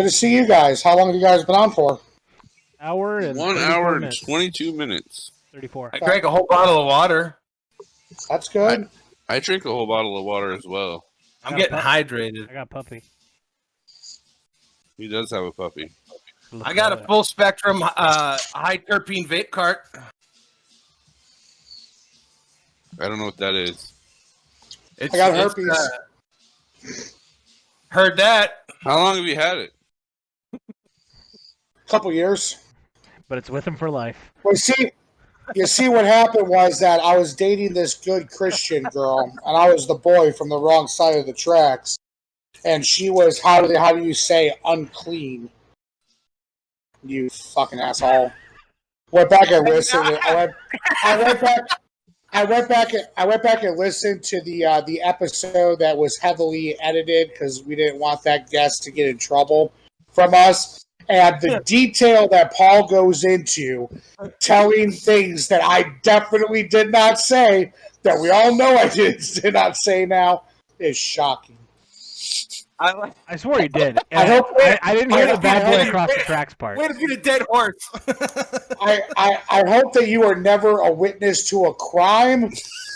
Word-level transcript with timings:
Good 0.00 0.04
to 0.06 0.16
see 0.16 0.34
you 0.34 0.46
guys. 0.46 0.82
How 0.82 0.96
long 0.96 1.08
have 1.08 1.14
you 1.14 1.20
guys 1.20 1.44
been 1.44 1.56
on 1.56 1.72
for? 1.72 2.00
Hour 2.80 3.18
and 3.18 3.38
One 3.38 3.56
34 3.56 3.70
hour 3.70 3.92
and 3.92 4.00
minutes. 4.00 4.20
22 4.20 4.72
minutes. 4.72 5.30
34. 5.52 5.90
I 5.92 5.98
drank 5.98 6.24
a 6.24 6.30
whole 6.30 6.46
bottle 6.48 6.80
of 6.80 6.86
water. 6.86 7.36
That's 8.26 8.48
good. 8.48 8.88
I 9.28 9.40
drink 9.40 9.66
a 9.66 9.68
whole 9.68 9.86
bottle 9.86 10.16
of 10.16 10.24
water 10.24 10.52
as 10.52 10.64
well. 10.66 11.04
I'm 11.44 11.50
Got 11.50 11.58
getting 11.58 11.76
a 11.76 11.80
hydrated. 11.82 12.48
I 12.48 12.54
got 12.54 12.70
puppy. 12.70 13.02
He 14.96 15.06
does 15.06 15.30
have 15.32 15.44
a 15.44 15.52
puppy. 15.52 15.92
I 16.62 16.72
got 16.72 16.94
a 16.94 17.04
full 17.04 17.22
spectrum 17.22 17.82
uh, 17.82 18.38
high 18.54 18.78
terpene 18.78 19.26
vape 19.28 19.50
cart. 19.50 19.80
I 22.98 23.06
don't 23.06 23.18
know 23.18 23.26
what 23.26 23.36
that 23.36 23.54
is. 23.54 23.92
It's, 24.96 25.14
I 25.14 25.18
got 25.18 25.34
it's, 25.34 25.54
herpes. 25.54 25.90
uh, 26.88 27.02
heard 27.88 28.16
that. 28.16 28.64
How 28.80 28.96
long 28.96 29.16
have 29.16 29.26
you 29.26 29.36
had 29.36 29.58
it? 29.58 29.74
Couple 31.90 32.12
years. 32.12 32.56
But 33.28 33.38
it's 33.38 33.50
with 33.50 33.66
him 33.66 33.76
for 33.76 33.90
life. 33.90 34.32
Well, 34.42 34.54
see, 34.54 34.90
you 35.54 35.66
see 35.66 35.88
what 35.88 36.04
happened 36.04 36.48
was 36.48 36.78
that 36.80 37.00
I 37.00 37.16
was 37.16 37.34
dating 37.34 37.74
this 37.74 37.94
good 37.94 38.28
Christian 38.30 38.82
girl, 38.84 39.32
and 39.46 39.56
I 39.56 39.72
was 39.72 39.86
the 39.86 39.94
boy 39.94 40.32
from 40.32 40.48
the 40.48 40.58
wrong 40.58 40.88
side 40.88 41.16
of 41.16 41.26
the 41.26 41.32
tracks, 41.32 41.96
and 42.64 42.84
she 42.84 43.10
was 43.10 43.40
how 43.40 43.60
do 43.60 43.68
they, 43.68 43.76
how 43.76 43.92
do 43.92 44.04
you 44.04 44.14
say 44.14 44.52
unclean? 44.64 45.50
You 47.02 47.30
fucking 47.30 47.80
asshole. 47.80 48.32
Went 49.10 49.30
back 49.30 49.50
and 49.50 49.66
listened. 49.68 50.18
I 50.22 50.34
went, 50.34 50.52
I 51.04 51.22
went 51.22 51.40
back. 51.40 51.60
I 52.32 52.44
went 52.44 52.68
back. 52.68 52.92
and- 52.92 53.08
I 53.16 53.26
went 53.26 53.42
back 53.42 53.62
and 53.64 53.76
listened 53.76 54.22
to 54.24 54.40
the 54.42 54.64
uh, 54.64 54.80
the 54.82 55.00
episode 55.02 55.78
that 55.80 55.96
was 55.96 56.16
heavily 56.18 56.78
edited 56.80 57.30
because 57.32 57.62
we 57.64 57.74
didn't 57.74 57.98
want 57.98 58.22
that 58.24 58.50
guest 58.50 58.82
to 58.84 58.90
get 58.90 59.08
in 59.08 59.18
trouble 59.18 59.72
from 60.12 60.34
us. 60.34 60.84
And 61.08 61.40
the 61.40 61.60
detail 61.64 62.28
that 62.28 62.52
Paul 62.52 62.86
goes 62.86 63.24
into, 63.24 63.88
telling 64.38 64.92
things 64.92 65.48
that 65.48 65.62
I 65.64 65.92
definitely 66.02 66.62
did 66.62 66.92
not 66.92 67.18
say, 67.18 67.72
that 68.02 68.18
we 68.20 68.30
all 68.30 68.54
know 68.56 68.76
I 68.76 68.88
did, 68.88 69.20
did 69.42 69.54
not 69.54 69.76
say 69.76 70.06
now, 70.06 70.44
is 70.78 70.96
shocking. 70.96 71.56
I 72.78 72.92
like. 72.94 73.12
I 73.28 73.36
swore 73.36 73.58
he 73.60 73.68
did. 73.68 73.98
I 74.12 74.26
hope- 74.26 74.46
I, 74.56 74.78
I 74.82 74.94
didn't 74.94 75.10
hear 75.10 75.28
I- 75.28 75.32
the 75.32 75.40
bad 75.40 75.66
boy 75.66 75.82
I- 75.82 75.86
across 75.86 76.14
the 76.14 76.20
tracks 76.20 76.54
part. 76.54 76.78
Way 76.78 76.88
to 76.88 76.94
be 76.94 77.12
a 77.12 77.16
dead 77.16 77.42
horse. 77.42 77.76
I, 78.80 79.02
I, 79.16 79.38
I 79.50 79.68
hope 79.68 79.92
that 79.94 80.08
you 80.08 80.22
are 80.24 80.34
never 80.34 80.78
a 80.80 80.90
witness 80.90 81.48
to 81.50 81.66
a 81.66 81.74
crime 81.74 82.50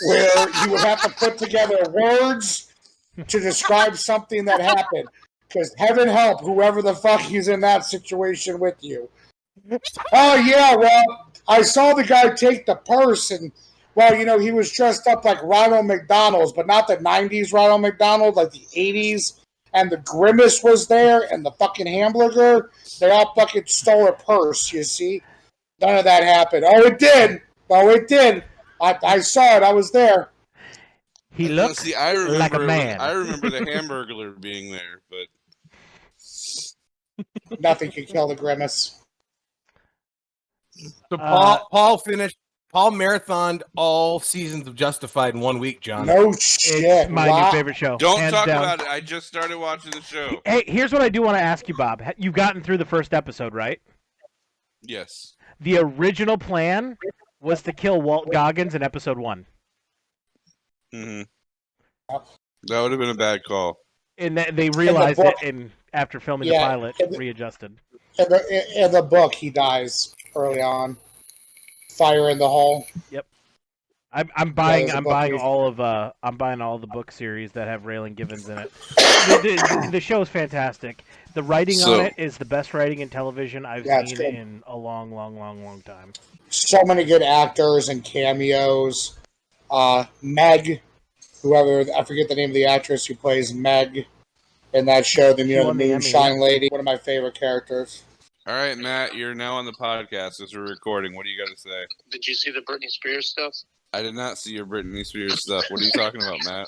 where 0.07 0.49
you 0.63 0.71
would 0.71 0.79
have 0.81 1.01
to 1.03 1.09
put 1.09 1.37
together 1.37 1.77
words 1.91 2.73
to 3.27 3.39
describe 3.39 3.95
something 3.95 4.45
that 4.45 4.59
happened. 4.59 5.07
Because 5.47 5.73
heaven 5.77 6.07
help 6.07 6.41
whoever 6.41 6.81
the 6.81 6.95
fuck 6.95 7.31
is 7.31 7.47
in 7.47 7.61
that 7.61 7.85
situation 7.85 8.59
with 8.59 8.75
you. 8.81 9.09
Oh 10.11 10.35
yeah, 10.35 10.75
well, 10.75 11.31
I 11.47 11.61
saw 11.61 11.93
the 11.93 12.03
guy 12.03 12.29
take 12.29 12.65
the 12.65 12.75
purse 12.75 13.31
and 13.31 13.51
well, 13.95 14.13
you 14.13 14.25
know, 14.25 14.37
he 14.37 14.51
was 14.51 14.71
dressed 14.71 15.07
up 15.07 15.23
like 15.23 15.41
Ronald 15.41 15.85
McDonald's, 15.85 16.51
but 16.51 16.67
not 16.67 16.87
the 16.87 16.97
'90s 16.97 17.53
Ronald 17.53 17.81
McDonald, 17.81 18.35
like 18.35 18.51
the 18.51 18.67
'80s. 18.75 19.39
And 19.73 19.91
the 19.91 19.97
grimace 19.97 20.63
was 20.63 20.87
there, 20.87 21.27
and 21.33 21.45
the 21.45 21.51
fucking 21.51 21.87
hamburger. 21.87 22.71
They 22.99 23.09
all 23.11 23.33
fucking 23.35 23.65
stole 23.65 24.07
a 24.07 24.13
purse. 24.13 24.71
You 24.71 24.83
see, 24.83 25.21
none 25.81 25.97
of 25.97 26.05
that 26.05 26.23
happened. 26.23 26.63
Oh, 26.65 26.85
it 26.85 26.97
did. 26.97 27.41
Oh, 27.69 27.89
it 27.89 28.07
did. 28.07 28.45
I, 28.79 28.97
I 29.03 29.19
saw 29.19 29.57
it. 29.57 29.63
I 29.63 29.73
was 29.73 29.91
there. 29.91 30.29
He 31.33 31.49
looks 31.49 31.79
see, 31.79 31.93
I 31.93 32.11
remember, 32.11 32.37
like 32.37 32.53
a 32.53 32.59
man. 32.59 33.01
I 33.01 33.11
remember 33.11 33.49
the 33.49 33.59
Hamburglar 33.65 34.39
being 34.39 34.71
there, 34.71 35.01
but 35.09 35.27
Nothing 37.59 37.91
can 37.91 38.05
kill 38.05 38.27
the 38.27 38.35
grimace. 38.35 38.99
So 40.77 40.89
Uh, 41.11 41.17
Paul, 41.17 41.67
Paul 41.71 41.97
finished. 41.99 42.37
Paul 42.71 42.91
marathoned 42.91 43.61
all 43.77 44.19
seasons 44.19 44.67
of 44.67 44.75
Justified 44.75 45.33
in 45.33 45.39
one 45.39 45.59
week, 45.59 45.79
John. 45.79 46.07
No 46.07 46.31
it's 46.31 46.43
shit. 46.43 47.09
my 47.09 47.29
Wow. 47.29 47.45
new 47.45 47.51
favorite 47.57 47.77
show. 47.77 47.95
don't 47.97 48.19
Hands 48.19 48.33
talk 48.33 48.47
down. 48.47 48.63
about 48.63 48.81
it. 48.81 48.87
I 48.87 48.99
just 48.99 49.27
started 49.27 49.57
watching 49.57 49.91
the 49.91 50.01
show. 50.01 50.41
Hey, 50.43 50.63
here's 50.67 50.91
what 50.91 51.01
I 51.01 51.07
do 51.07 51.21
want 51.21 51.37
to 51.37 51.41
ask 51.41 51.69
you, 51.69 51.77
Bob. 51.77 52.03
You've 52.17 52.33
gotten 52.33 52.61
through 52.61 52.77
the 52.79 52.85
first 52.85 53.13
episode, 53.13 53.53
right? 53.53 53.79
Yes. 54.81 55.35
The 55.61 55.77
original 55.77 56.37
plan 56.37 56.97
was 57.39 57.61
to 57.61 57.71
kill 57.71 58.01
Walt 58.01 58.29
Goggins 58.31 58.75
in 58.75 58.83
episode 58.83 59.17
one, 59.17 59.45
hmm 60.91 61.21
That 62.09 62.81
would 62.81 62.91
have 62.91 62.99
been 62.99 63.09
a 63.09 63.15
bad 63.15 63.41
call. 63.47 63.77
And 64.17 64.37
th- 64.37 64.55
they 64.55 64.69
realized 64.71 65.17
book- 65.17 65.35
it 65.41 65.47
in 65.47 65.71
after 65.93 66.19
filming 66.19 66.49
Yeah, 66.49 66.59
the 66.59 66.65
pilot, 66.65 66.95
in 66.99 67.11
the- 67.11 67.17
readjusted. 67.17 67.75
In 68.17 68.25
the, 68.29 68.45
in, 68.77 68.85
in 68.85 68.91
the 68.91 69.01
book, 69.01 69.33
he 69.35 69.49
dies 69.49 70.15
early 70.35 70.61
on. 70.61 70.97
Fire 71.89 72.29
in 72.29 72.37
the 72.37 72.47
hole. 72.47 72.85
Yep. 73.11 73.25
I'm, 74.13 74.29
I'm 74.37 74.51
buying. 74.53 74.85
there's 74.87 74.93
a 74.93 74.97
I'm 74.97 75.03
buying 75.03 75.33
reason. 75.33 75.45
all 75.45 75.67
of. 75.67 75.79
Uh, 75.81 76.13
I'm 76.23 76.37
buying 76.37 76.61
all 76.61 76.77
the 76.77 76.87
book 76.87 77.11
series 77.11 77.51
that 77.53 77.67
have 77.67 77.83
Raylan 77.83 78.15
Givens 78.15 78.47
in 78.47 78.57
it. 78.57 78.71
the, 78.95 79.79
the, 79.83 79.89
the 79.91 79.99
show 79.99 80.21
is 80.21 80.29
fantastic. 80.29 81.03
The 81.33 81.43
writing 81.43 81.75
So- 81.75 81.99
on 81.99 82.05
it 82.05 82.13
is 82.17 82.37
the 82.37 82.45
best 82.45 82.73
writing 82.73 82.99
in 82.99 83.09
television 83.09 83.65
I've 83.65 83.85
Yeah, 83.85 84.05
seen 84.05 84.21
in 84.21 84.63
a 84.67 84.75
long, 84.77 85.11
long, 85.11 85.37
long, 85.37 85.63
long 85.65 85.81
time. 85.81 86.13
So 86.49 86.81
many 86.85 87.03
good 87.03 87.21
actors 87.23 87.89
and 87.89 88.03
cameos. 88.05 89.17
Uh, 89.69 90.05
Meg, 90.21 90.81
whoever 91.45 91.85
I 91.95 92.03
forget 92.03 92.27
the 92.27 92.35
name 92.35 92.49
of 92.49 92.55
the 92.55 92.65
actress 92.65 93.05
who 93.05 93.13
plays 93.15 93.53
Meg 93.53 94.07
in 94.73 94.85
that 94.85 95.05
show, 95.05 95.31
the 95.31 95.43
you 95.43 95.49
She 95.49 95.53
know 95.55 95.61
the 95.61 95.67
won 95.67 95.77
the 95.77 95.83
Emmy, 95.85 95.93
Moonshine 95.93 96.39
Lady, 96.41 96.67
one 96.71 96.79
of 96.79 96.85
my 96.85 96.97
favorite 96.97 97.35
characters. 97.35 98.03
All 98.47 98.53
right, 98.55 98.77
Matt, 98.77 99.15
you're 99.15 99.33
now 99.35 99.53
on 99.55 99.65
the 99.65 99.71
podcast 99.73 100.41
as 100.41 100.53
we're 100.53 100.67
recording. 100.67 101.15
What 101.15 101.23
do 101.23 101.29
you 101.29 101.37
got 101.43 101.51
to 101.51 101.59
say? 101.59 101.85
Did 102.11 102.27
you 102.27 102.33
see 102.33 102.51
the 102.51 102.61
Britney 102.61 102.89
Spears 102.89 103.29
stuff? 103.29 103.55
I 103.93 104.01
did 104.01 104.15
not 104.15 104.37
see 104.37 104.53
your 104.53 104.65
Britney 104.65 105.05
Spears 105.05 105.41
stuff. 105.43 105.65
What 105.69 105.79
are 105.79 105.83
you 105.83 105.91
talking 105.95 106.21
about, 106.21 106.39
Matt? 106.45 106.67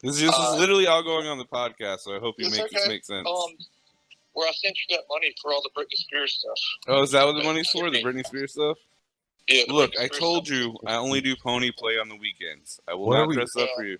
This 0.00 0.16
is, 0.16 0.20
this 0.20 0.30
is 0.30 0.34
Uh, 0.34 0.56
literally 0.58 0.86
all 0.86 1.02
going 1.02 1.26
on 1.26 1.38
the 1.38 1.44
podcast, 1.44 2.00
so 2.00 2.14
I 2.14 2.18
hope 2.20 2.36
you 2.38 2.46
It's 2.46 2.56
make 2.56 2.70
this 2.70 2.88
make 2.88 3.04
sense. 3.04 3.26
Um, 3.28 3.56
where 4.32 4.48
I 4.48 4.52
sent 4.52 4.76
you 4.76 4.96
that 4.96 5.04
money 5.08 5.32
for 5.40 5.52
all 5.52 5.62
the 5.62 5.70
Britney 5.70 5.96
Spears 5.96 6.34
stuff. 6.40 6.58
oh, 6.88 7.02
is 7.02 7.10
that 7.12 7.24
what 7.24 7.32
the 7.34 7.44
money's 7.44 7.70
for? 7.70 7.90
The 7.90 8.02
Britney 8.02 8.26
Spears 8.26 8.52
stuff? 8.52 8.76
Yeah. 9.48 9.64
Look, 9.68 9.92
I 10.00 10.08
told 10.08 10.48
you 10.48 10.74
I 10.86 10.94
only 10.96 11.20
do 11.20 11.34
pony 11.36 11.70
play 11.76 11.98
on 11.98 12.08
the 12.08 12.16
weekends. 12.16 12.80
I 12.88 12.94
will 12.94 13.06
What 13.06 13.16
are 13.16 13.20
not 13.20 13.28
we- 13.28 13.34
dress 13.36 13.56
up 13.56 13.68
for 13.76 13.84
you. 13.84 13.98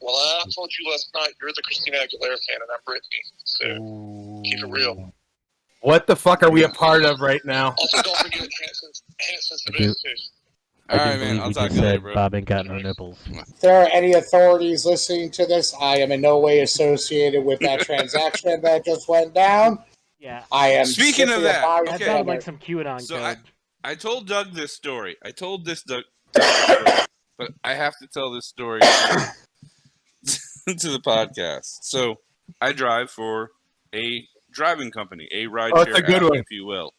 Well, 0.00 0.16
I 0.16 0.42
told 0.52 0.68
you 0.80 0.90
last 0.90 1.10
night 1.14 1.32
you're 1.40 1.52
the 1.54 1.62
Christina 1.62 1.98
Aguilera 1.98 2.36
fan, 2.46 2.56
and 2.60 2.68
I'm 2.74 2.82
Britney. 2.84 3.22
So 3.44 4.42
keep 4.44 4.58
it 4.58 4.68
real. 4.68 5.12
What 5.80 6.06
the 6.08 6.16
fuck 6.16 6.42
are 6.42 6.50
we 6.50 6.64
a 6.64 6.68
part 6.68 7.04
of 7.04 7.20
right 7.20 7.40
now? 7.44 7.74
Also, 7.78 8.02
don't 8.02 8.16
forget 8.18 8.40
Hanson's 8.40 9.02
Hanson's 9.20 9.64
I 9.68 9.78
do. 9.78 9.86
the 9.86 9.94
too. 9.94 10.14
All 10.90 10.98
right, 10.98 11.18
man. 11.20 11.40
I'll 11.40 11.52
talk 11.52 11.70
to 11.70 11.76
you 11.76 11.82
later, 11.82 12.00
bro. 12.00 12.14
Bob 12.14 12.34
ain't 12.34 12.46
got 12.46 12.66
no 12.66 12.78
nipples. 12.78 13.18
If 13.30 13.60
there 13.60 13.80
are 13.82 13.88
any 13.92 14.12
authorities 14.14 14.84
listening 14.84 15.30
to 15.32 15.46
this, 15.46 15.72
I 15.80 15.98
am 15.98 16.10
in 16.10 16.20
no 16.20 16.38
way 16.38 16.60
associated 16.60 17.44
with 17.44 17.60
that 17.60 17.80
transaction 17.86 18.60
that 18.60 18.84
just 18.84 19.08
went 19.08 19.34
down. 19.34 19.78
Yeah, 20.18 20.42
I 20.50 20.68
am. 20.68 20.86
Speaking 20.86 21.24
of 21.24 21.30
simply 21.30 21.44
that, 21.44 21.58
advised 21.58 21.86
that 21.86 21.94
okay. 21.94 22.04
sounded 22.06 22.26
like 22.26 22.42
some 22.42 22.58
QAnon 22.58 23.00
So 23.00 23.18
code. 23.18 23.38
I 23.84 23.94
told 23.94 24.28
Doug 24.28 24.52
this 24.52 24.72
story. 24.72 25.16
I 25.24 25.30
told 25.32 25.64
this 25.64 25.82
Doug, 25.82 26.04
but 26.34 27.50
I 27.64 27.74
have 27.74 27.94
to 27.98 28.06
tell 28.06 28.30
this 28.30 28.46
story 28.46 28.80
to 30.26 30.88
the 30.88 31.00
podcast. 31.04 31.78
So 31.82 32.16
I 32.60 32.72
drive 32.72 33.10
for 33.10 33.50
a 33.94 34.26
driving 34.52 34.90
company, 34.90 35.28
a 35.32 35.46
ride 35.46 35.72
Oh, 35.74 35.80
it's 35.80 35.90
share 35.90 35.96
a 35.96 36.02
good 36.02 36.22
app, 36.22 36.30
one. 36.30 36.38
if 36.38 36.50
you 36.50 36.64
will. 36.66 36.92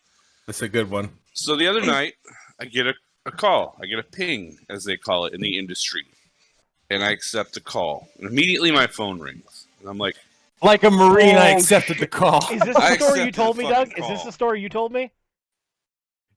That's 0.46 0.62
a 0.62 0.68
good 0.70 0.90
one. 0.90 1.10
So 1.34 1.56
the 1.56 1.68
other 1.68 1.82
night, 1.86 2.14
I 2.60 2.66
get 2.66 2.86
a, 2.88 2.94
a 3.26 3.32
call. 3.32 3.78
I 3.82 3.86
get 3.86 4.00
a 4.00 4.04
ping, 4.04 4.58
as 4.70 4.84
they 4.84 4.98
call 4.98 5.26
it 5.26 5.34
in 5.34 5.42
the 5.42 5.58
industry, 5.58 6.04
and 6.90 7.04
I 7.04 7.12
accept 7.12 7.54
the 7.54 7.62
call. 7.62 8.10
And 8.20 8.28
immediately 8.30 8.72
my 8.72 8.88
phone 8.88 9.20
rings, 9.20 9.68
and 9.80 9.88
I'm 9.90 9.98
like, 9.98 10.16
Like 10.62 10.84
a 10.84 10.92
marine, 10.92 11.38
I 11.38 11.54
Oh, 11.54 11.58
accepted 11.58 11.98
the 12.00 12.08
call. 12.08 12.46
Is 12.52 12.62
this 12.62 12.76
the 12.76 12.96
story 12.96 13.22
you 13.24 13.32
told 13.32 13.58
me, 13.58 13.64
Doug? 13.70 13.88
fucking 13.90 14.04
Is 14.04 14.10
this 14.10 14.24
the 14.24 14.32
story 14.34 14.60
you 14.62 14.68
told 14.70 14.92
me? 14.92 15.12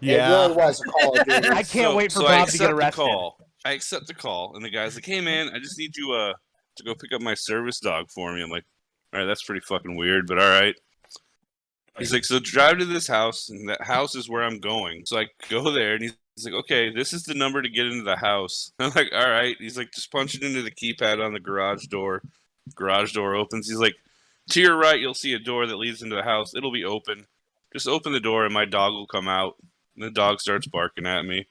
It 0.02 0.06
really 0.06 0.16
Yeah. 0.18 0.48
was 0.48 0.80
a 0.80 0.84
Call 0.84 1.18
of 1.18 1.26
Duty. 1.28 1.48
I 1.48 1.62
can't 1.62 1.68
So- 1.68 1.96
wait 1.96 2.12
for 2.12 2.20
so 2.20 2.26
I 2.26 2.38
Bob 2.38 2.48
to 2.48 2.58
get 2.58 2.70
accept 2.70 2.96
the. 2.96 3.02
Call. 3.02 3.38
I 3.64 3.72
accept 3.72 4.06
the 4.06 4.14
call, 4.14 4.54
and 4.54 4.64
the 4.64 4.70
guy's 4.70 4.94
like, 4.94 5.04
"Hey, 5.06 5.20
man, 5.20 5.50
I 5.52 5.58
just 5.58 5.76
need 5.78 5.96
you 5.96 6.12
uh 6.12 6.34
to 6.76 6.84
go 6.84 6.94
pick 6.94 7.12
up 7.12 7.20
my 7.20 7.34
service 7.34 7.80
dog 7.80 8.10
for 8.14 8.32
me." 8.32 8.42
I'm 8.42 8.50
like, 8.50 8.64
"All 9.12 9.18
right, 9.20 9.26
that's 9.26 9.42
pretty 9.42 9.62
fucking 9.66 9.96
weird, 9.96 10.26
but 10.28 10.38
all 10.38 10.48
right." 10.48 10.74
He's 11.98 12.12
like, 12.12 12.24
"So 12.24 12.38
drive 12.38 12.78
to 12.78 12.84
this 12.84 13.08
house, 13.08 13.48
and 13.48 13.68
that 13.68 13.82
house 13.82 14.14
is 14.14 14.28
where 14.28 14.42
I'm 14.44 14.60
going." 14.60 15.04
So 15.06 15.18
I 15.18 15.26
go 15.48 15.70
there, 15.72 15.94
and 15.94 16.02
he's, 16.02 16.12
he's 16.36 16.44
like, 16.44 16.54
"Okay, 16.54 16.90
this 16.94 17.12
is 17.12 17.24
the 17.24 17.34
number 17.34 17.60
to 17.62 17.68
get 17.68 17.86
into 17.86 18.04
the 18.04 18.16
house." 18.16 18.70
I'm 18.78 18.92
like, 18.94 19.10
"All 19.12 19.28
right." 19.28 19.56
He's 19.58 19.76
like, 19.78 19.90
"Just 19.92 20.12
punch 20.12 20.34
it 20.34 20.42
into 20.42 20.62
the 20.62 20.70
keypad 20.70 21.24
on 21.24 21.32
the 21.32 21.40
garage 21.40 21.86
door." 21.86 22.22
Garage 22.74 23.12
door 23.14 23.34
opens. 23.34 23.68
He's 23.68 23.78
like, 23.78 23.94
"To 24.50 24.60
your 24.60 24.76
right, 24.76 25.00
you'll 25.00 25.14
see 25.14 25.32
a 25.32 25.38
door 25.38 25.66
that 25.66 25.76
leads 25.76 26.02
into 26.02 26.16
the 26.16 26.22
house. 26.22 26.54
It'll 26.54 26.72
be 26.72 26.84
open. 26.84 27.26
Just 27.72 27.88
open 27.88 28.12
the 28.12 28.20
door, 28.20 28.44
and 28.44 28.52
my 28.54 28.64
dog 28.66 28.92
will 28.92 29.06
come 29.08 29.26
out." 29.28 29.56
And 29.96 30.04
the 30.04 30.10
dog 30.10 30.40
starts 30.40 30.66
barking 30.66 31.06
at 31.06 31.24
me. 31.24 31.38
And 31.38 31.46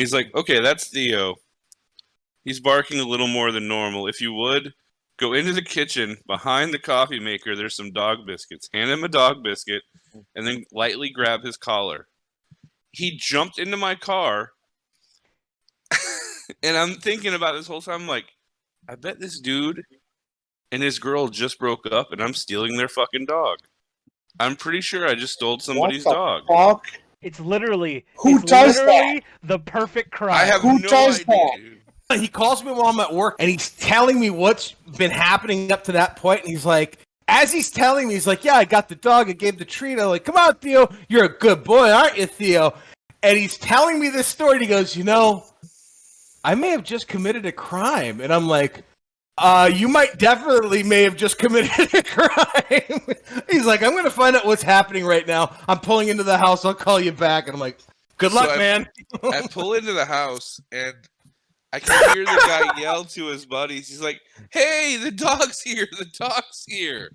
he's 0.00 0.12
like, 0.12 0.34
okay, 0.34 0.60
that's 0.60 0.88
Theo. 0.88 1.36
He's 2.44 2.60
barking 2.60 3.00
a 3.00 3.04
little 3.04 3.28
more 3.28 3.52
than 3.52 3.68
normal. 3.68 4.06
If 4.06 4.20
you 4.20 4.32
would, 4.32 4.74
Go 5.20 5.34
into 5.34 5.52
the 5.52 5.60
kitchen 5.60 6.16
behind 6.26 6.72
the 6.72 6.78
coffee 6.78 7.20
maker. 7.20 7.54
There's 7.54 7.76
some 7.76 7.92
dog 7.92 8.26
biscuits. 8.26 8.70
Hand 8.72 8.90
him 8.90 9.04
a 9.04 9.08
dog 9.08 9.42
biscuit, 9.44 9.82
and 10.34 10.46
then 10.46 10.64
lightly 10.72 11.10
grab 11.10 11.44
his 11.44 11.58
collar. 11.58 12.06
He 12.90 13.18
jumped 13.18 13.58
into 13.58 13.76
my 13.76 13.96
car, 13.96 14.52
and 16.62 16.74
I'm 16.74 16.94
thinking 16.94 17.34
about 17.34 17.52
this 17.52 17.66
whole 17.66 17.82
time. 17.82 18.00
I'm 18.00 18.08
like, 18.08 18.24
I 18.88 18.94
bet 18.94 19.20
this 19.20 19.38
dude 19.38 19.84
and 20.72 20.82
his 20.82 20.98
girl 20.98 21.28
just 21.28 21.58
broke 21.58 21.84
up, 21.92 22.12
and 22.12 22.22
I'm 22.22 22.32
stealing 22.32 22.78
their 22.78 22.88
fucking 22.88 23.26
dog. 23.26 23.58
I'm 24.38 24.56
pretty 24.56 24.80
sure 24.80 25.06
I 25.06 25.14
just 25.14 25.34
stole 25.34 25.58
somebody's 25.58 26.06
what 26.06 26.12
the 26.12 26.16
dog. 26.16 26.42
Fuck? 26.48 26.86
It's 27.22 27.38
literally 27.40 28.04
Who 28.16 28.36
it's 28.36 28.44
does 28.44 28.76
literally 28.78 29.22
the 29.42 29.58
perfect 29.58 30.10
crime. 30.10 30.36
I 30.36 30.44
have 30.44 30.62
Who 30.62 30.78
no 30.78 30.88
does 30.88 31.20
idea. 31.20 31.50
that? 32.08 32.18
He 32.18 32.28
calls 32.28 32.64
me 32.64 32.72
while 32.72 32.86
I'm 32.86 32.98
at 33.00 33.12
work 33.12 33.36
and 33.38 33.48
he's 33.48 33.70
telling 33.76 34.18
me 34.18 34.30
what's 34.30 34.72
been 34.96 35.10
happening 35.12 35.70
up 35.70 35.84
to 35.84 35.92
that 35.92 36.16
point. 36.16 36.40
And 36.40 36.48
he's 36.50 36.66
like, 36.66 36.98
as 37.28 37.52
he's 37.52 37.70
telling 37.70 38.08
me, 38.08 38.14
he's 38.14 38.26
like, 38.26 38.42
Yeah, 38.44 38.54
I 38.54 38.64
got 38.64 38.88
the 38.88 38.96
dog. 38.96 39.28
I 39.28 39.32
gave 39.32 39.58
the 39.58 39.64
treat. 39.64 40.00
I'm 40.00 40.08
like, 40.08 40.24
Come 40.24 40.36
on, 40.36 40.56
Theo. 40.56 40.88
You're 41.08 41.24
a 41.26 41.38
good 41.38 41.62
boy, 41.62 41.90
aren't 41.90 42.16
you, 42.16 42.26
Theo? 42.26 42.74
And 43.22 43.38
he's 43.38 43.58
telling 43.58 44.00
me 44.00 44.08
this 44.08 44.26
story. 44.26 44.54
And 44.54 44.62
he 44.62 44.66
goes, 44.66 44.96
You 44.96 45.04
know, 45.04 45.44
I 46.42 46.54
may 46.54 46.70
have 46.70 46.82
just 46.82 47.06
committed 47.06 47.44
a 47.46 47.52
crime. 47.52 48.20
And 48.20 48.32
I'm 48.32 48.48
like, 48.48 48.82
uh, 49.40 49.70
you 49.72 49.88
might 49.88 50.18
definitely 50.18 50.82
may 50.82 51.02
have 51.02 51.16
just 51.16 51.38
committed 51.38 51.92
a 51.94 52.02
crime. 52.04 53.00
he's 53.50 53.66
like, 53.66 53.82
I'm 53.82 53.96
gonna 53.96 54.10
find 54.10 54.36
out 54.36 54.46
what's 54.46 54.62
happening 54.62 55.04
right 55.04 55.26
now. 55.26 55.56
I'm 55.66 55.78
pulling 55.80 56.08
into 56.08 56.22
the 56.22 56.38
house. 56.38 56.64
I'll 56.64 56.74
call 56.74 57.00
you 57.00 57.12
back. 57.12 57.46
And 57.46 57.54
I'm 57.54 57.60
like, 57.60 57.80
Good 58.18 58.32
So 58.32 58.36
luck, 58.36 58.50
I- 58.50 58.56
man. 58.58 58.86
I 59.24 59.46
pull 59.50 59.72
into 59.74 59.92
the 59.94 60.04
house 60.04 60.60
and 60.70 60.94
I 61.72 61.80
can 61.80 62.14
hear 62.14 62.24
the 62.24 62.44
guy 62.46 62.80
yell 62.80 63.04
to 63.04 63.26
his 63.28 63.46
buddies. 63.46 63.88
He's 63.88 64.02
like, 64.02 64.20
"Hey, 64.50 64.96
the 65.02 65.10
dog's 65.12 65.60
here! 65.62 65.86
The 65.98 66.04
dog's 66.18 66.64
here!" 66.66 67.12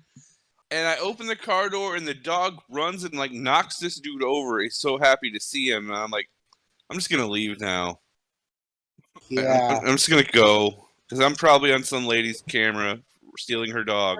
And 0.70 0.88
I 0.88 0.96
open 0.96 1.26
the 1.26 1.36
car 1.36 1.68
door 1.68 1.94
and 1.94 2.08
the 2.08 2.14
dog 2.14 2.58
runs 2.70 3.04
and 3.04 3.14
like 3.14 3.32
knocks 3.32 3.76
this 3.78 4.00
dude 4.00 4.24
over. 4.24 4.60
He's 4.60 4.78
so 4.78 4.96
happy 4.98 5.30
to 5.30 5.38
see 5.38 5.70
him, 5.70 5.88
and 5.90 5.96
I'm 5.96 6.10
like, 6.10 6.26
"I'm 6.90 6.96
just 6.96 7.10
gonna 7.10 7.28
leave 7.28 7.60
now. 7.60 8.00
Yeah, 9.28 9.78
I'm, 9.80 9.86
I'm 9.88 9.96
just 9.96 10.08
gonna 10.10 10.24
go 10.24 10.85
because 11.08 11.24
I'm 11.24 11.34
probably 11.34 11.72
on 11.72 11.82
some 11.84 12.06
lady's 12.06 12.42
camera 12.48 12.98
stealing 13.38 13.70
her 13.70 13.84
dog." 13.84 14.18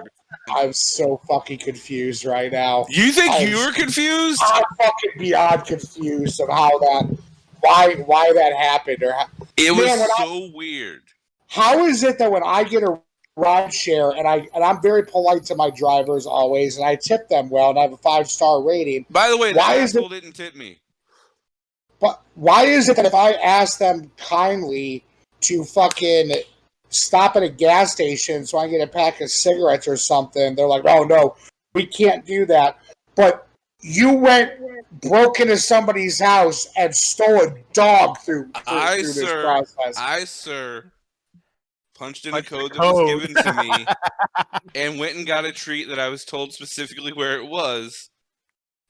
I'm 0.49 0.73
so 0.73 1.21
fucking 1.27 1.59
confused 1.59 2.25
right 2.25 2.51
now. 2.51 2.85
You 2.89 3.11
think 3.11 3.31
I- 3.33 3.39
you 3.45 3.57
were 3.57 3.71
confused? 3.71 4.41
I'm 4.45 4.63
fucking 4.77 5.11
beyond 5.19 5.65
confused 5.65 6.41
of 6.41 6.49
how 6.49 6.77
that, 6.79 7.17
why, 7.61 7.95
why 8.05 8.33
that 8.33 8.53
happened, 8.53 9.01
or 9.03 9.13
how, 9.13 9.25
It 9.55 9.71
was 9.71 9.85
Man, 9.85 9.99
when 9.99 10.09
I- 10.17 10.25
so 10.25 10.49
weird. 10.53 11.03
how 11.47 11.85
is 11.85 12.03
it 12.03 12.17
that 12.19 12.31
when 12.31 12.43
I 12.43 12.63
get 12.65 12.83
a 12.83 12.99
ride 13.37 13.73
share 13.73 14.09
and 14.11 14.27
I 14.27 14.47
and 14.53 14.63
I'm 14.63 14.81
very 14.81 15.05
polite 15.05 15.45
to 15.45 15.55
my 15.55 15.69
drivers 15.69 16.25
always, 16.25 16.75
and 16.77 16.85
I 16.85 16.95
tip 16.95 17.29
them 17.29 17.49
well, 17.49 17.69
and 17.69 17.79
I 17.79 17.83
have 17.83 17.93
a 17.93 17.97
five 17.97 18.29
star 18.29 18.61
rating. 18.61 19.05
By 19.09 19.29
the 19.29 19.37
way, 19.37 19.53
Why 19.53 19.75
is 19.75 19.95
it- 19.95 20.09
didn't 20.09 20.33
tip 20.33 20.55
me. 20.55 20.79
But 21.99 22.21
why 22.35 22.65
is 22.65 22.89
it 22.89 22.95
that 22.97 23.05
if 23.05 23.15
I 23.15 23.31
ask 23.33 23.79
them 23.79 24.11
kindly 24.17 25.03
to 25.41 25.63
fucking 25.63 26.31
stop 26.97 27.35
at 27.35 27.43
a 27.43 27.49
gas 27.49 27.91
station 27.93 28.45
so 28.45 28.57
I 28.57 28.67
can 28.67 28.77
get 28.77 28.87
a 28.87 28.91
pack 28.91 29.21
of 29.21 29.29
cigarettes 29.29 29.87
or 29.87 29.97
something, 29.97 30.55
they're 30.55 30.67
like, 30.67 30.83
"Oh 30.85 31.03
no, 31.03 31.35
we 31.73 31.85
can't 31.85 32.25
do 32.25 32.45
that." 32.47 32.79
But 33.15 33.47
you 33.81 34.13
went 34.13 34.53
broke 35.01 35.39
into 35.39 35.57
somebody's 35.57 36.19
house 36.19 36.67
and 36.77 36.95
stole 36.95 37.41
a 37.43 37.55
dog 37.73 38.17
through, 38.19 38.45
through, 38.45 38.53
I, 38.65 38.95
through 38.97 39.03
this 39.03 39.15
sir, 39.15 39.43
process. 39.43 39.97
I, 39.97 40.23
sir, 40.23 40.91
punched 41.95 42.25
in 42.25 42.29
a 42.33 42.37
Punched 42.37 42.49
the 42.49 42.55
code 42.57 42.73
that 42.73 42.93
was 42.93 43.25
given 43.27 43.43
to 43.43 43.53
me 43.63 43.85
and 44.75 44.99
went 44.99 45.15
and 45.15 45.27
got 45.27 45.45
a 45.45 45.51
treat 45.51 45.89
that 45.89 45.99
I 45.99 46.09
was 46.09 46.25
told 46.25 46.53
specifically 46.53 47.13
where 47.13 47.37
it 47.37 47.47
was. 47.47 48.09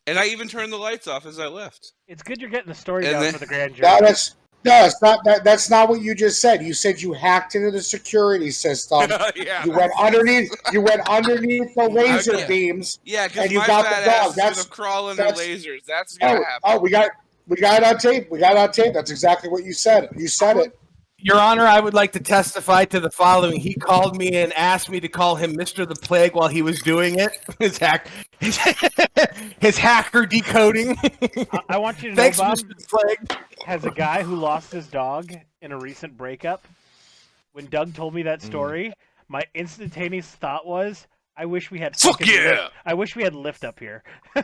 And 0.06 0.18
I 0.18 0.28
even 0.28 0.48
turned 0.48 0.72
the 0.72 0.78
lights 0.78 1.08
off 1.08 1.26
as 1.26 1.38
I 1.38 1.48
left. 1.48 1.92
It's 2.08 2.24
good 2.24 2.40
you're 2.40 2.50
getting 2.50 2.70
the 2.70 2.76
story 2.76 3.06
And 3.06 3.14
down 3.14 3.24
then- 3.24 3.34
for 3.34 3.40
the 3.40 3.46
grand 3.46 3.76
jury. 3.76 3.90
That's 4.00 4.36
no, 4.66 4.72
that's 4.72 5.02
not 5.02 5.24
that, 5.24 5.44
that's 5.44 5.70
not 5.70 5.88
what 5.90 6.02
you 6.02 6.14
just 6.16 6.40
said. 6.42 6.62
You 6.64 6.74
said 6.74 7.02
you 7.02 7.14
hacked 7.14 7.56
into 7.56 7.72
the 7.72 7.82
security 7.82 8.52
system. 8.52 9.10
yeah. 9.36 9.64
You 9.66 9.72
went 9.72 9.92
underneath. 9.98 10.52
You 10.74 10.82
went 10.82 11.08
underneath 11.08 11.74
the 11.76 11.88
laser 11.90 12.36
Okay. 12.36 12.48
beams. 12.48 13.00
Yeah, 13.06 13.28
and 13.38 13.52
you 13.52 13.66
got 13.66 13.84
the 13.84 14.06
dog. 14.10 14.36
That's- 14.36 14.58
gonna 14.64 14.70
crawl 14.70 15.10
under 15.10 15.24
that's- 15.24 15.40
lasers. 15.40 15.86
That's 15.86 16.18
oh, 16.22 16.28
gonna 16.28 16.40
Oh, 16.40 16.44
happen. 16.44 16.62
oh, 16.64 16.80
we 16.80 16.90
got 16.90 17.12
we 17.48 17.56
got 17.58 17.82
it 17.82 17.88
on 17.88 17.98
tape. 17.98 18.30
We 18.30 18.40
got 18.40 18.54
it 18.54 18.58
on 18.58 18.72
tape. 18.72 18.94
That's 18.94 19.12
exactly 19.12 19.50
what 19.50 19.64
you 19.64 19.74
said. 19.74 20.10
You 20.18 20.28
said 20.28 20.58
it. 20.58 20.78
Your 21.20 21.38
Honor, 21.40 21.66
I 21.66 21.80
would 21.80 21.96
like 21.96 22.12
to 22.12 22.20
testify 22.20 22.86
to 22.86 23.00
the 23.00 23.10
following. 23.10 23.60
He 23.60 23.74
called 23.74 24.18
me 24.18 24.36
and 24.36 24.54
asked 24.54 24.88
me 24.90 25.00
to 25.00 25.08
call 25.08 25.36
him 25.36 25.56
Mr. 25.56 25.88
the 25.88 25.96
Plague 25.96 26.36
while 26.36 26.48
he 26.48 26.62
was 26.62 26.80
doing 26.84 27.18
it. 27.18 27.32
His 27.60 27.80
hack, 27.80 28.08
his, 28.40 28.58
his 29.60 29.78
hacker 29.80 30.28
decoding. 30.28 30.96
I, 31.02 31.60
I 31.70 31.78
want 31.80 32.04
you 32.04 32.10
to 32.12 32.16
know, 32.16 32.22
Thanks, 32.22 32.38
Bob, 32.38 32.58
Mr. 32.60 32.68
the 32.70 32.86
Plague. 32.88 33.40
has 33.66 33.84
a 33.86 33.90
guy 33.92 34.22
who 34.22 34.36
lost 34.36 34.72
his 34.72 34.86
dog 34.88 35.34
in 35.64 35.72
a 35.72 35.80
recent 35.80 36.16
breakup, 36.16 36.68
when 37.54 37.66
Doug 37.66 37.96
told 37.96 38.14
me 38.14 38.22
Mm. 38.22 38.26
that 38.26 38.42
story, 38.44 38.94
my 39.28 39.42
instantaneous 39.56 40.28
thought 40.28 40.68
was, 40.68 41.08
I 41.36 41.46
wish 41.46 41.72
we 41.72 41.80
had 41.80 41.96
Fuck 41.98 42.24
yeah! 42.26 42.36
Lyft. 42.36 42.70
I 42.86 42.94
wish 42.94 43.16
we 43.16 43.24
had 43.24 43.34
Lyft 43.34 43.64
up 43.64 43.80
here. 43.80 44.04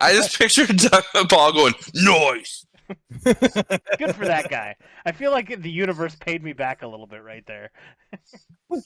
I 0.00 0.12
just 0.12 0.38
pictured 0.38 0.76
Doug 0.76 1.02
Paul 1.28 1.52
going, 1.52 1.74
nice. 1.94 2.64
Good 3.24 4.14
for 4.14 4.26
that 4.26 4.48
guy. 4.50 4.76
I 5.06 5.12
feel 5.12 5.30
like 5.30 5.60
the 5.62 5.70
universe 5.70 6.14
paid 6.16 6.42
me 6.42 6.52
back 6.52 6.82
a 6.82 6.86
little 6.86 7.06
bit 7.06 7.22
right 7.22 7.44
there. 7.46 7.70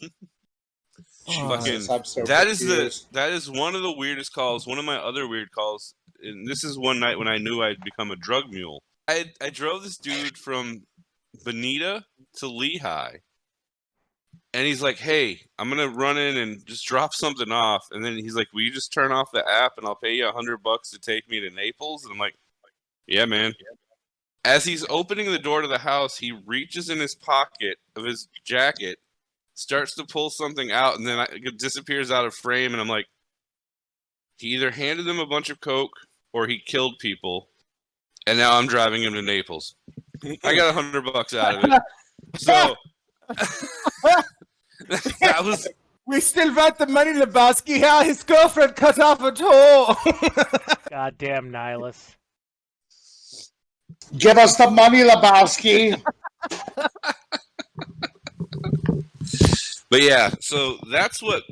Oh, 1.29 1.49
fucking- 1.49 1.65
Jesus, 1.75 1.91
I'm 1.91 2.05
so 2.05 2.25
That 2.25 2.47
is 2.47 2.59
the 2.59 2.93
that 3.13 3.31
is 3.31 3.51
one 3.51 3.75
of 3.77 3.83
the 3.83 3.93
weirdest 3.93 4.33
calls. 4.33 4.67
One 4.67 4.79
of 4.79 4.85
my 4.85 4.97
other 4.97 5.29
weird 5.29 5.53
calls, 5.53 5.95
and 6.23 6.49
this 6.49 6.65
is 6.65 6.77
one 6.79 6.99
night 6.99 7.19
when 7.19 7.29
I 7.29 7.37
knew 7.39 7.63
I'd 7.63 7.81
become 7.85 8.11
a 8.11 8.17
drug 8.17 8.45
mule. 8.51 8.83
I 9.07 9.27
I 9.41 9.51
drove 9.51 9.83
this 9.85 9.97
dude 9.99 10.37
from 10.37 10.87
Bonita 11.45 12.05
to 12.39 12.49
Lehigh, 12.49 13.19
and 14.55 14.67
he's 14.67 14.83
like, 14.83 14.99
"Hey, 14.99 15.43
I'm 15.59 15.69
gonna 15.69 15.89
run 15.89 16.17
in 16.19 16.37
and 16.37 16.65
just 16.67 16.85
drop 16.87 17.15
something 17.15 17.53
off." 17.53 17.85
And 17.93 18.05
then 18.05 18.17
he's 18.17 18.35
like, 18.35 18.49
"Will 18.53 18.63
you 18.63 18.73
just 18.73 18.93
turn 18.93 19.13
off 19.13 19.31
the 19.33 19.49
app 19.49 19.73
and 19.77 19.87
I'll 19.87 19.95
pay 19.95 20.15
you 20.15 20.27
a 20.29 20.33
hundred 20.33 20.63
bucks 20.65 20.91
to 20.91 20.99
take 20.99 21.29
me 21.29 21.39
to 21.41 21.51
Naples?" 21.51 22.05
And 22.05 22.13
I'm 22.13 22.19
like, 22.19 22.35
"Yeah, 23.07 23.27
man." 23.27 23.55
As 24.49 24.65
he's 24.65 24.85
opening 24.89 25.31
the 25.31 25.39
door 25.39 25.61
to 25.61 25.69
the 25.69 25.79
house, 25.79 26.17
he 26.17 26.33
reaches 26.33 26.89
in 26.89 26.99
his 26.99 27.15
pocket 27.15 27.77
of 27.95 28.05
his 28.05 28.29
jacket 28.45 28.99
starts 29.53 29.95
to 29.97 30.05
pull 30.05 30.31
something 30.31 30.71
out 30.71 30.97
and 30.97 31.07
then 31.07 31.19
I, 31.19 31.27
it 31.33 31.59
disappears 31.59 32.13
out 32.13 32.25
of 32.25 32.33
frame 32.33 32.73
and 32.73 32.81
i'm 32.81 32.87
like 32.87 33.07
he 34.37 34.49
either 34.51 34.71
handed 34.71 35.05
them 35.05 35.19
a 35.19 35.27
bunch 35.27 35.51
of 35.51 35.61
coke 35.61 35.91
or 36.33 36.47
he 36.47 36.61
killed 36.65 37.01
people 37.01 37.49
and 38.25 38.39
now 38.39 38.57
i'm 38.57 38.69
driving 38.69 39.03
him 39.03 39.15
to 39.15 39.23
naples 39.23 39.75
i 40.45 40.55
got 40.55 40.71
a 40.71 40.73
hundred 40.73 41.13
bucks 41.13 41.35
out 41.35 41.57
of 41.57 41.73
it 41.73 41.83
so 42.37 42.77
that 45.21 45.43
was 45.43 45.67
We 46.07 46.23
still 46.23 46.55
want 46.55 46.79
the 46.79 46.87
money, 46.87 47.13
Lebowski. 47.13 47.83
How 47.83 48.03
his 48.03 48.23
girlfriend 48.23 48.77
cut 48.77 48.99
off 48.99 49.23
a 49.23 49.31
toe. 49.31 49.95
Goddamn 50.91 51.53
Nihilus. 51.53 52.17
Give 54.17 54.39
us 54.39 54.57
the 54.57 54.71
money, 54.71 55.03
Lebowski. 55.03 56.01
but 59.91 60.03
yeah 60.03 60.31
so 60.41 60.79
that's 60.91 61.23
what 61.23 61.43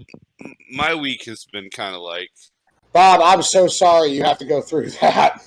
my 0.71 0.95
week 0.95 1.25
has 1.25 1.45
been 1.45 1.69
kind 1.71 1.95
of 1.95 2.03
like. 2.03 2.31
Bob, 2.93 3.21
I'm 3.23 3.43
so 3.43 3.67
sorry 3.67 4.11
you 4.11 4.23
have 4.25 4.39
to 4.39 4.45
go 4.45 4.61
through 4.61 4.91
that. 4.91 5.43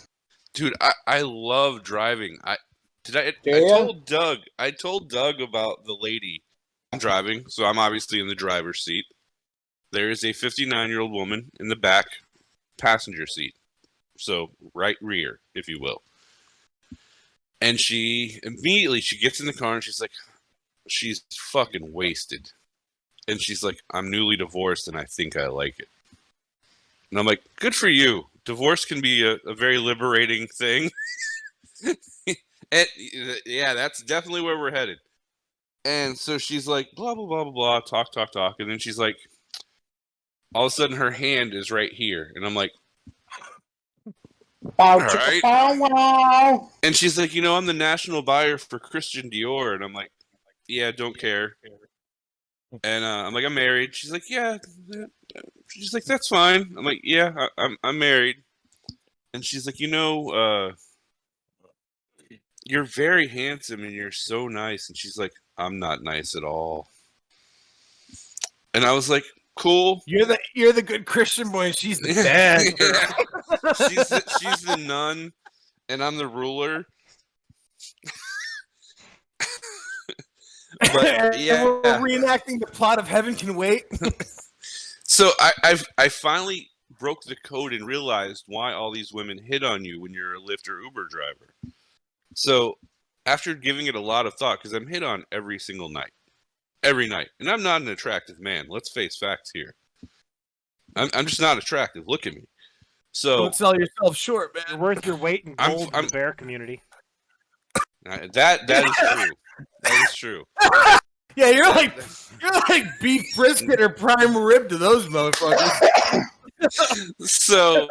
dude 0.53 0.73
i, 0.81 0.91
I 1.07 1.21
love 1.21 1.83
driving. 1.83 2.37
I 2.43 2.57
did 3.03 3.15
i 3.15 3.33
Do 3.43 3.55
i 3.55 3.69
told 3.69 4.05
doug 4.05 4.39
i 4.59 4.71
told 4.71 5.09
doug 5.09 5.41
about 5.41 5.85
the 5.85 5.97
lady 5.99 6.43
i'm 6.91 6.99
driving 6.99 7.45
so 7.47 7.65
i'm 7.65 7.79
obviously 7.79 8.19
in 8.19 8.27
the 8.27 8.35
driver's 8.35 8.83
seat. 8.83 9.05
There 9.91 10.11
is 10.11 10.23
a 10.23 10.33
59 10.33 10.89
year 10.89 10.99
old 10.99 11.11
woman 11.11 11.51
in 11.59 11.69
the 11.69 11.75
back 11.75 12.05
passenger 12.77 13.25
seat. 13.25 13.55
So 14.17 14.51
right 14.75 14.97
rear 15.01 15.39
if 15.55 15.67
you 15.67 15.79
will 15.79 16.03
and 17.61 17.79
she 17.79 18.39
immediately 18.43 19.01
she 19.01 19.17
gets 19.17 19.39
in 19.39 19.45
the 19.45 19.53
car 19.53 19.75
and 19.75 19.83
she's 19.83 20.01
like 20.01 20.11
she's 20.87 21.23
fucking 21.31 21.93
wasted. 21.93 22.51
And 23.27 23.39
she's 23.39 23.63
like 23.63 23.81
i'm 23.91 24.09
newly 24.09 24.35
divorced 24.35 24.87
and 24.87 24.97
i 24.97 25.03
think 25.03 25.37
i 25.37 25.47
like 25.47 25.79
it. 25.79 25.87
And 27.11 27.19
i'm 27.19 27.25
like 27.25 27.41
good 27.57 27.75
for 27.75 27.89
you. 27.89 28.25
Divorce 28.45 28.85
can 28.85 29.01
be 29.01 29.23
a, 29.23 29.37
a 29.45 29.53
very 29.53 29.77
liberating 29.77 30.47
thing. 30.47 30.91
And 32.71 32.87
yeah 33.47 33.73
that's 33.73 34.03
definitely 34.03 34.41
where 34.41 34.59
we're 34.59 34.69
headed. 34.69 34.99
And 35.85 36.15
so 36.15 36.37
she's 36.37 36.67
like 36.67 36.91
blah 36.95 37.15
blah 37.15 37.25
blah 37.25 37.43
blah 37.45 37.51
blah 37.51 37.79
talk 37.79 38.11
talk 38.11 38.31
talk. 38.31 38.59
And 38.59 38.69
then 38.69 38.77
she's 38.77 38.99
like 38.99 39.17
all 40.53 40.65
of 40.65 40.71
a 40.71 40.75
sudden 40.75 40.97
her 40.97 41.09
hand 41.09 41.55
is 41.55 41.71
right 41.71 41.91
here. 41.91 42.31
And 42.35 42.45
i'm 42.45 42.53
like 42.53 42.71
Bow, 44.77 44.97
right. 44.97 45.41
bow, 45.41 45.75
wow. 45.77 46.69
and 46.83 46.95
she's 46.95 47.17
like 47.17 47.33
you 47.33 47.41
know 47.41 47.55
i'm 47.55 47.65
the 47.65 47.73
national 47.73 48.21
buyer 48.21 48.57
for 48.57 48.79
christian 48.79 49.29
dior 49.29 49.73
and 49.75 49.83
i'm 49.83 49.93
like 49.93 50.11
yeah 50.67 50.91
don't 50.91 51.17
care 51.17 51.55
And 52.83 53.03
uh, 53.03 53.25
I'm 53.25 53.33
like, 53.33 53.45
I'm 53.45 53.55
married. 53.55 53.95
She's 53.95 54.11
like, 54.11 54.29
yeah. 54.29 54.57
She's 55.69 55.93
like, 55.93 56.05
that's 56.05 56.27
fine. 56.27 56.73
I'm 56.77 56.85
like, 56.85 57.01
yeah, 57.03 57.31
I, 57.35 57.47
I'm 57.57 57.77
I'm 57.83 57.97
married. 57.97 58.37
And 59.33 59.43
she's 59.43 59.65
like, 59.65 59.79
you 59.79 59.87
know, 59.87 60.29
uh, 60.29 60.71
you're 62.65 62.83
very 62.83 63.27
handsome 63.27 63.83
and 63.83 63.91
you're 63.93 64.11
so 64.11 64.47
nice. 64.47 64.89
And 64.89 64.97
she's 64.97 65.17
like, 65.17 65.33
I'm 65.57 65.79
not 65.79 66.03
nice 66.03 66.35
at 66.35 66.43
all. 66.43 66.87
And 68.73 68.85
I 68.85 68.93
was 68.93 69.09
like, 69.09 69.23
cool. 69.55 70.03
You're 70.05 70.25
the 70.25 70.37
you're 70.53 70.73
the 70.73 70.83
good 70.83 71.05
Christian 71.05 71.49
boy, 71.51 71.67
and 71.67 71.75
she's 71.75 71.99
the 71.99 72.13
bad. 72.23 73.38
Girl. 73.61 73.73
she's 73.73 74.09
the, 74.09 74.35
she's 74.41 74.61
the 74.61 74.77
nun, 74.77 75.31
and 75.87 76.03
I'm 76.03 76.17
the 76.17 76.27
ruler. 76.27 76.85
but 80.79 81.05
And 81.05 81.41
yeah, 81.41 81.63
we're 81.63 81.81
reenacting 81.81 82.59
the 82.59 82.67
plot 82.67 82.99
of 82.99 83.07
Heaven 83.07 83.35
Can 83.35 83.55
Wait. 83.55 83.85
so 85.03 85.31
I 85.39 85.51
I've, 85.63 85.85
I 85.97 86.09
finally 86.09 86.69
broke 86.99 87.23
the 87.23 87.35
code 87.35 87.73
and 87.73 87.87
realized 87.87 88.43
why 88.47 88.73
all 88.73 88.91
these 88.91 89.13
women 89.13 89.37
hit 89.37 89.63
on 89.63 89.85
you 89.85 90.01
when 90.01 90.13
you're 90.13 90.35
a 90.35 90.39
Lyft 90.39 90.69
or 90.69 90.81
Uber 90.81 91.07
driver. 91.09 91.53
So 92.35 92.77
after 93.25 93.53
giving 93.53 93.87
it 93.87 93.95
a 93.95 94.01
lot 94.01 94.25
of 94.25 94.33
thought, 94.33 94.59
because 94.59 94.73
I'm 94.73 94.87
hit 94.87 95.03
on 95.03 95.23
every 95.31 95.59
single 95.59 95.89
night, 95.89 96.11
every 96.83 97.07
night, 97.07 97.29
and 97.39 97.49
I'm 97.49 97.63
not 97.63 97.81
an 97.81 97.87
attractive 97.87 98.39
man. 98.39 98.65
Let's 98.69 98.91
face 98.91 99.17
facts 99.17 99.51
here. 99.53 99.75
I'm 100.95 101.09
I'm 101.13 101.25
just 101.25 101.41
not 101.41 101.57
attractive. 101.57 102.03
Look 102.07 102.27
at 102.27 102.33
me. 102.33 102.47
So 103.19 103.37
Don't 103.37 103.53
sell 103.55 103.75
yourself 103.77 104.15
short, 104.15 104.55
man. 104.55 104.63
You're 104.69 104.77
worth 104.79 105.05
your 105.05 105.17
weight 105.17 105.43
in 105.45 105.53
I'm- 105.59 105.71
gold 105.75 105.89
in 105.89 105.95
I'm- 105.95 106.05
the 106.05 106.11
bear 106.13 106.31
community. 106.31 106.81
that 108.05 108.31
that 108.33 108.85
is 108.85 108.95
true. 108.95 109.31
That 109.83 110.05
is 110.07 110.15
true. 110.15 110.43
Yeah, 111.35 111.51
you're 111.51 111.69
like 111.69 111.93
you're 112.41 112.51
like 112.67 112.83
beef 113.01 113.33
brisket 113.35 113.79
or 113.79 113.87
prime 113.89 114.35
rib 114.35 114.67
to 114.69 114.77
those 114.77 115.05
motherfuckers. 115.07 116.23
So 117.21 117.87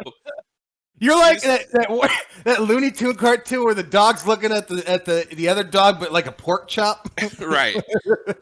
You're 0.99 1.15
like 1.17 1.41
that 1.41 1.71
that, 1.71 1.89
one- 1.89 2.09
that 2.43 2.61
Looney 2.63 2.91
Tune 2.91 3.15
cartoon 3.15 3.63
where 3.63 3.73
the 3.73 3.81
dog's 3.83 4.27
looking 4.27 4.51
at 4.51 4.67
the 4.67 4.87
at 4.89 5.05
the 5.05 5.25
the 5.31 5.47
other 5.49 5.63
dog, 5.63 5.99
but 5.99 6.11
like 6.11 6.27
a 6.27 6.31
pork 6.31 6.67
chop. 6.67 7.09
right. 7.39 7.75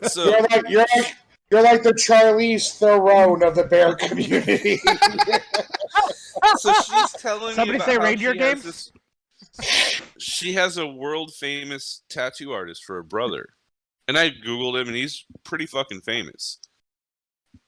So 0.07 0.25
You're 0.25 0.41
like 0.41 0.69
you're 0.69 0.79
like 0.95 1.15
you're 1.51 1.63
like 1.63 1.83
the 1.83 1.93
Charlize 1.93 2.77
Theron 2.77 3.43
of 3.43 3.55
the 3.55 3.63
bear 3.65 3.95
community. 3.95 4.81
So 6.57 6.73
she's 6.73 7.11
telling 7.13 7.55
Somebody 7.55 7.71
me 7.71 7.75
about 7.77 7.85
say 7.87 7.95
how 7.95 8.03
reindeer 8.03 8.33
she 8.33 8.39
has 8.39 8.53
games? 8.53 8.63
this- 8.63 8.91
she 10.19 10.53
has 10.53 10.77
a 10.77 10.87
world 10.87 11.33
famous 11.33 12.01
tattoo 12.09 12.51
artist 12.51 12.83
for 12.85 12.97
a 12.97 13.03
brother, 13.03 13.49
and 14.07 14.17
I 14.17 14.29
googled 14.31 14.79
him, 14.79 14.87
and 14.87 14.95
he's 14.95 15.25
pretty 15.43 15.65
fucking 15.65 16.01
famous. 16.01 16.59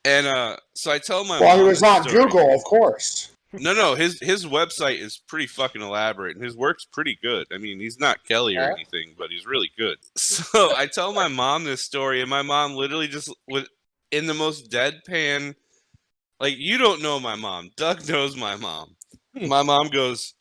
And 0.06 0.26
uh, 0.28 0.58
so 0.76 0.92
I 0.92 0.98
tell 1.00 1.24
my 1.26 1.40
mom 1.40 1.42
well, 1.42 1.58
he 1.58 1.64
was 1.64 1.82
this 1.82 1.90
on 1.90 2.04
story. 2.04 2.24
Google, 2.26 2.54
of 2.56 2.64
course. 2.64 3.32
No, 3.54 3.74
no, 3.74 3.96
his 3.96 4.20
his 4.20 4.46
website 4.46 5.00
is 5.00 5.18
pretty 5.28 5.48
fucking 5.48 5.82
elaborate, 5.82 6.36
and 6.36 6.44
his 6.46 6.56
work's 6.56 6.86
pretty 6.86 7.18
good. 7.22 7.48
I 7.52 7.58
mean, 7.58 7.80
he's 7.80 8.00
not 8.00 8.24
Kelly 8.24 8.56
or 8.56 8.62
Yeah. 8.62 8.72
anything, 8.74 9.16
but 9.18 9.30
he's 9.32 9.46
really 9.46 9.72
good. 9.78 9.98
So 10.18 10.76
I 10.76 10.86
tell 10.88 11.14
my 11.14 11.28
mom 11.28 11.64
this 11.64 11.84
story, 11.84 12.22
and 12.22 12.30
my 12.30 12.42
mom 12.44 12.74
literally 12.76 13.08
just 13.08 13.34
with 13.48 13.68
in 14.12 14.28
the 14.28 14.34
most 14.36 14.70
deadpan, 14.72 15.56
like 16.40 16.58
you 16.58 16.78
don't 16.78 17.02
know 17.02 17.20
my 17.20 17.36
mom. 17.36 17.70
Doug 17.76 18.08
knows 18.08 18.36
my 18.38 18.56
mom. 18.56 18.96
My 19.34 19.62
mom 19.64 19.90
goes, 19.90 20.34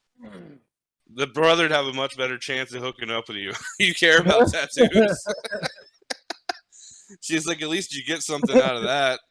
the 1.15 1.27
brother'd 1.27 1.71
have 1.71 1.87
a 1.87 1.93
much 1.93 2.17
better 2.17 2.39
chance 2.39 2.73
of 2.75 2.83
hooking 2.83 3.11
up 3.11 3.29
with 3.29 3.37
you. 3.37 3.53
you 3.79 3.95
care 3.95 4.21
about 4.21 4.49
tattoos. 4.53 5.25
She's 7.21 7.47
like, 7.47 7.63
at 7.63 7.69
least 7.69 7.95
you 7.95 8.05
get 8.05 8.23
something 8.23 8.61
out 8.61 8.77
of 8.77 8.83
that. 8.85 9.21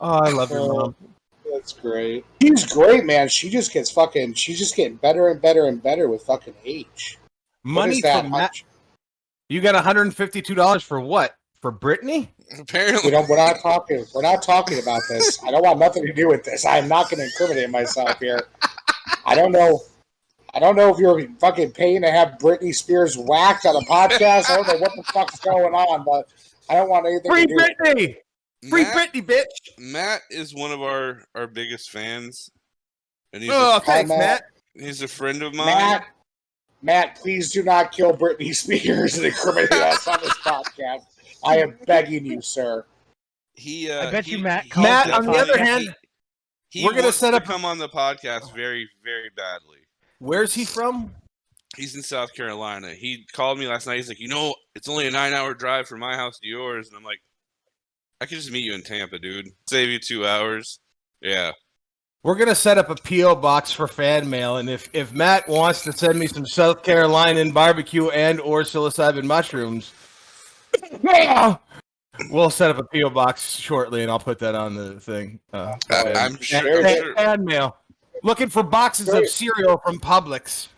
Oh, 0.00 0.20
I 0.22 0.30
love 0.30 0.52
your 0.52 0.72
mom. 0.72 0.94
That's 1.52 1.72
great. 1.72 2.24
She's 2.40 2.64
great, 2.64 3.04
man. 3.04 3.28
She 3.28 3.50
just 3.50 3.72
gets 3.72 3.90
fucking. 3.90 4.34
She's 4.34 4.56
just 4.56 4.76
getting 4.76 4.94
better 4.98 5.26
and 5.26 5.42
better 5.42 5.66
and 5.66 5.82
better 5.82 6.08
with 6.08 6.22
fucking 6.22 6.54
age. 6.64 7.18
Money 7.64 7.96
is 7.96 8.02
that 8.02 8.22
from 8.22 8.30
Matt. 8.30 8.40
much? 8.40 8.64
You 9.48 9.60
got 9.60 9.74
152 9.74 10.54
dollars 10.54 10.84
for 10.84 11.00
what? 11.00 11.34
For 11.64 11.70
Brittany? 11.70 12.28
Apparently, 12.60 13.00
We 13.06 13.10
don't. 13.10 13.26
We're 13.26 13.38
not 13.38 13.58
talking. 13.62 14.04
We're 14.14 14.20
not 14.20 14.42
talking 14.42 14.78
about 14.82 15.00
this. 15.08 15.42
I 15.42 15.50
don't 15.50 15.62
want 15.64 15.78
nothing 15.78 16.04
to 16.04 16.12
do 16.12 16.28
with 16.28 16.44
this. 16.44 16.66
I 16.66 16.76
am 16.76 16.88
not 16.88 17.08
going 17.08 17.20
to 17.20 17.24
incriminate 17.24 17.70
myself 17.70 18.18
here. 18.18 18.38
I 19.24 19.34
don't 19.34 19.50
know. 19.50 19.80
I 20.52 20.58
don't 20.58 20.76
know 20.76 20.92
if 20.92 20.98
you're 20.98 21.26
fucking 21.38 21.72
paying 21.72 22.02
to 22.02 22.10
have 22.10 22.36
Britney 22.38 22.74
Spears 22.74 23.16
whacked 23.16 23.64
on 23.64 23.76
a 23.76 23.80
podcast. 23.86 24.50
I 24.50 24.56
don't 24.56 24.66
know 24.68 24.76
what 24.76 24.92
the 24.94 25.02
fuck's 25.04 25.40
going 25.40 25.72
on, 25.72 26.04
but 26.04 26.28
I 26.68 26.74
don't 26.74 26.90
want 26.90 27.06
anything 27.06 27.30
Free 27.32 27.46
to 27.46 27.48
do. 27.48 27.54
with 27.54 27.70
Brittany! 27.78 28.16
Free 28.68 28.82
Matt- 28.82 28.92
Brittany, 28.92 29.22
bitch! 29.22 29.78
Matt 29.78 30.20
is 30.28 30.54
one 30.54 30.70
of 30.70 30.82
our 30.82 31.22
our 31.34 31.46
biggest 31.46 31.90
fans, 31.90 32.50
and 33.32 33.42
he's 33.42 33.50
Oh, 33.54 33.78
a, 33.78 33.80
thanks, 33.80 34.10
Matt. 34.10 34.18
Matt. 34.18 34.42
he's 34.86 35.00
a 35.00 35.08
friend 35.08 35.42
of 35.42 35.54
mine. 35.54 35.64
Matt. 35.68 36.06
Matt, 36.82 37.14
please 37.16 37.50
do 37.50 37.62
not 37.62 37.90
kill 37.90 38.14
Britney 38.14 38.54
Spears 38.54 39.16
and 39.16 39.24
incriminate 39.24 39.72
us 39.72 40.06
on 40.06 40.20
this 40.20 40.34
podcast. 40.44 41.06
I 41.44 41.58
am 41.58 41.78
begging 41.86 42.24
you, 42.26 42.40
sir. 42.40 42.84
He, 43.54 43.90
uh, 43.90 44.08
I 44.08 44.10
bet 44.10 44.24
he- 44.24 44.32
you 44.32 44.38
Matt 44.38 44.64
he- 44.64 44.70
calls 44.70 44.84
Matt, 44.86 45.06
it 45.08 45.12
on 45.14 45.26
the 45.26 45.32
podcast. 45.32 45.40
other 45.42 45.58
hand, 45.58 45.96
he 46.70 46.84
we're 46.84 46.90
gonna 46.90 47.02
wants 47.04 47.18
set 47.18 47.30
to 47.32 47.36
up- 47.38 47.44
come 47.44 47.64
on 47.64 47.78
the 47.78 47.88
podcast 47.88 48.52
very 48.54 48.88
very 49.04 49.30
badly. 49.36 49.78
Where's 50.18 50.54
he 50.54 50.64
from? 50.64 51.14
He's 51.76 51.96
in 51.96 52.02
South 52.02 52.32
Carolina. 52.34 52.94
He 52.94 53.26
called 53.32 53.58
me 53.58 53.66
last 53.66 53.86
night. 53.86 53.96
He's 53.96 54.08
like, 54.08 54.20
you 54.20 54.28
know, 54.28 54.54
it's 54.76 54.88
only 54.88 55.06
a 55.06 55.10
nine 55.10 55.32
hour 55.32 55.54
drive 55.54 55.88
from 55.88 56.00
my 56.00 56.14
house 56.16 56.38
to 56.38 56.46
yours, 56.48 56.88
and 56.88 56.96
I'm 56.96 57.02
like, 57.04 57.20
I 58.20 58.26
could 58.26 58.38
just 58.38 58.50
meet 58.52 58.64
you 58.64 58.74
in 58.74 58.82
Tampa, 58.82 59.18
dude. 59.18 59.48
Save 59.68 59.88
you 59.88 59.98
two 59.98 60.26
hours. 60.26 60.78
Yeah. 61.20 61.50
We're 62.22 62.36
gonna 62.36 62.54
set 62.54 62.78
up 62.78 62.88
a 62.90 62.94
PO 62.94 63.34
box 63.36 63.70
for 63.72 63.86
fan 63.86 64.30
mail, 64.30 64.56
and 64.56 64.70
if 64.70 64.88
if 64.94 65.12
Matt 65.12 65.46
wants 65.48 65.82
to 65.82 65.92
send 65.92 66.18
me 66.18 66.26
some 66.26 66.46
South 66.46 66.82
Carolinian 66.82 67.50
barbecue 67.52 68.08
and 68.08 68.40
or 68.40 68.62
psilocybin 68.62 69.24
mushrooms, 69.24 69.92
we'll 72.30 72.50
set 72.50 72.70
up 72.70 72.78
a 72.78 72.84
PO 72.84 73.10
box 73.10 73.56
shortly, 73.56 74.02
and 74.02 74.10
I'll 74.10 74.18
put 74.18 74.38
that 74.40 74.54
on 74.54 74.74
the 74.74 75.00
thing. 75.00 75.40
Uh, 75.52 75.76
I, 75.90 76.02
fan- 76.02 76.16
I'm 76.16 76.40
sure. 76.40 76.62
Very 76.62 76.82
fan, 76.82 76.96
sure. 76.96 77.14
fan 77.14 77.44
mail. 77.44 77.76
Looking 78.22 78.48
for 78.48 78.62
boxes 78.62 79.08
of 79.08 79.28
cereal 79.28 79.78
from 79.78 79.98
Publix. 80.00 80.68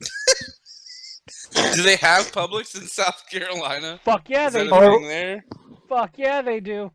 Do 1.52 1.82
they 1.82 1.96
have 1.96 2.30
Publix 2.30 2.80
in 2.80 2.86
South 2.86 3.24
Carolina? 3.30 3.98
Fuck 4.04 4.28
yeah, 4.28 4.46
Is 4.46 4.52
they 4.52 4.68
that 4.68 4.80
do. 4.80 4.86
a 4.86 4.98
thing 4.98 5.08
there? 5.08 5.44
Fuck 5.88 6.18
yeah, 6.18 6.42
they 6.42 6.60
do. 6.60 6.92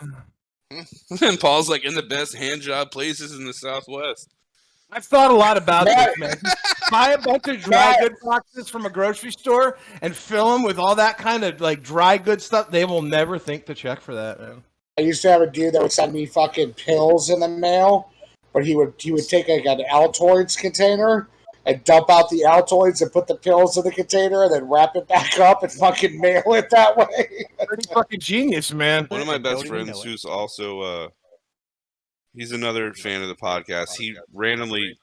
and 0.00 1.40
Paul's 1.40 1.68
like 1.70 1.84
in 1.84 1.94
the 1.94 2.02
best 2.02 2.34
hand 2.34 2.60
job 2.60 2.90
places 2.90 3.32
in 3.32 3.46
the 3.46 3.52
Southwest. 3.52 4.34
I've 4.90 5.04
thought 5.04 5.30
a 5.30 5.34
lot 5.34 5.56
about 5.56 5.86
Matt- 5.86 6.14
this, 6.16 6.18
man. 6.18 6.52
Buy 6.90 7.10
a 7.10 7.18
bunch 7.18 7.48
of 7.48 7.60
dry 7.60 7.70
Matt- 7.70 8.00
good 8.00 8.14
boxes 8.22 8.68
from 8.68 8.86
a 8.86 8.90
grocery 8.90 9.32
store 9.32 9.76
and 10.02 10.14
fill 10.14 10.52
them 10.52 10.62
with 10.62 10.78
all 10.78 10.94
that 10.94 11.18
kind 11.18 11.42
of 11.42 11.60
like 11.60 11.82
dry 11.82 12.16
good 12.16 12.40
stuff. 12.40 12.70
They 12.70 12.84
will 12.84 13.02
never 13.02 13.38
think 13.38 13.66
to 13.66 13.74
check 13.74 14.00
for 14.00 14.14
that, 14.14 14.40
man. 14.40 14.62
I 14.96 15.02
used 15.02 15.22
to 15.22 15.30
have 15.30 15.40
a 15.40 15.48
dude 15.48 15.74
that 15.74 15.82
would 15.82 15.90
send 15.90 16.12
me 16.12 16.26
fucking 16.26 16.74
pills 16.74 17.28
in 17.28 17.40
the 17.40 17.48
mail, 17.48 18.10
but 18.52 18.64
he 18.64 18.76
would 18.76 18.94
he 18.98 19.10
would 19.10 19.28
take 19.28 19.48
like 19.48 19.64
an 19.64 19.84
Altoids 19.90 20.56
container 20.56 21.28
and 21.66 21.82
dump 21.82 22.10
out 22.10 22.28
the 22.30 22.44
Altoids 22.46 23.02
and 23.02 23.10
put 23.10 23.26
the 23.26 23.34
pills 23.34 23.76
in 23.76 23.82
the 23.82 23.90
container 23.90 24.44
and 24.44 24.52
then 24.52 24.70
wrap 24.70 24.94
it 24.94 25.08
back 25.08 25.40
up 25.40 25.64
and 25.64 25.72
fucking 25.72 26.20
mail 26.20 26.42
it 26.54 26.70
that 26.70 26.96
way. 26.96 27.46
Pretty 27.66 27.88
fucking 27.92 28.20
genius, 28.20 28.72
man. 28.72 29.06
One 29.08 29.22
of 29.22 29.26
my 29.26 29.38
best 29.38 29.66
friends, 29.66 30.00
who's 30.02 30.24
also 30.24 30.80
uh, 30.80 31.08
he's 32.34 32.52
another 32.52 32.92
fan 32.92 33.22
of 33.22 33.28
the 33.28 33.34
podcast. 33.34 33.96
He 33.96 34.16
randomly 34.32 34.98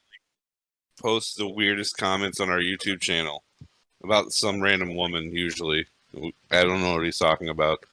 posts 1.00 1.36
the 1.36 1.48
weirdest 1.48 1.98
comments 1.98 2.40
on 2.40 2.50
our 2.50 2.60
YouTube 2.60 3.02
channel 3.02 3.44
about 4.04 4.32
some 4.32 4.62
random 4.62 4.96
woman. 4.96 5.36
Usually, 5.36 5.86
I 6.52 6.64
don't 6.64 6.82
know 6.82 6.96
what 6.96 7.06
he's 7.06 7.18
talking 7.18 7.50
about. 7.50 7.84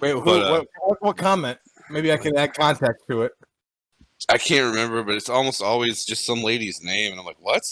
Wait, 0.00 0.12
who, 0.12 0.24
But, 0.24 0.42
uh, 0.42 0.50
what, 0.50 0.66
what, 0.80 1.02
what 1.02 1.16
comment? 1.16 1.58
Maybe 1.90 2.12
I 2.12 2.16
can 2.16 2.36
add 2.36 2.54
context 2.54 3.04
to 3.08 3.22
it. 3.22 3.32
I 4.28 4.38
can't 4.38 4.70
remember, 4.70 5.02
but 5.02 5.14
it's 5.14 5.28
almost 5.28 5.62
always 5.62 6.04
just 6.04 6.26
some 6.26 6.42
lady's 6.42 6.82
name, 6.82 7.12
and 7.12 7.20
I'm 7.20 7.26
like, 7.26 7.40
what? 7.40 7.62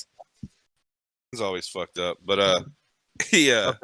It's 1.33 1.43
always 1.43 1.69
fucked 1.69 1.99
up. 1.99 2.19
But 2.25 2.39
uh, 2.39 2.61
he 3.31 3.53
uh, 3.53 3.75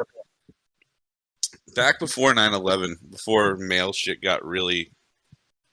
back 1.75 1.99
before 1.99 2.33
9/11, 2.33 3.11
before 3.11 3.57
mail 3.57 3.93
shit 3.93 4.23
got 4.23 4.45
really, 4.45 4.93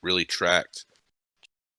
really 0.02 0.26
tracked, 0.26 0.86
he 0.88 0.89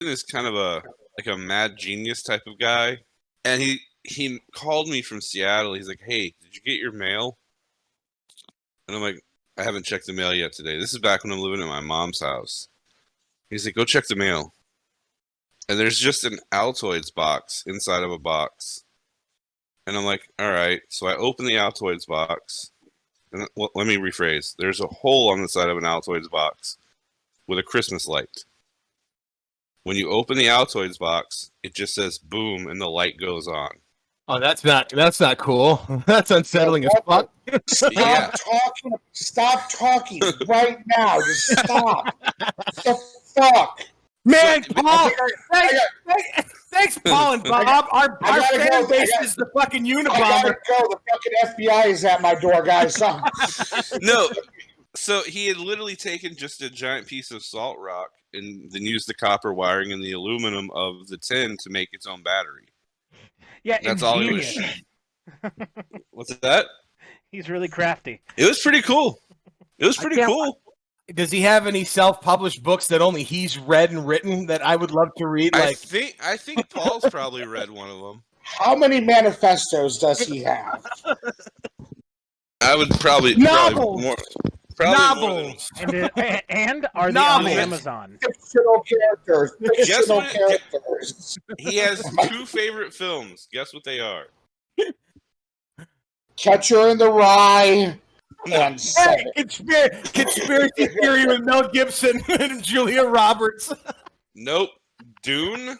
is 0.07 0.23
kind 0.23 0.47
of 0.47 0.55
a 0.55 0.83
like 1.17 1.27
a 1.27 1.37
mad 1.37 1.77
genius 1.77 2.23
type 2.23 2.43
of 2.47 2.59
guy, 2.59 2.99
and 3.45 3.61
he 3.61 3.79
he 4.03 4.39
called 4.53 4.87
me 4.87 5.01
from 5.01 5.21
Seattle. 5.21 5.73
He's 5.73 5.87
like, 5.87 6.01
"Hey, 6.05 6.33
did 6.41 6.55
you 6.55 6.61
get 6.61 6.79
your 6.79 6.91
mail?" 6.91 7.37
And 8.87 8.95
I'm 8.95 9.03
like, 9.03 9.23
"I 9.57 9.63
haven't 9.63 9.85
checked 9.85 10.07
the 10.07 10.13
mail 10.13 10.33
yet 10.33 10.53
today." 10.53 10.77
This 10.79 10.93
is 10.93 10.99
back 10.99 11.23
when 11.23 11.33
I'm 11.33 11.39
living 11.39 11.61
at 11.61 11.67
my 11.67 11.81
mom's 11.81 12.21
house. 12.21 12.67
He's 13.49 13.65
like, 13.65 13.75
"Go 13.75 13.85
check 13.85 14.07
the 14.07 14.15
mail." 14.15 14.53
and 15.71 15.79
there's 15.79 15.97
just 15.97 16.25
an 16.25 16.37
Altoids 16.51 17.13
box 17.13 17.63
inside 17.65 18.03
of 18.03 18.11
a 18.11 18.19
box. 18.19 18.83
And 19.87 19.95
I'm 19.95 20.03
like, 20.03 20.27
all 20.37 20.51
right. 20.51 20.81
So 20.89 21.07
I 21.07 21.15
open 21.15 21.45
the 21.45 21.55
Altoids 21.55 22.05
box, 22.05 22.71
and 23.31 23.47
well, 23.55 23.69
let 23.73 23.87
me 23.87 23.95
rephrase. 23.95 24.53
There's 24.57 24.81
a 24.81 24.87
hole 24.87 25.31
on 25.31 25.41
the 25.41 25.47
side 25.47 25.69
of 25.69 25.77
an 25.77 25.85
Altoids 25.85 26.29
box 26.29 26.77
with 27.47 27.57
a 27.57 27.63
Christmas 27.63 28.05
light. 28.05 28.43
When 29.83 29.97
you 29.97 30.09
open 30.11 30.37
the 30.37 30.45
Altoids 30.45 30.99
box, 30.99 31.51
it 31.63 31.73
just 31.73 31.95
says 31.95 32.17
boom 32.19 32.67
and 32.67 32.79
the 32.79 32.89
light 32.89 33.17
goes 33.17 33.47
on. 33.47 33.69
Oh, 34.27 34.39
that's 34.39 34.63
not 34.63 34.89
that's 34.95 35.19
not 35.19 35.37
cool. 35.39 35.81
That's 36.05 36.31
unsettling 36.31 36.85
as 36.85 36.91
fuck. 37.05 37.29
Stop 37.67 37.91
Yeah. 37.93 38.29
talking. 38.31 38.91
Stop 39.11 39.69
talking 39.71 40.21
right 40.47 40.77
now. 40.97 41.17
Just 41.19 41.47
stop. 41.59 42.15
the 42.85 42.97
fuck? 43.35 43.81
Man, 44.23 44.63
So- 44.63 44.73
Paul, 44.75 44.85
I 44.85 45.11
thanks, 45.51 45.73
got- 45.73 46.15
thanks, 46.35 46.53
thanks, 46.71 46.97
Paul 46.99 47.33
and 47.33 47.43
Bob. 47.43 47.87
Our, 47.91 48.19
our 48.23 48.41
fan 48.43 48.83
go. 48.83 48.87
Base 48.87 49.11
got- 49.11 49.25
is 49.25 49.35
the 49.35 49.47
fucking 49.53 49.85
I 49.85 50.03
gotta 50.03 50.55
go. 50.69 50.87
The 50.91 50.99
fucking 51.11 51.57
FBI 51.67 51.87
is 51.87 52.05
at 52.05 52.21
my 52.21 52.35
door, 52.35 52.61
guys. 52.63 53.01
No. 54.01 54.29
So 54.95 55.23
he 55.23 55.47
had 55.47 55.57
literally 55.57 55.95
taken 55.95 56.35
just 56.35 56.61
a 56.61 56.69
giant 56.69 57.07
piece 57.07 57.31
of 57.31 57.43
salt 57.43 57.77
rock 57.79 58.11
and 58.33 58.71
then 58.71 58.83
use 58.83 59.05
the 59.05 59.13
copper 59.13 59.53
wiring 59.53 59.91
and 59.91 60.01
the 60.03 60.13
aluminum 60.13 60.69
of 60.71 61.07
the 61.07 61.17
tin 61.17 61.57
to 61.61 61.69
make 61.69 61.89
its 61.91 62.05
own 62.07 62.23
battery. 62.23 62.67
Yeah, 63.63 63.79
That's 63.83 64.01
all 64.03 64.19
he 64.19 64.31
was. 64.31 64.47
ingenious. 64.47 64.81
What's 66.11 66.35
that? 66.37 66.65
He's 67.31 67.49
really 67.49 67.67
crafty. 67.67 68.21
It 68.37 68.45
was 68.47 68.59
pretty 68.59 68.81
cool. 68.81 69.19
It 69.77 69.85
was 69.85 69.97
pretty 69.97 70.21
cool. 70.21 70.59
Does 71.13 71.31
he 71.31 71.41
have 71.41 71.67
any 71.67 71.83
self-published 71.83 72.63
books 72.63 72.87
that 72.87 73.01
only 73.01 73.23
he's 73.23 73.57
read 73.57 73.91
and 73.91 74.07
written 74.07 74.45
that 74.47 74.65
I 74.65 74.75
would 74.75 74.91
love 74.91 75.09
to 75.17 75.27
read? 75.27 75.55
I 75.55 75.65
Like, 75.67 75.77
think 75.77 76.15
I 76.23 76.37
think 76.37 76.69
Paul's 76.69 77.05
probably 77.09 77.45
read 77.45 77.69
one 77.69 77.89
of 77.89 77.99
them. 77.99 78.23
how 78.41 78.75
many 78.75 78.99
manifestos 79.01 79.97
does 79.97 80.19
he 80.25 80.39
have? 80.43 80.83
I 82.61 82.75
would 82.75 82.89
probably 82.99 83.35
Novels! 83.35 83.73
probably 83.73 84.03
more, 84.03 84.03
probably 84.03 84.03
more 84.03 84.15
than- 84.43 84.59
novels. 84.79 85.69
And, 85.79 85.93
it- 85.93 86.43
and 86.49 86.87
are 86.95 87.11
they 87.11 87.19
on 87.19 87.47
Amazon? 87.47 88.17
Fictional 88.21 88.81
characters. 88.81 89.51
Fictional 89.75 90.17
what- 90.17 90.31
characters. 90.31 91.37
He 91.59 91.77
has 91.77 92.01
two 92.27 92.45
favorite 92.45 92.93
films. 92.93 93.47
Guess 93.51 93.73
what 93.73 93.83
they 93.83 93.99
are? 93.99 94.25
Catcher 96.37 96.87
in 96.89 96.97
the 96.97 97.11
Rye 97.11 97.97
and 98.51 98.73
Hey, 98.73 98.77
Seven. 98.77 99.25
conspiracy, 99.35 100.11
conspiracy 100.13 100.87
theory 100.87 101.25
with 101.27 101.41
Mel 101.41 101.67
Gibson 101.69 102.19
and 102.39 102.63
Julia 102.63 103.03
Roberts. 103.03 103.71
Nope. 104.33 104.71
Dune. 105.21 105.77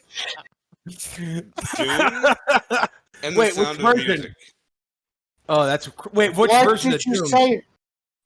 Dune. 0.88 1.52
And 3.24 3.36
Wait, 3.38 3.54
the 3.54 3.60
which 3.62 3.70
of 3.70 3.78
version? 3.78 4.08
Music. 4.08 4.32
Oh, 5.48 5.64
that's 5.64 5.88
wait. 6.12 6.30
Which 6.36 6.50
what 6.50 6.66
version 6.68 6.90
did 6.90 7.02
of 7.02 7.06
you 7.06 7.14
Dune? 7.14 7.26
say? 7.28 7.64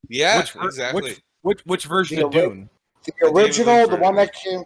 Yeah, 0.09 0.39
Which 0.39 0.55
exactly. 0.55 1.01
Which, 1.01 1.21
which 1.41 1.62
which 1.65 1.85
version 1.85 2.19
The 2.19 2.27
of 2.27 2.35
ori- 2.35 2.47
Dune? 2.47 2.69
The 3.05 3.13
original, 3.27 3.75
Lynch 3.75 3.89
the 3.89 3.95
one 3.97 4.15
that 4.15 4.33
came. 4.33 4.63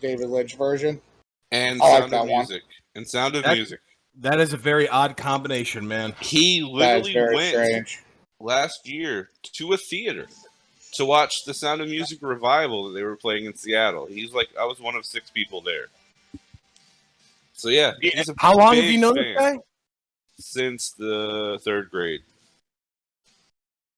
David 0.00 0.28
Lynch 0.28 0.56
version. 0.56 1.00
and 1.52 1.80
I 1.80 1.84
like 1.84 2.00
Sound 2.00 2.12
that 2.12 2.22
of 2.22 2.28
one. 2.28 2.38
Music. 2.40 2.62
And 2.94 3.08
Sound 3.08 3.36
of 3.36 3.44
That- 3.44 3.54
Music. 3.56 3.80
That 4.20 4.38
is 4.38 4.52
a 4.52 4.56
very 4.56 4.88
odd 4.88 5.16
combination, 5.16 5.88
man. 5.88 6.14
He 6.20 6.62
literally 6.62 7.34
went 7.34 7.48
strange. 7.48 8.00
last 8.38 8.86
year 8.88 9.30
to 9.54 9.72
a 9.72 9.76
theater 9.76 10.26
to 10.92 11.04
watch 11.04 11.44
the 11.46 11.52
Sound 11.54 11.80
of 11.80 11.88
Music 11.88 12.18
revival 12.22 12.84
that 12.88 12.92
they 12.94 13.02
were 13.02 13.16
playing 13.16 13.46
in 13.46 13.56
Seattle. 13.56 14.06
He's 14.06 14.32
like, 14.32 14.48
I 14.60 14.66
was 14.66 14.78
one 14.78 14.94
of 14.94 15.04
six 15.04 15.30
people 15.30 15.60
there. 15.60 15.86
So 17.54 17.70
yeah, 17.70 17.92
he's 18.00 18.30
How 18.38 18.54
long 18.56 18.76
have 18.76 18.84
you 18.84 18.98
known 18.98 19.14
this 19.14 19.36
guy? 19.36 19.58
Since 20.38 20.92
the 20.98 21.58
third 21.64 21.90
grade. 21.90 22.20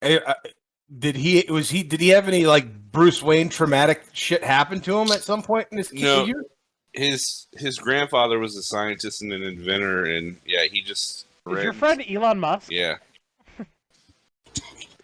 Did 0.03 1.17
he 1.17 1.45
was 1.49 1.71
he 1.71 1.83
did 1.83 2.01
he 2.01 2.09
have 2.09 2.29
any 2.29 2.47
like 2.47 2.67
Bruce 2.93 3.23
Wayne 3.23 3.49
traumatic 3.49 4.05
shit 4.13 4.45
happen 4.45 4.81
to 4.83 4.97
him 4.99 5.11
at 5.11 5.23
some 5.23 5.43
point 5.43 5.67
in 5.73 5.79
his 5.79 5.93
No. 5.93 6.25
youth? 6.25 6.47
His 6.93 7.47
his 7.57 7.79
grandfather 7.79 8.39
was 8.39 8.57
a 8.57 8.63
scientist 8.63 9.21
and 9.23 9.33
an 9.33 9.43
inventor, 9.43 10.05
and 10.07 10.37
yeah, 10.47 10.65
he 10.71 10.81
just 10.83 11.27
Is 11.51 11.63
your 11.65 11.73
friend 11.73 12.03
Elon 12.09 12.39
Musk? 12.41 12.71
Yeah. 12.71 12.97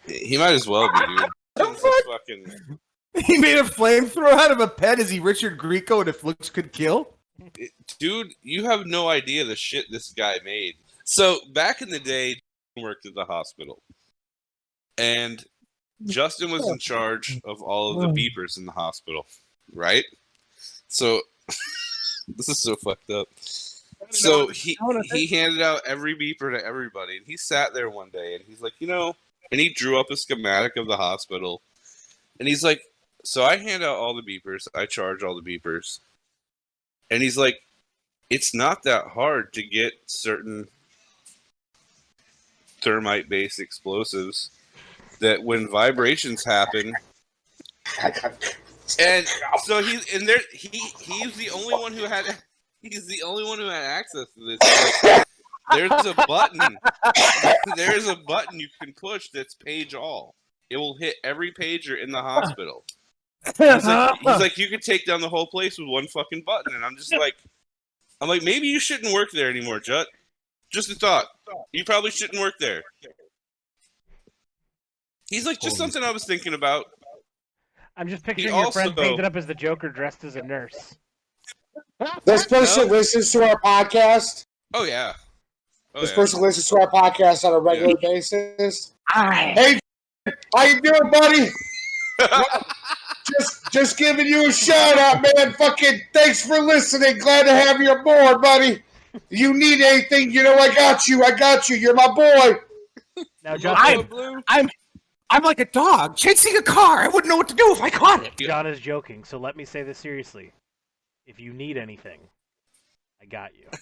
he 0.07 0.37
might 0.37 0.53
as 0.53 0.67
well 0.67 0.89
be, 0.91 0.99
dude. 1.17 1.29
This 1.55 1.83
is 1.83 2.03
fucking 2.07 2.77
He 3.27 3.37
made 3.37 3.57
a 3.59 3.63
flamethrower 3.63 4.31
out 4.31 4.49
of 4.51 4.59
a 4.59 4.67
pet. 4.67 4.97
Is 4.97 5.09
he 5.09 5.19
Richard 5.19 5.59
Grieco? 5.59 5.99
And 5.99 6.09
if 6.09 6.23
looks 6.23 6.49
could 6.49 6.71
kill? 6.73 7.13
dude, 7.99 8.33
you 8.41 8.63
have 8.65 8.87
no 8.87 9.07
idea 9.07 9.43
the 9.45 9.55
shit 9.55 9.85
this 9.91 10.11
guy 10.13 10.37
made. 10.43 10.73
So 11.05 11.37
back 11.53 11.81
in 11.83 11.89
the 11.89 11.99
day, 11.99 12.41
worked 12.75 13.05
at 13.05 13.13
the 13.13 13.25
hospital, 13.25 13.83
and 14.97 15.43
Justin 16.05 16.51
was 16.51 16.67
in 16.67 16.77
charge 16.77 17.39
of 17.43 17.61
all 17.61 17.91
of 17.91 18.01
the 18.01 18.07
mm. 18.07 18.35
beepers 18.35 18.57
in 18.57 18.65
the 18.65 18.71
hospital, 18.71 19.25
right? 19.73 20.05
So 20.87 21.21
this 22.27 22.49
is 22.49 22.59
so 22.59 22.75
fucked 22.75 23.09
up. 23.09 23.27
So 24.09 24.47
he 24.47 24.77
he 25.11 25.27
handed 25.27 25.61
out 25.61 25.81
every 25.85 26.15
beeper 26.15 26.51
to 26.51 26.63
everybody, 26.63 27.17
and 27.17 27.25
he 27.25 27.37
sat 27.37 27.73
there 27.73 27.89
one 27.89 28.09
day, 28.09 28.35
and 28.35 28.43
he's 28.45 28.61
like, 28.61 28.73
you 28.79 28.87
know, 28.87 29.15
and 29.51 29.61
he 29.61 29.69
drew 29.69 29.99
up 29.99 30.11
a 30.11 30.17
schematic 30.17 30.75
of 30.75 30.87
the 30.87 30.97
hospital, 30.97 31.61
and 32.39 32.47
he's 32.47 32.63
like, 32.63 32.81
so 33.23 33.43
I 33.43 33.57
hand 33.57 33.83
out 33.83 33.95
all 33.95 34.13
the 34.13 34.21
beepers, 34.21 34.67
I 34.75 34.85
charge 34.85 35.23
all 35.23 35.39
the 35.39 35.41
beepers, 35.41 35.99
and 37.09 37.23
he's 37.23 37.37
like, 37.37 37.61
it's 38.29 38.53
not 38.53 38.83
that 38.83 39.07
hard 39.07 39.53
to 39.53 39.63
get 39.63 39.93
certain 40.05 40.67
thermite 42.81 43.29
based 43.29 43.59
explosives 43.59 44.49
that 45.23 45.43
when 45.43 45.67
vibrations 45.67 46.43
happen 46.43 46.93
and 48.99 49.25
so 49.63 49.81
he's 49.81 50.13
and 50.13 50.27
there 50.27 50.39
he 50.51 50.79
he's 50.99 51.35
the 51.37 51.49
only 51.51 51.73
one 51.73 51.93
who 51.93 52.03
had 52.03 52.25
he's 52.81 53.07
the 53.07 53.23
only 53.23 53.43
one 53.43 53.57
who 53.57 53.65
had 53.65 53.83
access 53.83 54.25
to 54.35 54.45
this. 54.45 55.25
There's 55.71 56.05
a 56.05 56.13
button. 56.27 56.77
There's 57.77 58.07
a 58.07 58.17
button 58.17 58.59
you 58.59 58.67
can 58.81 58.93
push 58.93 59.29
that's 59.33 59.55
page 59.55 59.95
all. 59.95 60.35
It 60.69 60.77
will 60.77 60.97
hit 60.97 61.15
every 61.23 61.51
pager 61.53 62.01
in 62.01 62.11
the 62.11 62.21
hospital. 62.21 62.83
He's 63.45 63.85
like, 63.85 64.19
he's 64.19 64.39
like 64.39 64.57
you 64.57 64.67
could 64.67 64.81
take 64.81 65.05
down 65.05 65.21
the 65.21 65.29
whole 65.29 65.47
place 65.47 65.77
with 65.77 65.87
one 65.87 66.07
fucking 66.07 66.43
button. 66.45 66.75
And 66.75 66.85
i'm 66.85 66.97
just 66.97 67.13
like 67.13 67.35
i'm 68.21 68.29
like 68.29 68.43
maybe 68.43 68.67
you 68.67 68.79
shouldn't 68.79 69.13
work 69.13 69.29
there 69.31 69.49
anymore 69.49 69.79
jut 69.79 70.07
just 70.71 70.89
a 70.89 70.95
thought. 70.95 71.27
You 71.71 71.83
probably 71.83 72.09
shouldn't 72.11 72.41
work 72.41 72.55
there 72.59 72.83
he's 75.29 75.45
like 75.45 75.59
just 75.59 75.77
something 75.77 76.03
i 76.03 76.11
was 76.11 76.25
thinking 76.25 76.53
about 76.53 76.85
I'm 77.95 78.07
just 78.07 78.23
picturing 78.23 78.53
your 78.55 78.71
friend 78.71 78.89
also- 78.89 79.01
painted 79.03 79.23
up 79.25 79.35
as 79.35 79.45
the 79.45 79.53
Joker 79.53 79.87
dressed 79.89 80.23
as 80.23 80.35
a 80.35 80.41
nurse. 80.41 80.95
This 82.25 82.45
person 82.47 82.89
listens 82.89 83.31
to 83.33 83.43
our 83.47 83.59
podcast. 83.61 84.45
oh 84.73 84.83
yeah 84.83 85.13
oh, 85.93 86.01
This 86.01 86.09
yeah. 86.09 86.15
person 86.15 86.41
listens 86.41 86.67
to 86.69 86.79
our 86.79 86.89
podcast 86.89 87.43
on 87.45 87.53
a 87.53 87.59
regular 87.59 87.95
basis. 88.01 88.93
Hey, 89.13 89.79
how 90.55 90.63
you 90.63 90.81
doing, 90.81 91.11
buddy? 91.11 91.49
just, 93.39 93.71
just 93.71 93.97
giving 93.97 94.25
you 94.25 94.49
a 94.49 94.51
shout 94.51 94.97
out, 94.97 95.23
man. 95.35 95.53
Fucking 95.53 96.01
thanks 96.13 96.45
for 96.45 96.59
listening. 96.59 97.19
Glad 97.19 97.43
to 97.43 97.53
have 97.53 97.79
you 97.79 97.91
aboard, 97.91 98.41
buddy. 98.41 98.81
You 99.29 99.53
need 99.53 99.81
anything, 99.81 100.31
you 100.31 100.41
know 100.41 100.55
I 100.55 100.73
got 100.73 101.07
you. 101.07 101.23
I 101.23 101.31
got 101.31 101.69
you. 101.69 101.75
You're 101.75 101.93
my 101.93 102.07
boy. 102.07 102.55
Now, 103.43 103.53
I- 103.53 103.57
Justin, 103.57 104.07
Blue? 104.07 104.41
I'm 104.47 104.67
like 105.41 105.59
a 105.59 105.65
dog 105.65 106.15
chasing 106.15 106.55
a 106.57 106.61
car. 106.61 106.99
I 106.99 107.07
wouldn't 107.07 107.27
know 107.27 107.37
what 107.37 107.47
to 107.47 107.55
do 107.55 107.71
if 107.71 107.81
I 107.81 107.89
caught 107.89 108.23
it. 108.23 108.37
John 108.37 108.67
is 108.67 108.79
joking, 108.79 109.23
so 109.23 109.39
let 109.39 109.55
me 109.57 109.65
say 109.65 109.81
this 109.81 109.97
seriously. 109.97 110.53
If 111.25 111.39
you 111.39 111.53
need 111.53 111.77
anything, 111.77 112.19
I 113.21 113.25
got 113.25 113.51
you. 113.55 113.65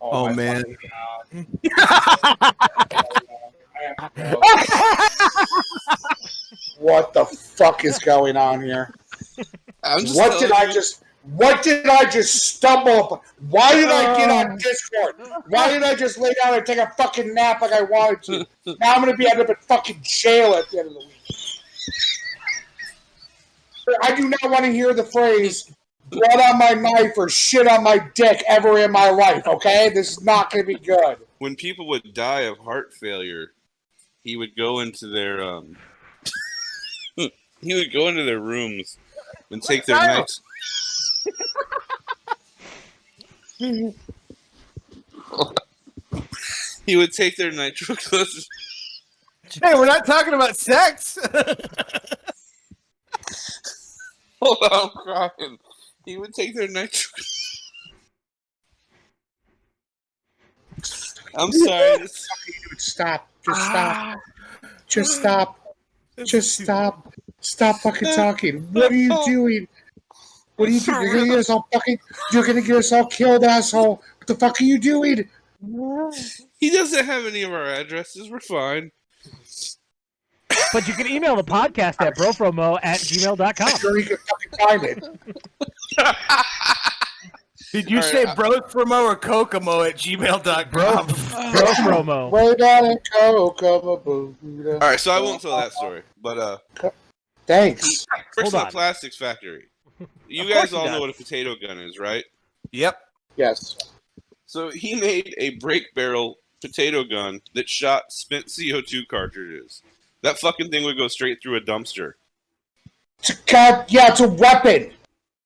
Oh, 0.00 0.10
oh, 0.10 0.26
my 0.26 0.34
man. 0.34 0.64
what 6.78 7.14
the 7.14 7.24
fuck 7.24 7.86
is 7.86 7.98
going 7.98 8.36
on 8.36 8.60
here? 8.60 8.92
I'm 9.82 10.00
just 10.00 10.14
What 10.14 10.38
did 10.38 10.50
telling 10.50 10.68
I 10.68 10.72
just? 10.72 11.02
What 11.32 11.62
did 11.62 11.86
I 11.86 12.04
just 12.10 12.34
stumble 12.44 13.04
upon? 13.04 13.20
Why 13.48 13.74
did 13.74 13.88
I 13.88 14.16
get 14.16 14.30
on 14.30 14.58
Discord? 14.58 15.14
Why 15.48 15.72
did 15.72 15.82
I 15.82 15.94
just 15.94 16.18
lay 16.18 16.34
down 16.42 16.54
and 16.54 16.66
take 16.66 16.76
a 16.78 16.90
fucking 16.98 17.32
nap 17.32 17.62
like 17.62 17.72
I 17.72 17.80
wanted 17.82 18.22
to? 18.24 18.46
Now 18.78 18.94
I'm 18.94 19.00
gonna 19.00 19.16
be 19.16 19.26
end 19.28 19.40
up 19.40 19.48
in 19.48 19.56
fucking 19.56 20.00
jail 20.02 20.52
at 20.54 20.68
the 20.70 20.80
end 20.80 20.88
of 20.88 20.94
the 20.94 21.00
week. 21.00 21.10
I 24.02 24.14
do 24.14 24.28
not 24.28 24.50
want 24.50 24.64
to 24.64 24.72
hear 24.72 24.92
the 24.94 25.04
phrase 25.04 25.70
"blood 26.10 26.40
on 26.50 26.58
my 26.58 26.70
knife" 26.72 27.12
or 27.16 27.28
"shit 27.30 27.66
on 27.66 27.82
my 27.82 27.98
dick" 28.14 28.42
ever 28.46 28.78
in 28.78 28.92
my 28.92 29.08
life. 29.10 29.46
Okay, 29.46 29.90
this 29.94 30.12
is 30.12 30.24
not 30.24 30.50
gonna 30.50 30.64
be 30.64 30.76
good. 30.76 31.18
when 31.38 31.56
people 31.56 31.86
would 31.88 32.12
die 32.14 32.42
of 32.42 32.58
heart 32.58 32.92
failure, 32.94 33.52
he 34.22 34.36
would 34.36 34.54
go 34.56 34.80
into 34.80 35.06
their 35.06 35.42
um 35.42 35.76
he 37.16 37.74
would 37.74 37.92
go 37.92 38.08
into 38.08 38.24
their 38.24 38.40
rooms 38.40 38.98
and 39.50 39.62
take 39.62 39.86
their 39.86 39.96
Kyle? 39.96 40.26
Nights. 43.60 43.96
he 46.86 46.96
would 46.96 47.12
take 47.12 47.36
their 47.36 47.50
nitroglycerin 47.52 48.44
Hey, 49.62 49.74
we're 49.74 49.86
not 49.86 50.04
talking 50.06 50.34
about 50.34 50.56
sex. 50.56 51.16
Hold 54.42 54.58
on, 54.62 54.70
I'm 54.72 54.88
crying. 54.90 55.58
He 56.04 56.16
would 56.16 56.34
take 56.34 56.56
their 56.56 56.66
nitro. 56.68 57.10
I'm 61.36 61.52
sorry. 61.52 61.98
this- 61.98 62.26
Dude, 62.46 62.54
ah. 62.74 62.78
stop. 62.78 63.28
Just 63.44 63.60
stop. 63.66 64.18
Just 64.88 65.12
stop. 65.16 65.58
Just 66.24 66.58
stop. 66.62 67.14
Stop 67.40 67.76
fucking 67.80 68.12
talking. 68.14 68.60
What 68.72 68.90
are 68.90 68.94
you 68.94 69.24
doing? 69.26 69.68
What 70.56 70.68
are 70.68 70.72
you 70.72 70.80
doing? 70.80 71.02
You're 71.02 71.14
gonna 71.14 71.26
get 71.26 71.38
us 71.38 71.50
all 71.50 71.68
fucking. 71.72 71.98
You're 72.32 72.46
gonna 72.46 72.62
get 72.62 72.76
us 72.76 72.92
all 72.92 73.06
killed, 73.06 73.44
asshole. 73.44 74.02
What 74.18 74.26
the 74.26 74.34
fuck 74.34 74.60
are 74.60 74.64
you 74.64 74.78
doing? 74.78 75.28
He 76.60 76.70
doesn't 76.70 77.04
have 77.04 77.26
any 77.26 77.42
of 77.42 77.52
our 77.52 77.66
addresses. 77.66 78.30
We're 78.30 78.40
fine. 78.40 78.90
But 80.72 80.88
you 80.88 80.94
can 80.94 81.06
email 81.06 81.36
the 81.36 81.44
podcast 81.44 82.00
at 82.00 82.16
bropromo 82.16 82.78
at 82.82 83.00
gmail.com. 83.00 83.78
Sure, 83.78 83.98
you 83.98 84.06
can 84.06 84.16
fucking 84.16 84.52
find 84.66 84.84
it. 84.84 85.04
Did 87.72 87.90
you 87.90 87.96
All 87.96 88.02
right, 88.02 88.12
say 88.12 88.24
uh, 88.24 88.34
Brothromo 88.36 89.02
or 89.02 89.16
Kokomo 89.16 89.82
at 89.82 89.96
gmail.com? 89.96 90.70
Bro, 90.70 90.92
bro 91.52 91.66
promo. 91.82 92.30
Way 92.30 92.54
down 92.54 92.84
in 92.86 92.98
Kokomo. 93.12 94.34
All 94.74 94.78
right, 94.78 95.00
so 95.00 95.10
I 95.10 95.20
won't 95.20 95.42
tell 95.42 95.56
that 95.56 95.72
story. 95.72 96.02
But 96.22 96.38
uh, 96.38 96.58
Thanks. 97.46 98.06
Bricks 98.34 98.52
Hold 98.52 98.54
on 98.54 98.66
on. 98.66 98.72
Plastics 98.72 99.16
Factory. 99.16 99.64
You 100.28 100.52
guys 100.52 100.72
all 100.72 100.86
know 100.86 101.00
what 101.00 101.10
a 101.10 101.14
potato 101.14 101.54
gun 101.54 101.78
is, 101.78 101.98
right? 101.98 102.24
Yep. 102.72 102.98
Yes. 103.36 103.76
So 104.46 104.70
he 104.70 104.94
made 104.94 105.34
a 105.38 105.50
break 105.56 105.94
barrel 105.94 106.38
potato 106.60 107.04
gun 107.04 107.40
that 107.54 107.68
shot 107.68 108.12
spent 108.12 108.46
CO2 108.46 109.06
cartridges. 109.08 109.82
That 110.22 110.38
fucking 110.38 110.70
thing 110.70 110.84
would 110.84 110.96
go 110.96 111.08
straight 111.08 111.42
through 111.42 111.56
a 111.56 111.60
dumpster. 111.60 112.14
It's 113.18 113.30
a 113.30 113.36
god, 113.46 113.84
yeah, 113.90 114.10
it's 114.10 114.20
a 114.20 114.28
weapon. 114.28 114.92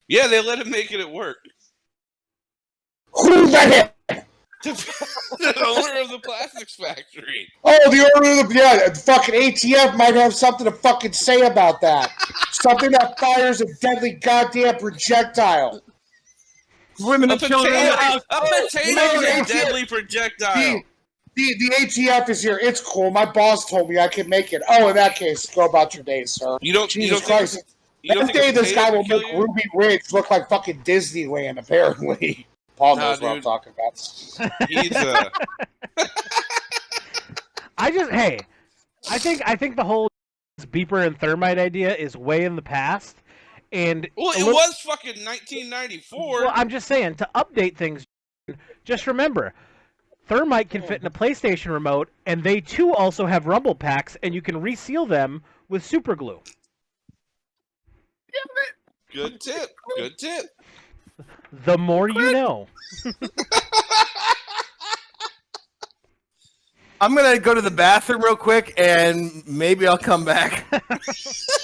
Yeah, 0.07 0.27
they 0.27 0.43
let 0.43 0.61
him 0.61 0.71
make 0.71 0.93
it 0.93 1.01
at 1.01 1.11
work. 1.11 1.39
Who 3.13 3.47
let 3.47 3.73
him? 3.73 3.91
the 4.65 5.65
owner 5.67 6.01
of 6.03 6.09
the 6.11 6.19
plastics 6.23 6.75
factory. 6.75 7.49
Oh, 7.65 7.91
the 7.91 8.11
owner 8.17 8.41
of 8.41 8.49
the 8.49 8.55
yeah, 8.55 8.89
the 8.89 8.95
fucking 8.99 9.35
ATF 9.35 9.97
might 9.97 10.15
have 10.15 10.35
something 10.35 10.65
to 10.65 10.73
fucking 10.73 11.13
say 11.13 11.43
about 11.47 11.81
that. 11.83 12.11
something 12.51 12.91
that 12.91 13.19
fires 13.21 13.61
a 13.61 13.67
deadly 13.75 14.13
goddamn 14.13 14.77
projectile. 14.79 15.81
Women 17.01 17.31
A 17.31 17.35
and 17.35 17.41
children 17.41 17.73
potato, 17.73 17.91
the 17.93 17.97
house. 17.97 18.23
a 18.31 18.41
potato 18.41 19.01
is 19.21 19.51
a 19.51 19.53
deadly 19.55 19.85
projectile. 19.87 20.83
the 21.37 21.55
the 21.59 21.71
ATF 21.81 22.29
is 22.29 22.43
here. 22.43 22.59
It's 22.61 22.81
cool. 22.81 23.11
My 23.13 23.25
boss 23.31 23.71
told 23.71 23.89
me 23.89 23.99
I 24.01 24.09
can 24.09 24.29
make 24.29 24.53
it. 24.53 24.63
Oh, 24.69 24.89
in 24.89 24.97
that 24.97 25.15
case, 25.15 25.47
go 25.55 25.67
about 25.67 25.95
your 25.95 26.03
day, 26.03 26.25
sir. 26.25 26.59
You 26.61 26.73
don't. 26.73 26.93
you 26.97 27.03
Jesus 27.03 27.21
don't 27.21 27.29
think, 27.29 27.39
Christ. 27.51 27.77
you 28.03 28.15
don't 28.15 28.27
That 28.27 28.33
think 28.33 28.57
day, 28.57 28.61
this 28.61 28.73
guy 28.75 28.91
will 28.91 29.05
make 29.05 29.25
you? 29.29 29.39
Ruby 29.39 29.63
Ridge 29.75 30.13
look 30.13 30.33
like 30.33 30.49
fucking 30.49 30.83
Disneyland, 30.83 31.61
apparently. 31.61 32.48
Paul 32.79 32.97
Nah, 32.97 33.03
knows 33.11 33.21
what 33.21 33.33
I'm 33.33 33.43
talking 33.43 33.73
about. 33.73 34.53
He's 34.69 34.93
uh, 34.95 35.29
I 37.79 37.91
just 37.91 38.11
hey, 38.13 38.39
I 39.11 39.19
think 39.19 39.43
I 39.45 39.57
think 39.57 39.77
the 39.77 39.85
whole 39.85 40.09
beeper 40.61 41.05
and 41.07 41.19
thermite 41.19 41.59
idea 41.59 41.95
is 41.95 42.17
way 42.17 42.45
in 42.45 42.55
the 42.57 42.63
past, 42.63 43.17
and 43.73 44.09
well, 44.17 44.31
it 44.33 44.39
little- 44.39 44.55
was 44.55 44.79
fucking 44.79 45.25
1994. 45.25 46.45
Well, 46.45 46.53
I'm 46.55 46.69
just 46.69 46.87
saying 46.87 47.17
to 47.17 47.29
update 47.35 47.77
things. 47.77 48.05
Just 48.85 49.07
remember, 49.07 49.53
thermite 50.27 50.71
can 50.71 50.83
fit 50.83 51.01
in 51.01 51.07
a 51.07 51.11
PlayStation 51.11 51.73
remote, 51.73 52.09
and 52.27 52.43
they 52.43 52.61
too 52.61 52.95
also 52.95 53.27
have 53.27 53.47
rumble 53.47 53.75
packs, 53.75 54.17
and 54.23 54.35
you 54.35 54.41
can 54.41 54.61
reseal 54.61 55.05
them 55.05 55.43
with 55.69 55.85
super 55.85 56.15
glue. 56.17 56.41
Good 59.13 59.41
tip. 59.41 59.71
Good 59.97 60.19
tip. 60.19 60.45
The 61.65 61.79
more 61.79 62.09
you 62.09 62.33
know. 62.33 62.67
I'm 67.01 67.15
gonna 67.15 67.39
go 67.39 67.55
to 67.55 67.61
the 67.61 67.71
bathroom 67.71 68.23
real 68.23 68.35
quick, 68.35 68.75
and 68.77 69.47
maybe 69.47 69.87
I'll 69.87 69.97
come 69.99 70.25
back. 70.25 70.67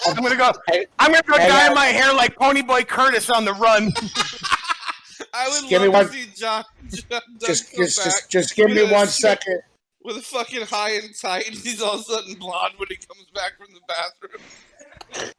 I'm 0.06 0.14
gonna 0.14 0.36
go. 0.36 0.52
I'm 1.00 1.10
gonna 1.10 1.22
go 1.26 1.36
dye 1.36 1.74
my 1.74 1.86
hair 1.86 2.14
like 2.14 2.36
Ponyboy 2.36 2.86
Curtis 2.86 3.28
on 3.30 3.44
the 3.44 3.52
run. 3.54 3.90
I 5.34 5.48
would 5.48 5.68
Give 5.68 5.82
me 5.82 5.88
love 5.88 6.04
one- 6.06 6.06
to 6.06 6.12
see 6.12 6.28
John. 6.36 6.64
John 6.88 7.20
Doug 7.38 7.48
Just, 7.48 7.72
come 7.74 7.84
just, 7.84 7.96
back 7.98 8.04
just, 8.04 8.30
just 8.30 8.54
give 8.56 8.68
me 8.70 8.74
with 8.82 8.90
a 8.90 8.94
one 8.94 9.06
shit- 9.06 9.14
second. 9.14 9.60
with 10.04 10.16
a 10.18 10.20
fucking 10.22 10.66
high 10.66 10.92
and 10.96 11.12
tight, 11.20 11.48
and 11.48 11.56
he's 11.56 11.82
all 11.82 11.94
of 11.94 12.00
a 12.00 12.04
sudden 12.04 12.34
blonde 12.34 12.74
when 12.76 12.86
he 12.88 12.96
comes 12.96 13.26
back 13.34 13.54
from 13.58 13.74
the 13.74 13.80
bathroom. 13.88 15.32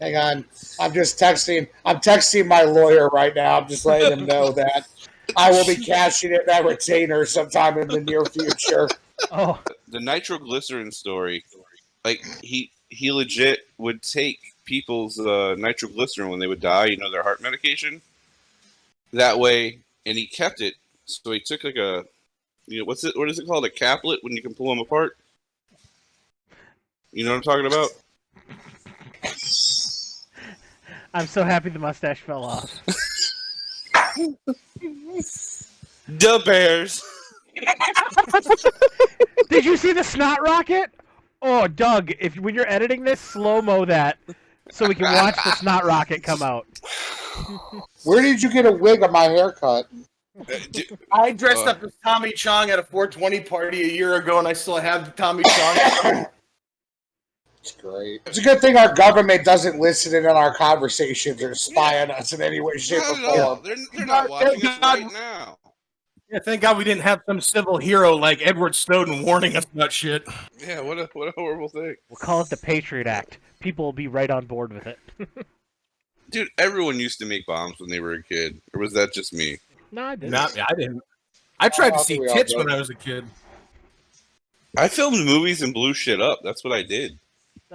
Hang 0.00 0.16
on. 0.16 0.44
I'm 0.78 0.92
just 0.92 1.18
texting. 1.18 1.68
I'm 1.84 1.96
texting 1.96 2.46
my 2.46 2.62
lawyer 2.62 3.08
right 3.08 3.34
now. 3.34 3.58
I'm 3.58 3.68
just 3.68 3.86
letting 3.86 4.18
him 4.18 4.26
know 4.26 4.52
that 4.52 4.86
I 5.36 5.50
will 5.50 5.64
be 5.66 5.76
cashing 5.76 6.32
in 6.32 6.40
that 6.46 6.64
retainer 6.64 7.24
sometime 7.24 7.78
in 7.78 7.88
the 7.88 8.00
near 8.00 8.24
future. 8.24 8.88
Oh, 9.32 9.60
The 9.88 10.00
nitroglycerin 10.00 10.92
story, 10.92 11.44
like 12.04 12.22
he 12.42 12.70
he 12.88 13.10
legit 13.10 13.66
would 13.78 14.02
take 14.02 14.38
people's 14.64 15.18
uh, 15.18 15.54
nitroglycerin 15.58 16.28
when 16.28 16.38
they 16.38 16.46
would 16.46 16.60
die, 16.60 16.86
you 16.86 16.96
know, 16.98 17.10
their 17.10 17.22
heart 17.22 17.40
medication. 17.40 18.02
That 19.12 19.38
way, 19.38 19.78
and 20.04 20.18
he 20.18 20.26
kept 20.26 20.60
it. 20.60 20.74
So 21.06 21.30
he 21.32 21.40
took 21.40 21.64
like 21.64 21.76
a, 21.76 22.04
you 22.66 22.80
know, 22.80 22.84
what's 22.84 23.04
it? 23.04 23.16
What 23.16 23.30
is 23.30 23.38
it 23.38 23.46
called? 23.46 23.64
A 23.64 23.70
caplet 23.70 24.22
when 24.22 24.36
you 24.36 24.42
can 24.42 24.52
pull 24.52 24.68
them 24.68 24.80
apart. 24.80 25.16
You 27.12 27.24
know 27.24 27.30
what 27.30 27.36
I'm 27.36 27.42
talking 27.42 27.66
about? 27.66 27.90
I'm 31.14 31.26
so 31.26 31.44
happy 31.44 31.70
the 31.70 31.78
mustache 31.78 32.20
fell 32.20 32.44
off. 32.44 32.70
The 36.08 36.40
Bears. 36.44 37.02
Did 39.50 39.64
you 39.64 39.76
see 39.76 39.92
the 39.92 40.04
snot 40.04 40.40
rocket? 40.42 40.90
Oh, 41.42 41.66
Doug, 41.66 42.12
if 42.20 42.38
when 42.38 42.54
you're 42.54 42.68
editing 42.70 43.02
this, 43.02 43.20
slow 43.20 43.60
mo 43.60 43.84
that 43.86 44.18
so 44.70 44.86
we 44.86 44.94
can 44.94 45.12
watch 45.12 45.34
the 45.44 45.52
snot 45.56 45.84
rocket 45.84 46.22
come 46.22 46.42
out. 46.42 46.66
Where 48.04 48.22
did 48.22 48.42
you 48.42 48.50
get 48.52 48.66
a 48.66 48.72
wig 48.72 49.02
on 49.02 49.12
my 49.12 49.24
haircut? 49.24 49.86
I 51.12 51.32
dressed 51.32 51.66
Uh. 51.66 51.70
up 51.70 51.82
as 51.82 51.92
Tommy 52.04 52.32
Chong 52.32 52.70
at 52.70 52.78
a 52.78 52.82
420 52.84 53.40
party 53.40 53.82
a 53.82 53.92
year 53.92 54.14
ago, 54.14 54.38
and 54.38 54.46
I 54.46 54.52
still 54.52 54.76
have 54.76 55.06
the 55.06 55.10
Tommy 55.12 55.42
Chong. 55.44 56.26
It's 57.66 57.74
great. 57.82 58.20
It's 58.26 58.38
a 58.38 58.42
good 58.42 58.60
thing 58.60 58.76
our 58.76 58.94
government 58.94 59.44
doesn't 59.44 59.80
listen 59.80 60.14
in 60.14 60.24
on 60.24 60.36
our 60.36 60.54
conversations 60.54 61.42
or 61.42 61.52
spy 61.56 62.00
on 62.00 62.12
us 62.12 62.32
in 62.32 62.40
any 62.40 62.60
way, 62.60 62.78
shape, 62.78 63.02
or 63.02 63.18
not 63.18 63.34
at 63.34 63.44
form. 63.44 63.60
They're, 63.64 63.76
they're 63.92 64.06
not 64.06 64.28
watching 64.30 64.64
us 64.64 64.78
right 64.80 65.12
now. 65.12 65.58
yeah, 66.30 66.38
thank 66.38 66.60
God 66.62 66.78
we 66.78 66.84
didn't 66.84 67.02
have 67.02 67.22
some 67.26 67.40
civil 67.40 67.76
hero 67.78 68.14
like 68.14 68.40
Edward 68.40 68.76
Snowden 68.76 69.24
warning 69.24 69.56
us 69.56 69.64
about 69.74 69.90
shit. 69.90 70.24
Yeah, 70.64 70.80
what 70.80 70.96
a 70.98 71.08
what 71.14 71.26
a 71.26 71.32
horrible 71.36 71.68
thing. 71.68 71.96
We'll 72.08 72.18
call 72.18 72.40
it 72.42 72.50
the 72.50 72.56
Patriot 72.56 73.08
Act. 73.08 73.38
People 73.58 73.84
will 73.86 73.92
be 73.92 74.06
right 74.06 74.30
on 74.30 74.46
board 74.46 74.72
with 74.72 74.86
it. 74.86 74.98
Dude, 76.30 76.48
everyone 76.58 77.00
used 77.00 77.18
to 77.18 77.26
make 77.26 77.46
bombs 77.46 77.80
when 77.80 77.90
they 77.90 77.98
were 77.98 78.12
a 78.12 78.22
kid. 78.22 78.60
Or 78.74 78.80
was 78.80 78.92
that 78.92 79.12
just 79.12 79.32
me? 79.32 79.58
no, 79.90 80.04
I 80.04 80.14
didn't. 80.14 80.30
Not, 80.30 80.56
I 80.56 80.74
didn't. 80.78 81.00
I 81.58 81.68
tried 81.68 81.94
Oh, 81.94 81.98
to 81.98 82.04
see 82.04 82.18
think 82.18 82.30
tits 82.32 82.54
when 82.56 82.70
I 82.70 82.78
was 82.78 82.90
a 82.90 82.94
kid. 82.94 83.24
I 84.78 84.86
filmed 84.86 85.24
movies 85.24 85.62
and 85.62 85.74
blew 85.74 85.94
shit 85.94 86.20
up. 86.20 86.40
That's 86.44 86.62
what 86.62 86.72
I 86.72 86.82
did. 86.84 87.18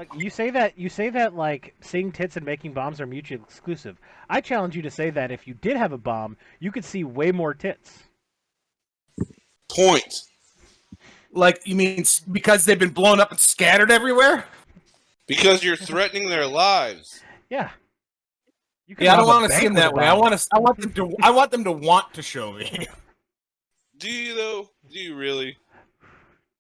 Like, 0.02 0.16
you 0.16 0.32
say 0.32 0.50
that 0.50 0.80
you 0.80 0.90
say 0.90 1.12
that 1.12 1.36
like 1.36 1.76
seeing 1.80 2.12
tits 2.12 2.36
and 2.36 2.44
making 2.44 2.74
bombs 2.74 3.00
are 3.00 3.06
mutually 3.06 3.40
exclusive. 3.44 4.00
I 4.32 4.42
challenge 4.42 4.76
you 4.76 4.82
to 4.82 4.90
say 4.90 5.12
that 5.12 5.30
if 5.30 5.46
you 5.46 5.54
did 5.54 5.78
have 5.78 5.92
a 5.92 5.98
bomb, 6.00 6.38
you 6.60 6.72
could 6.72 6.84
see 6.84 7.04
way 7.04 7.32
more 7.32 7.54
tits. 7.54 8.00
Point. 9.70 10.24
Like, 11.32 11.62
you 11.66 11.76
mean 11.76 12.04
because 12.32 12.66
they've 12.66 12.80
been 12.80 12.90
blown 12.90 13.20
up 13.20 13.30
and 13.30 13.40
scattered 13.40 13.92
everywhere? 13.92 14.46
Because 15.28 15.64
you're 15.64 15.76
threatening 15.76 16.30
their 16.30 16.48
lives. 16.48 17.22
Yeah. 17.52 17.70
You 18.88 18.96
Yeah, 18.98 19.14
I 19.14 19.18
don't 19.18 19.28
want 19.28 19.52
to 19.52 19.56
see 19.56 19.66
them 19.66 19.76
that 19.76 19.94
way. 19.94 20.08
I 20.08 20.16
want 20.16 20.36
to. 20.36 20.48
I 20.52 20.58
want 20.58 20.80
them 20.80 20.94
to. 20.94 21.16
I 21.22 21.30
want 21.30 21.52
them 21.52 21.64
to 21.64 21.72
want 21.72 22.12
to 22.16 22.24
show 22.24 22.54
me. 22.54 22.88
Do 24.00 24.12
you 24.12 24.34
though? 24.34 24.72
Do 24.92 24.98
you 24.98 25.14
really? 25.16 25.58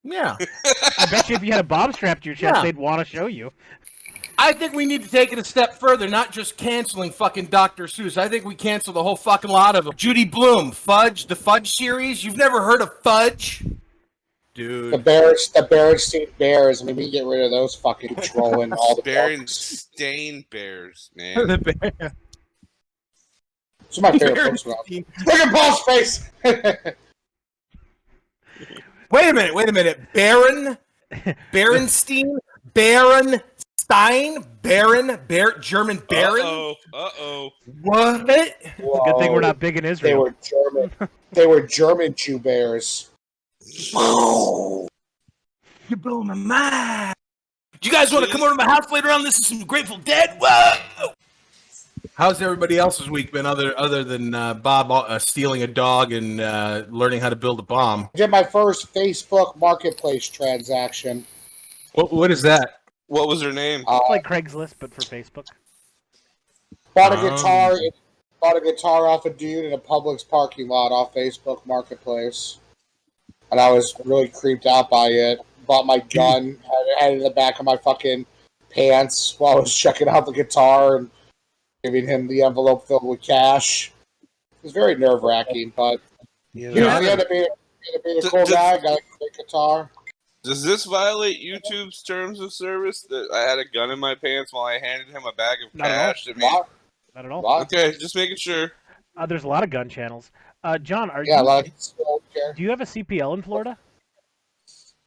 Yeah. 0.03 0.35
I 0.97 1.05
bet 1.11 1.29
you 1.29 1.35
if 1.35 1.43
you 1.43 1.51
had 1.51 1.61
a 1.61 1.67
bomb 1.67 1.93
strapped 1.93 2.23
to 2.23 2.29
your 2.29 2.35
chest, 2.35 2.57
Yeah. 2.57 2.63
they'd 2.63 2.77
want 2.77 2.99
to 2.99 3.05
show 3.05 3.27
you. 3.27 3.51
I 4.37 4.53
think 4.53 4.73
we 4.73 4.85
need 4.85 5.03
to 5.03 5.09
take 5.09 5.31
it 5.31 5.37
a 5.37 5.43
step 5.43 5.75
further, 5.75 6.07
not 6.07 6.31
just 6.31 6.57
canceling 6.57 7.11
fucking 7.11 7.47
Dr. 7.47 7.85
Seuss. 7.85 8.17
I 8.17 8.27
think 8.27 8.43
we 8.43 8.55
cancel 8.55 8.91
the 8.93 9.03
whole 9.03 9.15
fucking 9.15 9.51
lot 9.51 9.75
of 9.75 9.85
them. 9.85 9.93
Judy 9.95 10.25
Blume, 10.25 10.71
Fudge, 10.71 11.27
the 11.27 11.35
Fudge 11.35 11.71
series. 11.75 12.23
You've 12.23 12.37
never 12.37 12.63
heard 12.63 12.81
of 12.81 12.91
Fudge? 13.03 13.63
Dude. 14.55 14.91
The 14.93 14.97
Dude. 14.97 15.05
Bears, 15.05 15.49
the 15.49 15.61
Berenstein 15.61 16.27
Bears. 16.39 16.83
Maybe 16.83 17.09
get 17.11 17.25
rid 17.25 17.41
of 17.41 17.51
those 17.51 17.75
fucking 17.75 18.15
trolling 18.23 18.73
all 18.73 18.95
the 18.95 19.01
Baron. 19.03 19.45
Stain 19.47 20.43
Bears, 20.49 21.11
man. 21.15 21.35
The 21.47 21.57
bear- 21.59 22.13
It's 23.81 23.99
my 24.01 24.11
favorite 24.17 24.35
books. 24.51 24.65
Rob. 24.65 24.77
Look 24.89 25.05
at 25.35 25.53
Paul's 25.53 25.81
face. 25.83 26.29
Wait 29.11 29.29
a 29.29 29.33
minute, 29.33 29.53
wait 29.53 29.67
a 29.67 29.73
minute. 29.73 29.99
Baron 30.13 30.77
Berenstein, 31.51 32.37
Baron 32.73 33.41
Stein, 33.77 34.45
Baron, 34.61 35.19
Bear, 35.27 35.57
German 35.59 36.01
Baron. 36.09 36.45
Uh 36.93 37.09
oh. 37.19 37.49
What? 37.81 38.25
Good 38.25 39.17
thing 39.19 39.33
we're 39.33 39.41
not 39.41 39.59
big 39.59 39.77
in 39.77 39.83
Israel. 39.83 40.11
They 40.11 40.15
were 40.15 40.35
German. 40.41 41.09
they 41.33 41.45
were 41.45 41.61
German 41.61 42.15
Jew 42.15 42.39
bears. 42.39 43.09
You 43.59 44.87
blow 45.97 46.23
my 46.23 46.33
mind. 46.33 47.13
Do 47.81 47.89
you 47.89 47.93
guys 47.93 48.13
want 48.13 48.25
to 48.25 48.31
come 48.31 48.41
over 48.41 48.51
to 48.51 48.55
my 48.55 48.63
house 48.63 48.89
later 48.91 49.11
on? 49.11 49.23
This 49.23 49.39
is 49.39 49.47
some 49.47 49.65
Grateful 49.65 49.97
Dead. 49.97 50.37
Whoa! 50.39 51.11
How's 52.15 52.41
everybody 52.41 52.77
else's 52.77 53.09
week 53.09 53.31
been, 53.31 53.45
other 53.45 53.77
other 53.79 54.03
than 54.03 54.35
uh, 54.35 54.53
Bob 54.53 54.91
uh, 54.91 55.17
stealing 55.17 55.63
a 55.63 55.67
dog 55.67 56.11
and 56.11 56.41
uh, 56.41 56.83
learning 56.89 57.21
how 57.21 57.29
to 57.29 57.35
build 57.35 57.59
a 57.59 57.63
bomb? 57.63 58.09
I 58.13 58.17
did 58.17 58.29
my 58.29 58.43
first 58.43 58.93
Facebook 58.93 59.55
Marketplace 59.57 60.27
transaction. 60.27 61.25
What 61.93 62.11
what 62.11 62.29
is 62.29 62.41
that? 62.43 62.81
What 63.07 63.27
was 63.27 63.41
her 63.41 63.51
name? 63.51 63.83
Uh, 63.87 63.99
It's 64.01 64.09
like 64.09 64.23
Craigslist, 64.23 64.75
but 64.79 64.93
for 64.93 65.01
Facebook. 65.01 65.47
bought 66.93 67.13
a 67.13 67.17
Um. 67.17 67.29
guitar. 67.35 67.79
Bought 68.41 68.57
a 68.57 68.61
guitar 68.61 69.07
off 69.07 69.25
a 69.25 69.29
dude 69.29 69.65
in 69.65 69.73
a 69.73 69.77
Publix 69.77 70.27
parking 70.27 70.67
lot 70.67 70.91
off 70.91 71.13
Facebook 71.13 71.63
Marketplace, 71.67 72.57
and 73.51 73.59
I 73.59 73.71
was 73.71 73.93
really 74.03 74.27
creeped 74.29 74.65
out 74.65 74.89
by 74.89 75.07
it. 75.09 75.39
Bought 75.67 75.85
my 75.85 75.99
gun, 75.99 76.57
had 76.63 76.85
it, 76.87 76.99
had 76.99 77.11
it 77.13 77.17
in 77.17 77.23
the 77.23 77.29
back 77.29 77.59
of 77.59 77.65
my 77.65 77.77
fucking 77.77 78.25
pants 78.71 79.35
while 79.37 79.57
I 79.57 79.59
was 79.59 79.73
checking 79.75 80.07
out 80.07 80.25
the 80.25 80.31
guitar 80.31 80.95
and 80.97 81.11
giving 81.83 82.07
him 82.07 82.27
the 82.27 82.43
envelope 82.43 82.87
filled 82.87 83.03
with 83.07 83.21
cash. 83.21 83.91
It 84.21 84.27
was 84.63 84.71
very 84.73 84.95
nerve 84.95 85.23
wracking, 85.23 85.73
but 85.75 85.99
he, 86.53 86.67
was, 86.67 86.75
he 86.75 86.81
ended 86.83 87.19
up 87.19 87.29
being, 87.29 87.47
he 87.81 87.95
ended 87.95 87.95
up 87.95 88.03
being 88.03 88.21
cool 88.21 88.45
d- 88.45 88.51
guy. 88.53 88.73
Got 88.77 88.99
a 88.99 89.01
great 89.19 89.37
guitar. 89.37 89.89
Does 90.43 90.63
this 90.63 90.85
violate 90.85 91.37
YouTube's 91.41 92.01
terms 92.03 92.39
of 92.39 92.51
service 92.51 93.01
that 93.09 93.29
I 93.33 93.41
had 93.41 93.59
a 93.59 93.65
gun 93.65 93.91
in 93.91 93.99
my 93.99 94.15
pants 94.15 94.51
while 94.53 94.65
I 94.65 94.79
handed 94.79 95.07
him 95.09 95.23
a 95.25 95.33
bag 95.33 95.57
of 95.65 95.73
Not 95.75 95.87
at 95.89 95.91
all. 96.07 96.13
cash? 96.13 96.23
to 96.25 96.33
me? 96.33 96.43
What? 96.45 96.69
Not 97.15 97.25
at 97.25 97.31
all. 97.31 97.61
Okay, 97.63 97.91
just 97.99 98.15
making 98.15 98.37
sure. 98.37 98.71
Uh, 99.17 99.25
there's 99.25 99.43
a 99.43 99.47
lot 99.47 99.63
of 99.63 99.69
gun 99.69 99.89
channels. 99.89 100.31
Uh, 100.63 100.77
John, 100.77 101.09
are 101.09 101.23
Yeah, 101.25 101.37
a 101.37 101.39
you, 101.39 101.45
lot 101.45 101.65
of 101.67 101.71
don't 101.97 102.55
do 102.55 102.63
you 102.63 102.69
have 102.69 102.81
a 102.81 102.85
CPL 102.85 103.33
in 103.35 103.41
Florida? 103.41 103.77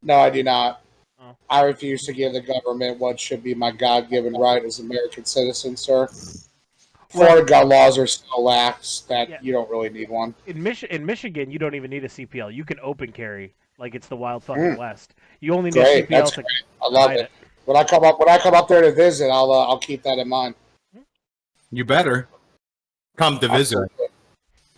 No, 0.03 0.15
I 0.15 0.29
do 0.29 0.43
not. 0.43 0.81
Oh. 1.19 1.35
I 1.49 1.61
refuse 1.63 2.03
to 2.03 2.13
give 2.13 2.33
the 2.33 2.41
government 2.41 2.99
what 2.99 3.19
should 3.19 3.41
be 3.43 3.55
my 3.55 3.71
God 3.71 4.09
given 4.09 4.33
right 4.33 4.63
as 4.63 4.79
an 4.79 4.85
American 4.85 5.25
citizen, 5.25 5.75
sir. 5.75 6.07
Florida 7.15 7.45
gun 7.45 7.69
laws 7.69 7.97
are 7.97 8.07
so 8.07 8.23
lax 8.39 9.01
that 9.09 9.29
Yeah. 9.29 9.37
you 9.41 9.51
don't 9.53 9.69
really 9.69 9.89
need 9.89 10.09
one. 10.09 10.35
In 10.47 10.61
Mich- 10.61 10.83
in 10.83 11.05
Michigan, 11.05 11.49
you 11.51 11.59
don't 11.59 11.75
even 11.75 11.89
need 11.89 12.03
a 12.03 12.09
CPL. 12.09 12.51
You 12.51 12.63
can 12.65 12.79
open 12.81 13.11
carry 13.11 13.53
like 13.77 13.95
it's 13.95 14.07
the 14.07 14.15
wild 14.15 14.43
fucking 14.43 14.63
Mm. 14.63 14.77
west. 14.77 15.13
You 15.39 15.53
only 15.53 15.69
need 15.71 15.81
Great, 15.81 16.03
a 16.03 16.07
CPL 16.07 16.19
that's 16.19 16.31
to 16.31 16.41
great. 16.41 16.63
I 16.81 16.87
love 16.89 17.09
ride 17.09 17.19
it. 17.21 17.31
When 17.65 17.77
I 17.77 17.83
come 17.83 18.03
up, 18.03 18.19
when 18.19 18.29
I 18.29 18.37
come 18.37 18.53
up 18.53 18.67
there 18.67 18.81
to 18.81 18.91
visit, 18.91 19.29
I'll 19.29 19.51
uh, 19.51 19.65
I'll 19.67 19.79
keep 19.79 20.03
that 20.03 20.17
in 20.19 20.27
mind. 20.29 20.55
You 21.71 21.83
better 21.85 22.27
come 23.17 23.39
to 23.39 23.47
visit. 23.47 23.77
Absolutely. 23.79 24.07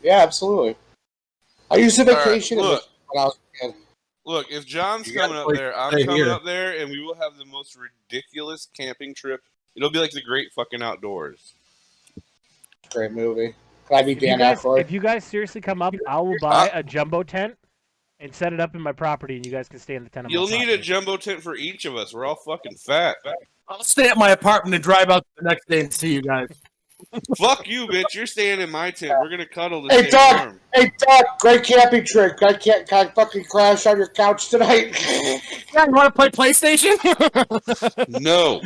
Yeah, 0.03 0.19
absolutely. 0.23 0.75
I 1.69 1.75
used 1.77 1.97
to 1.97 2.05
vacation 2.05 2.59
in 2.59 2.63
look. 2.65 2.83
When 3.11 3.21
I 3.21 3.25
was 3.25 3.35
a 3.35 3.67
kid. 3.67 3.75
Look, 4.25 4.51
if 4.51 4.65
John's 4.65 5.07
You 5.07 5.19
coming 5.19 5.37
up 5.37 5.45
play- 5.45 5.57
there, 5.57 5.77
I'm 5.77 5.91
coming 5.91 6.15
here. 6.15 6.29
up 6.31 6.43
there, 6.43 6.77
and 6.77 6.89
we 6.91 7.01
will 7.01 7.15
have 7.15 7.37
the 7.37 7.45
most 7.45 7.75
ridiculous 7.77 8.67
camping 8.75 9.13
trip. 9.13 9.41
It'll 9.75 9.89
be 9.89 9.99
like 9.99 10.11
the 10.11 10.21
great 10.21 10.51
fucking 10.53 10.81
outdoors. 10.81 11.53
Great 12.93 13.11
movie. 13.11 13.53
Can 13.87 13.97
I 13.97 14.03
be 14.03 14.11
If 14.13 14.21
you, 14.21 14.27
Dan 14.27 14.39
guys, 14.39 14.59
Aykroyd? 14.59 14.81
if 14.81 14.91
you 14.91 14.99
guys 14.99 15.23
seriously 15.23 15.61
come 15.61 15.81
up, 15.81 15.95
I 16.07 16.19
will 16.19 16.35
buy 16.41 16.69
uh, 16.69 16.79
a 16.79 16.83
jumbo 16.83 17.23
tent 17.23 17.55
and 18.19 18.33
set 18.33 18.51
it 18.53 18.59
up 18.59 18.75
in 18.75 18.81
my 18.81 18.91
property, 18.91 19.35
and 19.37 19.45
you 19.45 19.51
guys 19.51 19.69
can 19.69 19.79
stay 19.79 19.95
in 19.95 20.03
the 20.03 20.09
tent. 20.09 20.27
You'll 20.29 20.47
need 20.47 20.69
a 20.69 20.77
jumbo 20.77 21.17
tent 21.17 21.41
for 21.41 21.55
each 21.55 21.85
of 21.85 21.95
us. 21.95 22.13
We're 22.13 22.25
all 22.25 22.35
fucking 22.35 22.75
fat. 22.75 23.15
I'll 23.69 23.83
stay 23.83 24.09
at 24.09 24.17
my 24.17 24.29
apartment 24.31 24.75
and 24.75 24.83
drive 24.83 25.09
out 25.09 25.25
the 25.37 25.43
next 25.47 25.67
day 25.67 25.81
and 25.81 25.93
see 25.93 26.13
you 26.13 26.21
guys. 26.21 26.47
Fuck 27.37 27.67
you, 27.67 27.85
bitch. 27.87 28.15
You're 28.15 28.25
staying 28.25 28.59
in 28.59 28.71
my 28.71 28.89
tent. 28.89 29.13
We're 29.21 29.29
gonna 29.29 29.45
cuddle 29.45 29.83
this 29.83 29.91
Hey, 29.95 30.03
hey, 30.05 30.09
dog. 30.09 30.35
arm. 30.39 30.59
Hey, 30.73 30.91
Doc, 30.97 31.39
great 31.39 31.63
camping 31.63 32.03
trick. 32.03 32.41
I 32.41 32.53
can't, 32.53 32.87
can 32.89 33.07
I 33.07 33.11
fucking 33.11 33.43
crash 33.45 33.85
on 33.85 33.97
your 33.97 34.07
couch 34.09 34.49
tonight? 34.49 34.95
Yeah, 35.73 35.85
you 35.85 35.91
want 35.91 36.07
to 36.07 36.11
play 36.17 36.29
PlayStation? 36.29 36.97
No. 38.21 38.61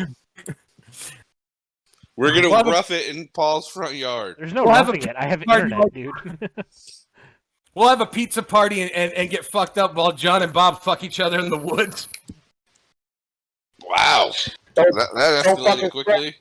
We're 2.22 2.36
gonna 2.36 2.52
Well, 2.52 2.64
rough 2.66 2.92
it 2.92 3.08
in 3.08 3.28
Paul's 3.30 3.68
front 3.68 3.96
yard. 3.96 4.36
There's 4.38 4.54
no 4.54 4.64
We'll 4.64 4.74
roughing 4.74 5.02
it. 5.02 5.16
I 5.18 5.26
have 5.26 5.42
party 5.42 5.74
internet, 5.74 5.92
dude. 5.92 6.14
we'll 7.74 7.90
have 7.90 8.00
a 8.00 8.06
pizza 8.06 8.44
party 8.44 8.84
and, 8.84 8.92
and, 8.92 9.12
and 9.14 9.28
get 9.28 9.44
fucked 9.44 9.80
up 9.80 9.96
while 9.96 10.12
John 10.12 10.44
and 10.44 10.54
Bob 10.54 10.84
fuck 10.84 11.04
each 11.04 11.20
other 11.20 11.40
in 11.40 11.50
the 11.50 11.58
woods. 11.58 12.08
Wow. 13.84 14.34
Don't- 14.76 14.94
That, 14.94 15.08
that 15.16 15.46
don't 15.46 15.58
escalated 15.58 15.66
fucking 15.66 15.90
quickly. 15.90 16.36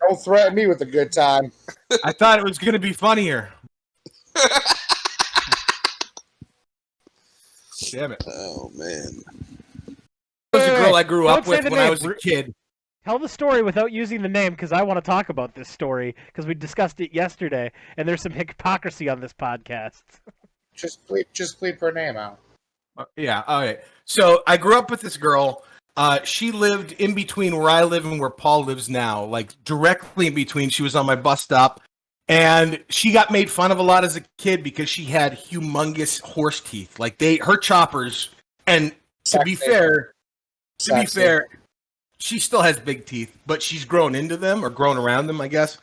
Don't 0.00 0.22
threaten 0.22 0.54
me 0.54 0.66
with 0.66 0.82
a 0.82 0.84
good 0.84 1.12
time. 1.12 1.50
I 2.04 2.12
thought 2.12 2.38
it 2.38 2.44
was 2.44 2.58
going 2.58 2.74
to 2.74 2.78
be 2.78 2.92
funnier. 2.92 3.54
Damn 7.90 8.12
it. 8.12 8.22
Oh 8.28 8.70
man. 8.74 9.22
That 10.52 10.58
was 10.58 10.62
a 10.62 10.76
girl 10.76 10.94
I 10.94 11.04
grew 11.04 11.22
don't 11.24 11.38
up 11.38 11.46
with 11.46 11.64
the 11.64 11.70
when 11.70 11.80
I 11.80 11.88
was 11.88 12.04
a 12.04 12.12
kid. 12.16 12.54
Tell 13.04 13.18
the 13.18 13.28
story 13.28 13.62
without 13.62 13.92
using 13.92 14.20
the 14.20 14.28
name 14.28 14.52
because 14.52 14.72
I 14.72 14.82
want 14.82 14.98
to 14.98 15.08
talk 15.08 15.30
about 15.30 15.54
this 15.54 15.68
story 15.68 16.14
because 16.26 16.46
we 16.46 16.54
discussed 16.54 17.00
it 17.00 17.14
yesterday, 17.14 17.72
and 17.96 18.06
there's 18.06 18.20
some 18.22 18.32
hypocrisy 18.32 19.08
on 19.08 19.20
this 19.20 19.32
podcast. 19.32 20.02
Just 20.74 21.06
bleep, 21.08 21.24
just 21.32 21.60
bleep 21.60 21.80
her 21.80 21.92
name 21.92 22.16
out. 22.16 22.38
Uh, 22.98 23.04
Yeah, 23.16 23.42
all 23.46 23.60
right. 23.60 23.80
So 24.04 24.42
I 24.46 24.56
grew 24.58 24.76
up 24.78 24.90
with 24.90 25.00
this 25.00 25.16
girl. 25.16 25.64
Uh, 25.96 26.20
she 26.24 26.52
lived 26.52 26.92
in 26.92 27.14
between 27.14 27.56
where 27.56 27.70
I 27.70 27.84
live 27.84 28.04
and 28.04 28.20
where 28.20 28.30
Paul 28.30 28.64
lives 28.64 28.88
now, 28.90 29.24
like 29.24 29.52
directly 29.64 30.26
in 30.26 30.34
between. 30.34 30.68
She 30.68 30.82
was 30.82 30.94
on 30.94 31.06
my 31.06 31.16
bus 31.16 31.40
stop, 31.40 31.80
and 32.28 32.84
she 32.90 33.12
got 33.12 33.30
made 33.30 33.50
fun 33.50 33.72
of 33.72 33.78
a 33.78 33.82
lot 33.82 34.04
as 34.04 34.16
a 34.16 34.22
kid 34.36 34.62
because 34.62 34.88
she 34.90 35.04
had 35.04 35.32
humongous 35.38 36.20
horse 36.20 36.60
teeth. 36.60 36.98
Like 36.98 37.16
they, 37.18 37.36
her 37.38 37.56
choppers. 37.56 38.28
And 38.66 38.94
to 39.24 39.40
be 39.42 39.54
Sexy. 39.54 39.70
fair, 39.72 40.12
to 40.80 40.94
be 40.94 41.00
Sexy. 41.00 41.20
fair, 41.20 41.46
she 42.20 42.38
still 42.38 42.62
has 42.62 42.78
big 42.78 43.06
teeth, 43.06 43.36
but 43.46 43.62
she's 43.62 43.84
grown 43.84 44.14
into 44.14 44.36
them 44.36 44.64
or 44.64 44.70
grown 44.70 44.96
around 44.96 45.26
them, 45.26 45.40
I 45.40 45.48
guess. 45.48 45.78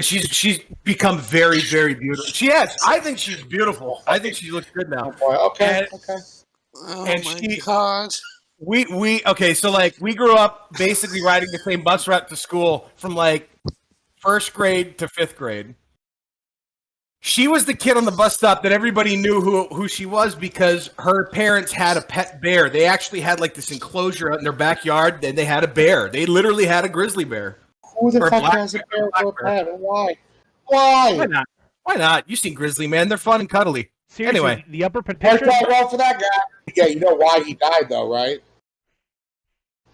She's 0.00 0.24
she's 0.28 0.60
become 0.82 1.18
very 1.18 1.60
very 1.62 1.94
beautiful. 1.94 2.26
She 2.26 2.46
has. 2.46 2.76
I 2.86 3.00
think 3.00 3.18
she's 3.18 3.42
beautiful. 3.44 4.02
I 4.06 4.18
think 4.18 4.34
she 4.36 4.50
looks 4.50 4.66
good 4.74 4.88
now. 4.90 5.12
Oh. 5.22 5.46
Okay. 5.48 5.78
And- 5.80 5.88
okay. 5.94 6.16
Oh 6.76 7.04
And 7.06 7.24
my 7.24 7.34
she- 7.36 7.60
god. 7.60 8.10
We 8.60 8.84
we 8.86 9.22
okay, 9.26 9.52
so 9.54 9.70
like 9.70 9.96
we 10.00 10.14
grew 10.14 10.34
up 10.36 10.68
basically 10.78 11.22
riding 11.22 11.50
the 11.50 11.58
same 11.58 11.82
bus 11.82 12.06
route 12.08 12.28
to 12.28 12.36
school 12.36 12.88
from 12.96 13.14
like 13.14 13.50
first 14.20 14.54
grade 14.54 14.96
to 14.98 15.08
fifth 15.08 15.36
grade. 15.36 15.74
She 17.26 17.48
was 17.48 17.64
the 17.64 17.72
kid 17.72 17.96
on 17.96 18.04
the 18.04 18.10
bus 18.12 18.34
stop 18.34 18.62
that 18.64 18.70
everybody 18.72 19.16
knew 19.16 19.40
who 19.40 19.66
who 19.68 19.88
she 19.88 20.04
was 20.04 20.34
because 20.34 20.90
her 20.98 21.24
parents 21.30 21.72
had 21.72 21.96
a 21.96 22.02
pet 22.02 22.42
bear. 22.42 22.68
They 22.68 22.84
actually 22.84 23.22
had 23.22 23.40
like 23.40 23.54
this 23.54 23.70
enclosure 23.70 24.30
out 24.30 24.36
in 24.40 24.44
their 24.44 24.52
backyard, 24.52 25.24
and 25.24 25.36
they 25.36 25.46
had 25.46 25.64
a 25.64 25.66
bear. 25.66 26.10
They 26.10 26.26
literally 26.26 26.66
had 26.66 26.84
a 26.84 26.88
grizzly 26.90 27.24
bear. 27.24 27.56
Who 27.98 28.10
the 28.10 28.20
fuck 28.20 28.28
black 28.42 28.52
has 28.52 28.74
a 28.74 28.80
bear, 28.90 29.08
bear 29.08 29.22
for 29.22 29.28
a 29.30 29.32
pet 29.42 29.78
why? 29.78 30.16
Why 30.66 31.14
Why? 31.16 31.24
not? 31.24 31.46
Why 31.84 31.94
not? 31.94 32.28
You 32.28 32.36
seen 32.36 32.52
grizzly 32.52 32.86
man? 32.86 33.08
They're 33.08 33.16
fun 33.16 33.40
and 33.40 33.48
cuddly. 33.48 33.90
Seriously, 34.10 34.38
Anyway. 34.40 34.62
the 34.68 34.84
upper 34.84 35.00
That's 35.00 35.18
picture. 35.18 35.46
not 35.46 35.66
well 35.66 35.88
for 35.88 35.96
that 35.96 36.20
guy. 36.20 36.72
Yeah, 36.76 36.86
you 36.88 37.00
know 37.00 37.14
why 37.14 37.42
he 37.42 37.54
died 37.54 37.88
though, 37.88 38.06
right? 38.12 38.40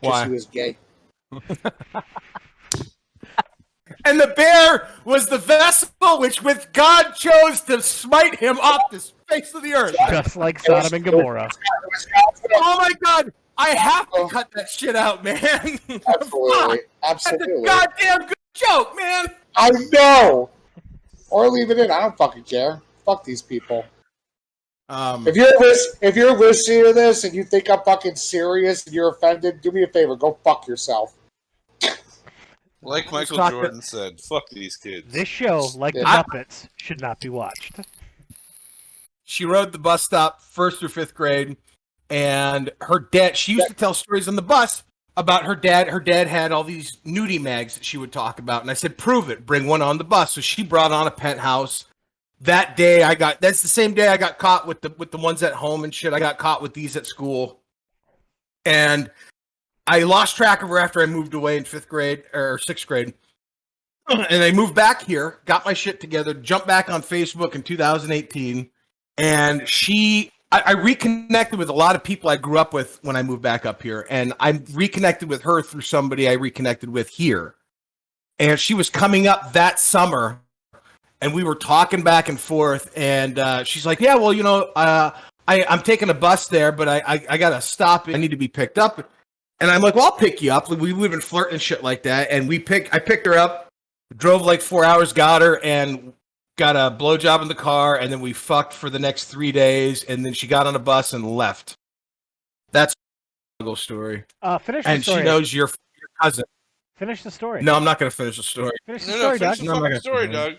'Cause 0.02 0.10
Why? 0.10 0.24
he 0.24 0.30
was 0.32 0.46
gay. 0.46 0.76
And 4.04 4.18
the 4.20 4.28
bear 4.28 4.88
was 5.04 5.26
the 5.26 5.38
vessel 5.38 5.90
which 6.18 6.42
with 6.42 6.68
God 6.72 7.12
chose 7.12 7.60
to 7.62 7.82
smite 7.82 8.36
him 8.36 8.58
off 8.58 8.82
the 8.90 8.98
face 9.28 9.54
of 9.54 9.62
the 9.62 9.74
earth. 9.74 9.94
just 10.08 10.36
like 10.36 10.58
Sodom 10.58 10.94
and 10.94 11.04
Gomorrah. 11.04 11.44
It 11.46 11.56
was 11.92 12.06
confident. 12.06 12.60
Oh 12.64 12.76
my 12.78 12.92
god! 13.02 13.32
I 13.58 13.70
have 13.70 14.10
to 14.12 14.26
cut 14.30 14.50
that 14.54 14.68
shit 14.70 14.96
out, 14.96 15.22
man. 15.22 15.38
Absolutely. 16.08 16.78
That's 17.02 17.26
a 17.26 17.32
Absolutely. 17.34 17.64
goddamn 17.64 18.20
good 18.20 18.34
joke, 18.54 18.96
man. 18.96 19.26
I 19.56 19.70
know. 19.92 20.50
Or 21.28 21.48
leave 21.48 21.70
it 21.70 21.78
in. 21.78 21.90
I 21.90 22.00
don't 22.00 22.16
fucking 22.16 22.44
care. 22.44 22.80
Fuck 23.04 23.22
these 23.24 23.42
people. 23.42 23.84
Um, 24.88 25.28
If 25.28 25.36
you're 25.36 25.52
lis- 25.60 25.96
if 26.00 26.16
you're 26.16 26.36
listening 26.36 26.84
to 26.84 26.92
this 26.92 27.22
and 27.24 27.32
you 27.34 27.44
think 27.44 27.70
I'm 27.70 27.80
fucking 27.84 28.16
serious 28.16 28.84
and 28.86 28.94
you're 28.94 29.10
offended, 29.10 29.60
do 29.60 29.70
me 29.70 29.84
a 29.84 29.86
favor. 29.88 30.16
Go 30.16 30.38
fuck 30.42 30.66
yourself. 30.66 31.14
Like 32.82 33.12
Michael 33.12 33.36
talk- 33.36 33.50
Jordan 33.52 33.82
said, 33.82 34.20
fuck 34.20 34.48
these 34.50 34.76
kids. 34.76 35.12
This 35.12 35.28
show, 35.28 35.68
like 35.76 35.94
the 35.94 36.06
I- 36.08 36.22
Muppets, 36.22 36.68
should 36.76 37.00
not 37.00 37.20
be 37.20 37.28
watched. 37.28 37.80
she 39.24 39.44
rode 39.44 39.72
the 39.72 39.78
bus 39.78 40.02
stop 40.02 40.40
first 40.42 40.78
through 40.80 40.88
fifth 40.88 41.14
grade, 41.14 41.56
and 42.08 42.70
her 42.80 42.98
dad. 42.98 43.36
She 43.36 43.52
used 43.52 43.68
to 43.68 43.74
tell 43.74 43.94
stories 43.94 44.28
on 44.28 44.36
the 44.36 44.42
bus 44.42 44.82
about 45.16 45.44
her 45.44 45.54
dad. 45.54 45.88
Her 45.88 46.00
dad 46.00 46.26
had 46.26 46.52
all 46.52 46.64
these 46.64 46.96
nudie 47.06 47.40
mags 47.40 47.74
that 47.74 47.84
she 47.84 47.98
would 47.98 48.12
talk 48.12 48.38
about, 48.38 48.62
and 48.62 48.70
I 48.70 48.74
said, 48.74 48.96
"Prove 48.98 49.28
it. 49.30 49.44
Bring 49.46 49.66
one 49.66 49.82
on 49.82 49.98
the 49.98 50.04
bus." 50.04 50.32
So 50.32 50.40
she 50.40 50.62
brought 50.62 50.90
on 50.92 51.06
a 51.06 51.10
penthouse. 51.10 51.84
That 52.40 52.76
day, 52.76 53.02
I 53.02 53.14
got. 53.14 53.40
That's 53.42 53.60
the 53.60 53.68
same 53.68 53.92
day 53.92 54.08
I 54.08 54.16
got 54.16 54.38
caught 54.38 54.66
with 54.66 54.80
the 54.80 54.94
with 54.96 55.10
the 55.10 55.18
ones 55.18 55.42
at 55.42 55.52
home 55.52 55.84
and 55.84 55.94
shit. 55.94 56.14
I 56.14 56.18
got 56.18 56.38
caught 56.38 56.62
with 56.62 56.72
these 56.74 56.96
at 56.96 57.06
school. 57.06 57.60
and 58.64 59.10
I 59.90 60.04
lost 60.04 60.36
track 60.36 60.62
of 60.62 60.68
her 60.68 60.78
after 60.78 61.02
I 61.02 61.06
moved 61.06 61.34
away 61.34 61.56
in 61.56 61.64
fifth 61.64 61.88
grade 61.88 62.22
or 62.32 62.58
sixth 62.58 62.86
grade. 62.86 63.12
And 64.08 64.42
I 64.42 64.52
moved 64.52 64.74
back 64.74 65.02
here, 65.02 65.40
got 65.46 65.64
my 65.64 65.72
shit 65.72 66.00
together, 66.00 66.32
jumped 66.32 66.66
back 66.66 66.88
on 66.88 67.02
Facebook 67.02 67.54
in 67.56 67.62
2018, 67.62 68.70
and 69.18 69.68
she 69.68 70.32
I, 70.52 70.62
I 70.66 70.70
reconnected 70.72 71.58
with 71.58 71.68
a 71.68 71.72
lot 71.72 71.96
of 71.96 72.04
people 72.04 72.30
I 72.30 72.36
grew 72.36 72.58
up 72.58 72.72
with 72.72 73.00
when 73.02 73.16
I 73.16 73.22
moved 73.22 73.42
back 73.42 73.66
up 73.66 73.82
here, 73.82 74.06
and 74.10 74.32
I 74.38 74.60
reconnected 74.72 75.28
with 75.28 75.42
her 75.42 75.60
through 75.62 75.82
somebody 75.82 76.28
I 76.28 76.32
reconnected 76.32 76.90
with 76.90 77.08
here. 77.08 77.54
And 78.38 78.58
she 78.58 78.74
was 78.74 78.90
coming 78.90 79.26
up 79.26 79.52
that 79.52 79.78
summer, 79.78 80.40
and 81.20 81.34
we 81.34 81.44
were 81.44 81.56
talking 81.56 82.02
back 82.02 82.28
and 82.28 82.38
forth. 82.38 82.92
And 82.96 83.38
uh, 83.38 83.64
she's 83.64 83.86
like, 83.86 84.00
"Yeah, 84.00 84.16
well, 84.16 84.32
you 84.32 84.42
know, 84.42 84.70
uh, 84.74 85.10
I, 85.46 85.64
I'm 85.68 85.82
taking 85.82 86.10
a 86.10 86.14
bus 86.14 86.48
there, 86.48 86.72
but 86.72 86.88
I, 86.88 87.02
I, 87.06 87.26
I 87.30 87.38
gotta 87.38 87.60
stop. 87.60 88.08
I 88.08 88.12
need 88.12 88.30
to 88.30 88.36
be 88.36 88.48
picked 88.48 88.78
up." 88.78 89.08
And 89.60 89.70
I'm 89.70 89.82
like, 89.82 89.94
"Well, 89.94 90.04
I'll 90.04 90.12
pick 90.12 90.40
you 90.40 90.52
up." 90.52 90.68
We 90.70 90.92
we've 90.92 91.10
been 91.10 91.20
flirting 91.20 91.54
and 91.54 91.62
shit 91.62 91.82
like 91.82 92.02
that, 92.04 92.28
and 92.30 92.48
we 92.48 92.58
pick. 92.58 92.92
I 92.94 92.98
picked 92.98 93.26
her 93.26 93.34
up, 93.34 93.68
drove 94.16 94.42
like 94.42 94.62
four 94.62 94.84
hours, 94.84 95.12
got 95.12 95.42
her, 95.42 95.62
and 95.62 96.12
got 96.56 96.76
a 96.76 96.94
blowjob 96.96 97.42
in 97.42 97.48
the 97.48 97.54
car, 97.54 97.96
and 97.98 98.10
then 98.12 98.20
we 98.20 98.32
fucked 98.32 98.72
for 98.72 98.88
the 98.90 98.98
next 98.98 99.24
three 99.26 99.52
days, 99.52 100.04
and 100.04 100.24
then 100.24 100.32
she 100.32 100.46
got 100.46 100.66
on 100.66 100.74
a 100.76 100.78
bus 100.78 101.12
and 101.12 101.24
left. 101.36 101.74
That's 102.72 102.94
a 103.60 103.76
story. 103.76 104.24
Uh, 104.42 104.58
finish 104.58 104.84
the 104.84 104.90
And 104.90 105.02
story. 105.02 105.18
she 105.20 105.24
knows 105.24 105.52
your, 105.52 105.66
your 105.68 106.08
cousin. 106.20 106.44
Finish 106.96 107.22
the 107.22 107.30
story. 107.30 107.62
No, 107.62 107.74
I'm 107.74 107.84
not 107.84 107.98
going 107.98 108.10
to 108.10 108.16
finish 108.16 108.36
the 108.36 108.42
story. 108.42 108.72
Finish 108.86 109.04
the 109.04 109.12
No, 109.12 109.18
story, 109.36 109.38
no, 109.38 109.38
finish 109.38 109.58
Doug. 109.58 109.58
the 109.58 109.64
No, 109.64 109.72
I'm 109.72 109.82
not 109.82 109.88
fucking 109.88 110.00
story, 110.00 110.28
Doug. 110.28 110.54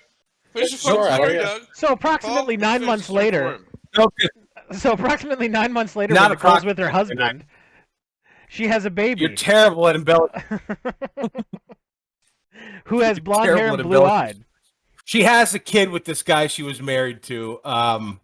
Finish 0.54 0.72
the 0.72 0.78
Sorry, 0.78 1.14
story. 1.14 1.34
Doug. 1.38 1.62
So 1.74 1.88
approximately 1.90 2.58
Paul, 2.58 2.70
nine 2.70 2.86
months 2.86 3.10
later. 3.10 3.60
Okay, 4.00 4.28
so 4.72 4.94
approximately 4.94 5.50
nine 5.50 5.74
months 5.74 5.98
later, 5.98 6.14
Not 6.14 6.30
when 6.30 6.38
Nicole's 6.38 6.64
with 6.64 6.78
her 6.78 6.86
approximately 6.88 7.22
husband, 7.26 7.46
she 8.52 8.68
has 8.68 8.84
a 8.84 8.90
baby 8.90 9.22
you're 9.22 9.34
terrible 9.34 9.88
at 9.88 9.96
embellishing. 9.96 10.44
who 12.86 13.00
has 13.00 13.18
you're 13.18 13.24
blonde 13.24 13.46
hair 13.46 13.74
and 13.74 13.82
blue 13.82 14.04
eyed. 14.04 14.44
She 15.06 15.24
has 15.24 15.56
a 15.56 15.60
kid 15.60 15.90
with 15.90 16.04
this 16.04 16.22
guy 16.22 16.48
she 16.48 16.62
was 16.62 16.82
married 16.82 17.24
to. 17.24 17.62
Um, 17.64 18.20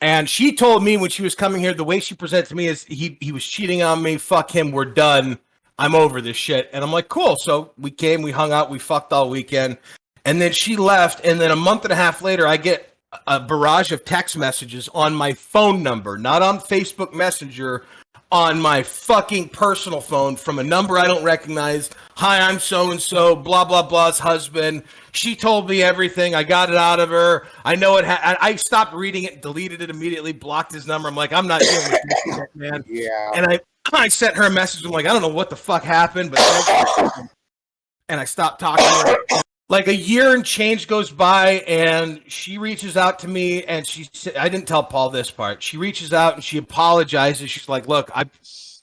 and 0.00 0.30
she 0.30 0.54
told 0.54 0.84
me 0.84 0.96
when 0.96 1.10
she 1.10 1.24
was 1.24 1.34
coming 1.34 1.60
here, 1.60 1.74
the 1.74 1.82
way 1.82 1.98
she 1.98 2.14
presented 2.14 2.50
to 2.50 2.54
me 2.54 2.68
is 2.68 2.84
he 2.84 3.18
he 3.20 3.32
was 3.32 3.44
cheating 3.44 3.82
on 3.82 4.00
me. 4.04 4.18
Fuck 4.18 4.52
him. 4.52 4.70
We're 4.70 4.84
done. 4.84 5.40
I'm 5.80 5.96
over 5.96 6.20
this 6.20 6.36
shit. 6.36 6.70
And 6.72 6.84
I'm 6.84 6.92
like, 6.92 7.08
cool. 7.08 7.34
So 7.40 7.72
we 7.76 7.90
came, 7.90 8.22
we 8.22 8.30
hung 8.30 8.52
out, 8.52 8.70
we 8.70 8.78
fucked 8.78 9.12
all 9.12 9.28
weekend, 9.28 9.78
and 10.24 10.40
then 10.40 10.52
she 10.52 10.76
left. 10.76 11.24
And 11.24 11.40
then 11.40 11.50
a 11.50 11.56
month 11.56 11.82
and 11.82 11.92
a 11.92 11.96
half 11.96 12.22
later, 12.22 12.46
I 12.46 12.56
get 12.56 12.96
a 13.26 13.40
barrage 13.40 13.90
of 13.90 14.04
text 14.04 14.36
messages 14.36 14.88
on 14.94 15.12
my 15.12 15.32
phone 15.32 15.82
number, 15.82 16.16
not 16.18 16.40
on 16.40 16.60
Facebook 16.60 17.12
Messenger, 17.12 17.84
on 18.32 18.58
my 18.58 18.82
fucking 18.82 19.50
personal 19.50 20.00
phone 20.00 20.36
from 20.36 20.58
a 20.58 20.64
number 20.64 20.98
I 20.98 21.06
don't 21.06 21.22
recognize. 21.22 21.90
Hi, 22.16 22.40
I'm 22.40 22.58
so 22.58 22.90
and 22.90 23.00
so, 23.00 23.36
blah 23.36 23.64
blah 23.64 23.82
blah's 23.82 24.18
husband. 24.18 24.84
She 25.12 25.36
told 25.36 25.68
me 25.68 25.82
everything. 25.82 26.34
I 26.34 26.42
got 26.42 26.70
it 26.70 26.76
out 26.76 26.98
of 26.98 27.10
her. 27.10 27.46
I 27.64 27.76
know 27.76 27.98
it. 27.98 28.06
Ha- 28.06 28.36
I 28.40 28.50
I 28.50 28.56
stopped 28.56 28.94
reading 28.94 29.24
it, 29.24 29.42
deleted 29.42 29.82
it 29.82 29.90
immediately, 29.90 30.32
blocked 30.32 30.72
his 30.72 30.86
number. 30.86 31.08
I'm 31.08 31.14
like, 31.14 31.32
I'm 31.32 31.46
not 31.46 31.60
dealing 31.60 31.92
with 31.92 32.00
this 32.08 32.36
shit, 32.36 32.56
man. 32.56 32.84
Yeah. 32.88 33.32
And 33.34 33.46
I 33.46 33.60
I 33.92 34.08
sent 34.08 34.34
her 34.36 34.44
a 34.44 34.50
message. 34.50 34.84
I'm 34.84 34.92
like, 34.92 35.06
I 35.06 35.12
don't 35.12 35.22
know 35.22 35.28
what 35.28 35.50
the 35.50 35.56
fuck 35.56 35.82
happened, 35.84 36.30
but 36.30 36.40
and 38.08 38.18
I 38.18 38.24
stopped 38.24 38.60
talking 38.60 38.84
to 38.84 39.18
her. 39.30 39.41
Like 39.72 39.88
a 39.88 39.96
year 39.96 40.34
and 40.34 40.44
change 40.44 40.86
goes 40.86 41.10
by, 41.10 41.64
and 41.66 42.20
she 42.26 42.58
reaches 42.58 42.98
out 42.98 43.20
to 43.20 43.28
me, 43.28 43.64
and 43.64 43.86
she 43.86 44.06
sa- 44.12 44.32
I 44.38 44.50
didn't 44.50 44.68
tell 44.68 44.84
Paul 44.84 45.08
this 45.08 45.30
part. 45.30 45.62
She 45.62 45.78
reaches 45.78 46.12
out 46.12 46.34
and 46.34 46.44
she 46.44 46.58
apologizes. 46.58 47.50
She's 47.50 47.70
like, 47.70 47.88
"Look, 47.88 48.10
I 48.14 48.24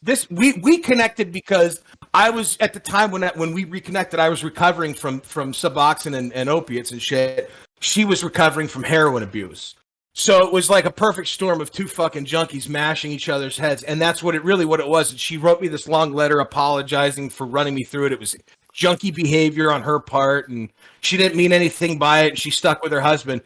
this 0.02 0.28
we 0.32 0.54
we 0.54 0.80
connected 0.80 1.32
because 1.32 1.84
I 2.12 2.32
was 2.32 2.58
at 2.60 2.73
the 2.73 2.80
time 2.80 3.12
when 3.12 3.21
that, 3.21 3.38
when 3.38 3.54
we 3.54 3.65
reconnected, 3.65 4.19
I 4.19 4.30
was 4.30 4.43
recovering 4.43 4.95
from 4.95 5.21
from 5.21 5.54
Suboxone 5.54 6.17
and, 6.17 6.34
and 6.34 6.49
opiates 6.49 6.91
and 6.91 6.99
shit. 6.99 7.52
She 7.82 8.04
was 8.04 8.23
recovering 8.23 8.67
from 8.67 8.82
heroin 8.82 9.21
abuse." 9.21 9.75
So 10.15 10.43
it 10.43 10.52
was 10.52 10.71
like 10.71 10.86
a 10.86 10.91
perfect 10.91 11.28
storm 11.28 11.62
of 11.62 11.71
two 11.71 11.88
fucking 11.88 12.25
junkies 12.25 12.67
mashing 12.67 13.12
each 13.12 13.30
other's 13.30 13.60
heads, 13.60 13.84
and 13.84 14.02
that's 14.02 14.23
what 14.23 14.34
it 14.34 14.43
really 14.43 14.65
what 14.65 14.80
it 14.80 14.88
was. 14.88 15.12
And 15.12 15.19
she 15.19 15.38
wrote 15.38 15.62
me 15.62 15.67
this 15.67 15.88
long 15.88 16.13
letter 16.13 16.39
apologizing 16.39 17.30
for 17.30 17.45
running 17.45 17.75
me 17.75 17.84
through 17.84 18.08
it. 18.08 18.12
It 18.12 18.19
was 18.19 18.36
junkie 18.80 19.12
behavior 19.12 19.74
on 19.74 19.82
her 19.82 20.00
part, 20.00 20.48
and 20.48 20.70
she 21.02 21.18
didn't 21.18 21.36
mean 21.38 21.52
anything 21.52 22.00
by 22.00 22.22
it. 22.22 22.30
And 22.30 22.39
she 22.39 22.50
stuck 22.50 22.82
with 22.82 22.94
her 22.94 23.02
husband. 23.02 23.42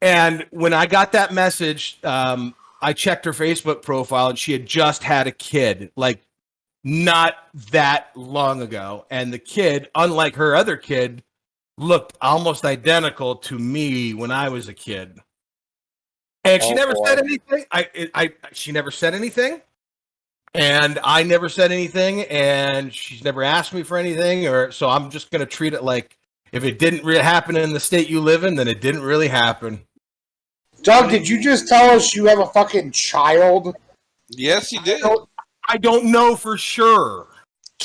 And 0.00 0.44
when 0.50 0.72
I 0.74 0.86
got 0.86 1.12
that 1.12 1.32
message, 1.32 2.00
um, 2.02 2.52
I 2.82 2.92
checked 2.92 3.24
her 3.24 3.32
Facebook 3.32 3.82
profile, 3.82 4.30
and 4.30 4.38
she 4.38 4.50
had 4.52 4.66
just 4.66 5.04
had 5.04 5.28
a 5.28 5.30
kid, 5.30 5.92
like 5.94 6.20
not 6.82 7.36
that 7.70 8.08
long 8.16 8.60
ago. 8.60 9.06
And 9.10 9.32
the 9.32 9.38
kid, 9.38 9.88
unlike 9.94 10.34
her 10.34 10.56
other 10.56 10.76
kid, 10.76 11.22
looked 11.78 12.18
almost 12.20 12.64
identical 12.64 13.36
to 13.36 13.58
me 13.60 14.14
when 14.14 14.32
I 14.32 14.48
was 14.48 14.66
a 14.68 14.74
kid. 14.74 15.20
And 16.44 16.60
she 16.60 16.72
Oh, 16.72 16.74
never 16.74 16.94
boy. 16.94 17.06
said 17.06 17.18
anything. 17.20 17.64
I, 17.70 17.88
it- 17.94 18.10
I, 18.14 18.32
she 18.50 18.72
never 18.72 18.90
said 18.90 19.14
anything, 19.14 19.62
and 20.54 20.98
I 21.02 21.22
never 21.22 21.48
said 21.48 21.72
anything, 21.72 22.22
and 22.22 22.92
she's 22.94 23.24
never 23.24 23.42
asked 23.42 23.72
me 23.72 23.82
for 23.82 23.96
anything. 23.96 24.46
Or 24.46 24.70
so 24.70 24.88
I'm 24.88 25.10
just 25.10 25.30
gonna 25.30 25.46
treat 25.46 25.72
it 25.74 25.82
like 25.82 26.16
if 26.52 26.64
it 26.64 26.78
didn't 26.78 27.04
really 27.04 27.22
happen 27.22 27.56
in 27.56 27.72
the 27.72 27.80
state 27.80 28.08
you 28.10 28.20
live 28.20 28.44
in, 28.44 28.56
then 28.56 28.68
it 28.68 28.80
didn't 28.80 29.02
really 29.02 29.28
happen. 29.28 29.86
Doug, 30.82 31.10
did 31.10 31.28
you 31.28 31.40
just 31.42 31.68
tell 31.68 31.90
us 31.90 32.14
you 32.14 32.26
have 32.26 32.40
a 32.40 32.46
fucking 32.46 32.90
child? 32.90 33.74
Yes, 34.28 34.68
he 34.70 34.78
did. 34.80 35.00
don't- 35.00 35.28
I 35.68 35.76
don't 35.78 36.06
know 36.06 36.34
for 36.34 36.58
sure. 36.58 37.28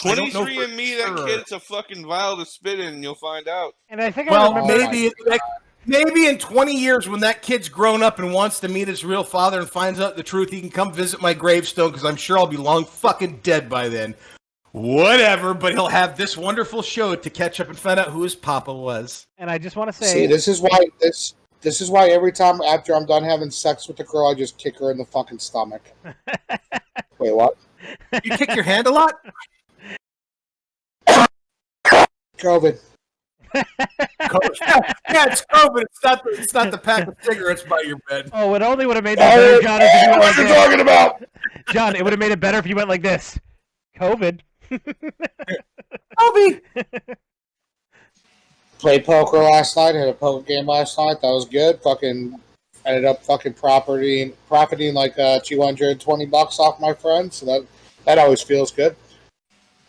I 0.03 0.15
don't 0.15 0.33
know 0.33 0.45
23andMe, 0.45 0.97
that 0.97 1.25
kid's 1.27 1.51
a 1.51 1.59
fucking 1.59 2.05
vial 2.05 2.37
to 2.37 2.45
spit 2.45 2.79
in, 2.79 3.01
you'll 3.03 3.15
find 3.15 3.47
out. 3.47 3.75
And 3.89 4.01
I 4.01 4.11
think 4.11 4.29
I 4.29 4.31
Well, 4.31 4.53
remember. 4.53 4.91
maybe 4.91 5.11
like, 5.25 5.41
maybe 5.87 6.27
in 6.27 6.37
20 6.37 6.73
years 6.73 7.09
when 7.09 7.21
that 7.21 7.41
kid's 7.41 7.69
grown 7.69 8.03
up 8.03 8.19
and 8.19 8.31
wants 8.33 8.59
to 8.59 8.67
meet 8.67 8.87
his 8.87 9.03
real 9.03 9.23
father 9.23 9.59
and 9.59 9.69
finds 9.69 9.99
out 9.99 10.15
the 10.15 10.23
truth, 10.23 10.51
he 10.51 10.59
can 10.59 10.69
come 10.69 10.93
visit 10.93 11.21
my 11.21 11.33
gravestone 11.33 11.89
because 11.89 12.05
I'm 12.05 12.15
sure 12.15 12.37
I'll 12.37 12.45
be 12.45 12.57
long 12.57 12.85
fucking 12.85 13.39
dead 13.41 13.69
by 13.69 13.89
then. 13.89 14.13
Whatever, 14.73 15.53
but 15.53 15.73
he'll 15.73 15.87
have 15.87 16.17
this 16.17 16.37
wonderful 16.37 16.83
show 16.83 17.15
to 17.15 17.29
catch 17.29 17.59
up 17.59 17.69
and 17.69 17.79
find 17.79 17.99
out 17.99 18.09
who 18.09 18.21
his 18.21 18.35
papa 18.35 18.71
was. 18.71 19.25
And 19.37 19.49
I 19.49 19.57
just 19.57 19.75
want 19.75 19.91
to 19.91 19.93
See, 19.93 20.05
say, 20.05 20.27
this 20.27 20.47
is 20.47 20.61
why 20.61 20.77
this 20.99 21.33
this 21.61 21.81
is 21.81 21.89
why 21.89 22.09
every 22.09 22.31
time 22.31 22.61
after 22.61 22.93
I'm 22.93 23.05
done 23.05 23.23
having 23.23 23.49
sex 23.49 23.87
with 23.87 23.97
the 23.97 24.03
girl, 24.03 24.27
I 24.27 24.35
just 24.35 24.59
kick 24.59 24.77
her 24.77 24.91
in 24.91 24.97
the 24.97 25.05
fucking 25.05 25.39
stomach. 25.39 25.81
Wait, 27.17 27.33
what? 27.33 27.55
You 28.23 28.37
kick 28.37 28.53
your 28.53 28.63
hand 28.63 28.85
a 28.85 28.91
lot? 28.91 29.15
COVID. 32.37 32.79
COVID. 33.55 34.49
yeah, 34.61 34.93
yeah, 35.09 35.25
it's 35.27 35.45
COVID. 35.45 35.81
It's 35.83 36.03
not 36.03 36.23
the, 36.23 36.29
it's 36.31 36.53
not 36.53 36.71
the 36.71 36.77
pack 36.77 37.07
of 37.07 37.15
cigarettes 37.21 37.63
by 37.63 37.81
your 37.85 37.97
bed. 38.09 38.29
oh, 38.33 38.53
it 38.55 38.61
only 38.61 38.85
would 38.85 38.95
have 38.95 39.03
made 39.03 39.17
that 39.17 39.35
better, 39.35 39.53
Oh, 39.57 39.61
John, 39.61 39.81
if 39.81 40.01
you 40.03 40.09
went 40.09 40.19
what 40.19 40.27
like 40.27 40.37
are 40.37 40.41
you 40.41 40.47
this. 40.47 40.57
talking 40.57 40.81
about? 40.81 41.23
John, 41.69 41.95
it 41.95 42.03
would 42.03 42.13
have 42.13 42.19
made 42.19 42.31
it 42.31 42.39
better 42.39 42.57
if 42.57 42.67
you 42.67 42.75
went 42.75 42.89
like 42.89 43.01
this. 43.01 43.37
COVID. 43.97 44.41
Kobe. 46.19 46.59
Played 48.79 49.05
poker 49.05 49.37
last 49.39 49.75
night. 49.75 49.95
Had 49.95 50.07
a 50.09 50.13
poker 50.13 50.45
game 50.45 50.67
last 50.67 50.97
night. 50.97 51.19
That 51.21 51.27
was 51.29 51.45
good. 51.45 51.81
Fucking 51.81 52.39
ended 52.85 53.05
up 53.05 53.23
fucking 53.23 53.53
property 53.53 54.33
profiting 54.47 54.93
like 54.93 55.17
uh, 55.17 55.39
two 55.43 55.61
hundred 55.61 55.99
twenty 55.99 56.25
bucks 56.25 56.59
off 56.59 56.79
my 56.79 56.93
friend. 56.93 57.33
So 57.33 57.45
that 57.47 57.65
that 58.05 58.17
always 58.19 58.41
feels 58.43 58.71
good. 58.71 58.95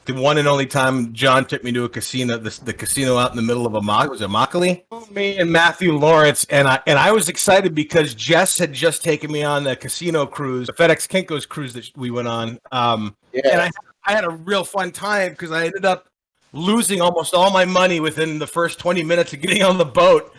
The 0.09 0.14
one 0.14 0.38
and 0.38 0.49
only 0.49 0.64
time 0.64 1.12
John 1.12 1.44
took 1.44 1.62
me 1.62 1.71
to 1.73 1.85
a 1.85 1.88
casino, 1.88 2.38
the, 2.38 2.59
the 2.64 2.73
casino 2.73 3.18
out 3.18 3.31
in 3.31 3.37
the 3.37 3.42
middle 3.42 3.66
of 3.66 3.75
a 3.75 3.83
mock 3.83 4.09
was 4.09 4.23
it 4.23 4.31
Immokalee? 4.31 4.83
Me 5.11 5.37
and 5.37 5.53
Matthew 5.53 5.92
Lawrence, 5.92 6.47
and 6.49 6.67
I 6.67 6.81
and 6.87 6.98
I 6.98 7.13
was 7.13 7.29
excited 7.29 7.75
because 7.75 8.15
Jess 8.15 8.56
had 8.56 8.73
just 8.73 9.04
taken 9.04 9.31
me 9.31 9.42
on 9.42 9.65
the 9.65 9.77
casino 9.77 10.25
cruise, 10.25 10.69
the 10.69 10.73
FedEx 10.73 11.06
Kinko's 11.09 11.44
cruise 11.44 11.75
that 11.75 11.90
we 11.94 12.11
went 12.11 12.27
on. 12.27 12.59
Um, 12.73 13.15
and 13.35 13.61
I, 13.61 13.71
I 14.06 14.13
had 14.13 14.25
a 14.25 14.31
real 14.31 14.65
fun 14.65 14.92
time 14.92 15.33
because 15.33 15.52
I 15.52 15.67
ended 15.67 15.85
up 15.85 16.09
losing 16.54 17.02
almost 17.02 17.35
all 17.35 17.50
my 17.50 17.67
money 17.67 18.00
within 18.00 18.38
the 18.38 18.46
first 18.46 18.79
20 18.79 19.02
minutes 19.02 19.35
of 19.35 19.42
getting 19.42 19.63
on 19.63 19.77
the 19.77 19.85
boat. 19.85 20.35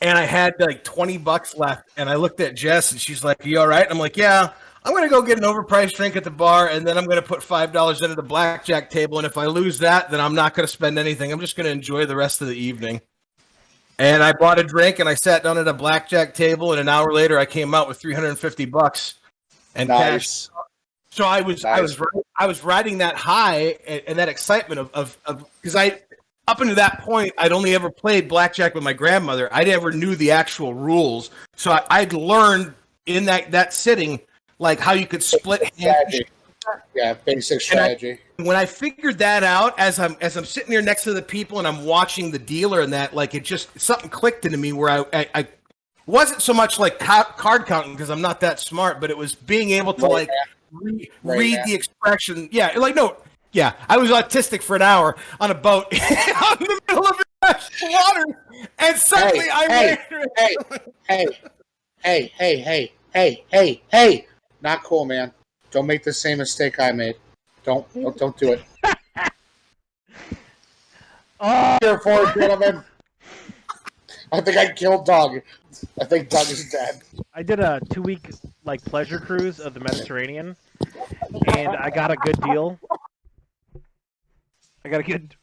And 0.00 0.18
I 0.18 0.24
had 0.24 0.54
like 0.58 0.82
20 0.82 1.18
bucks 1.18 1.54
left. 1.56 1.90
And 1.96 2.10
I 2.10 2.16
looked 2.16 2.40
at 2.40 2.56
Jess 2.56 2.90
and 2.90 3.00
she's 3.00 3.22
like, 3.22 3.46
You 3.46 3.60
all 3.60 3.68
right? 3.68 3.86
I'm 3.88 4.00
like, 4.00 4.16
Yeah, 4.16 4.50
I'm 4.84 4.92
going 4.92 5.04
to 5.04 5.08
go 5.08 5.22
get 5.22 5.38
an 5.38 5.44
overpriced 5.44 5.92
drink 5.92 6.16
at 6.16 6.24
the 6.24 6.30
bar 6.30 6.68
and 6.68 6.86
then 6.86 6.98
I'm 6.98 7.04
going 7.04 7.20
to 7.20 7.26
put 7.26 7.40
$5 7.40 8.02
into 8.02 8.14
the 8.14 8.22
blackjack 8.22 8.90
table. 8.90 9.18
And 9.18 9.26
if 9.26 9.38
I 9.38 9.46
lose 9.46 9.78
that, 9.78 10.10
then 10.10 10.20
I'm 10.20 10.34
not 10.34 10.54
going 10.54 10.66
to 10.66 10.72
spend 10.72 10.98
anything. 10.98 11.32
I'm 11.32 11.40
just 11.40 11.56
going 11.56 11.66
to 11.66 11.70
enjoy 11.70 12.06
the 12.06 12.16
rest 12.16 12.40
of 12.40 12.48
the 12.48 12.56
evening. 12.56 13.00
And 13.98 14.22
I 14.22 14.32
bought 14.32 14.58
a 14.58 14.64
drink 14.64 14.98
and 14.98 15.08
I 15.08 15.14
sat 15.14 15.44
down 15.44 15.58
at 15.58 15.68
a 15.68 15.72
blackjack 15.72 16.34
table. 16.34 16.72
And 16.72 16.80
an 16.80 16.88
hour 16.88 17.12
later, 17.12 17.38
I 17.38 17.44
came 17.44 17.74
out 17.74 17.86
with 17.86 18.00
350 18.00 18.64
bucks 18.64 19.14
and 19.74 19.88
cash 19.88 20.48
so 21.12 21.26
I 21.26 21.42
was 21.42 21.64
I 21.64 21.80
was 21.82 22.00
I 22.36 22.46
was 22.46 22.64
riding 22.64 22.98
that 22.98 23.16
high 23.16 23.76
and, 23.86 24.02
and 24.08 24.18
that 24.18 24.30
excitement 24.30 24.80
of 24.80 25.18
of 25.26 25.44
because 25.60 25.76
I 25.76 26.00
up 26.48 26.60
until 26.62 26.76
that 26.76 27.00
point 27.00 27.34
I'd 27.36 27.52
only 27.52 27.74
ever 27.74 27.90
played 27.90 28.28
blackjack 28.28 28.74
with 28.74 28.82
my 28.82 28.94
grandmother. 28.94 29.52
I 29.52 29.64
never 29.64 29.92
knew 29.92 30.16
the 30.16 30.30
actual 30.30 30.72
rules, 30.72 31.30
so 31.54 31.70
I, 31.72 31.82
I'd 31.90 32.14
learned 32.14 32.72
in 33.04 33.26
that 33.26 33.50
that 33.50 33.74
sitting 33.74 34.20
like 34.62 34.78
how 34.78 34.92
you 34.92 35.06
could 35.06 35.22
split 35.22 35.62
hands, 35.76 36.20
Yeah, 36.94 37.14
basic 37.14 37.60
And 37.72 37.80
I- 37.80 37.94
strategy. 37.96 38.20
when 38.36 38.56
I 38.56 38.64
figured 38.64 39.18
that 39.18 39.42
out, 39.42 39.76
as 39.78 39.98
I'm 39.98 40.16
as 40.20 40.36
I'm 40.36 40.44
sitting 40.44 40.70
here 40.70 40.80
next 40.80 41.02
to 41.04 41.12
the 41.12 41.20
people 41.20 41.58
and 41.58 41.66
I'm 41.66 41.84
watching 41.84 42.30
the 42.30 42.38
dealer 42.38 42.80
and 42.80 42.92
that, 42.92 43.12
like 43.14 43.34
it 43.34 43.42
just 43.44 43.78
something 43.78 44.08
clicked 44.08 44.46
into 44.46 44.56
me 44.58 44.72
where 44.72 44.88
I 44.88 45.04
I, 45.12 45.28
I 45.34 45.48
wasn't 46.06 46.40
so 46.40 46.54
much 46.54 46.78
like 46.78 47.00
ca- 47.00 47.34
card 47.36 47.66
counting 47.66 47.92
because 47.92 48.08
I'm 48.10 48.20
not 48.22 48.40
that 48.40 48.60
smart, 48.60 49.00
but 49.00 49.10
it 49.10 49.18
was 49.18 49.34
being 49.34 49.70
able 49.70 49.92
to 49.94 50.02
Right, 50.02 50.12
like 50.12 50.30
re- 50.70 51.10
Right, 51.24 51.38
read 51.38 51.54
man. 51.56 51.66
the 51.66 51.74
expression. 51.74 52.48
Yeah, 52.52 52.72
like 52.78 52.94
no, 52.94 53.16
yeah, 53.50 53.72
I 53.88 53.96
was 53.98 54.10
autistic 54.10 54.62
for 54.62 54.76
an 54.76 54.82
hour 54.82 55.16
on 55.40 55.50
a 55.50 55.54
boat 55.54 55.86
in 55.92 55.98
the 55.98 56.80
middle 56.88 57.06
of 57.08 57.16
water, 57.82 58.24
and 58.78 58.96
suddenly 58.96 59.46
Hey, 59.46 59.50
I 59.50 59.66
hey, 59.68 59.98
ran- 60.10 60.28
hey, 60.36 60.56
hey, 61.08 61.26
hey, 62.04 62.32
hey, 62.38 62.56
hey, 62.58 62.92
hey, 63.12 63.44
hey, 63.50 63.82
hey! 63.90 64.26
Not 64.62 64.84
cool, 64.84 65.04
man. 65.04 65.32
Don't 65.70 65.86
make 65.86 66.04
the 66.04 66.12
same 66.12 66.38
mistake 66.38 66.78
I 66.78 66.92
made. 66.92 67.16
Don't, 67.64 67.92
don't, 67.94 68.16
don't 68.16 68.36
do 68.38 68.52
it. 68.52 68.62
Oh, 71.44 71.76
Here 71.82 71.98
for 71.98 72.22
it, 72.22 72.34
gentlemen. 72.34 72.84
I 74.30 74.40
think 74.40 74.56
I 74.56 74.70
killed 74.70 75.04
Doug. 75.04 75.40
I 76.00 76.04
think 76.04 76.28
Doug 76.28 76.48
is 76.48 76.70
dead. 76.70 77.02
I 77.34 77.42
did 77.42 77.58
a 77.58 77.80
two 77.90 78.00
week 78.00 78.30
like 78.64 78.80
pleasure 78.84 79.18
cruise 79.18 79.58
of 79.58 79.74
the 79.74 79.80
Mediterranean, 79.80 80.54
and 81.56 81.70
I 81.76 81.90
got 81.90 82.12
a 82.12 82.16
good 82.16 82.40
deal. 82.42 82.78
I 84.84 84.88
got 84.88 85.00
a 85.00 85.02
good. 85.02 85.34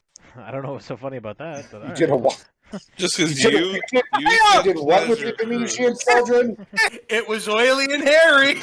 I 0.48 0.52
don't 0.52 0.64
know 0.64 0.74
what's 0.74 0.86
so 0.86 0.98
funny 0.98 1.18
about 1.18 1.38
that. 1.40 1.66
But 1.72 1.82
You 1.82 1.88
all 1.90 1.96
did 1.96 2.10
a 2.10 2.16
what? 2.16 2.46
Just 2.98 3.18
because 3.18 3.44
You 3.44 3.50
you, 3.50 3.58
did, 3.58 3.82
you 3.92 4.02
you, 4.20 4.30
you 4.30 4.64
did 4.64 4.76
what 4.78 5.10
with 5.10 5.20
pleasure 5.20 5.36
the 5.40 5.46
Venetian 5.46 5.96
children? 5.98 6.68
it 7.10 7.28
was 7.28 7.50
oily 7.50 7.86
and 7.92 8.04
hairy. 8.04 8.62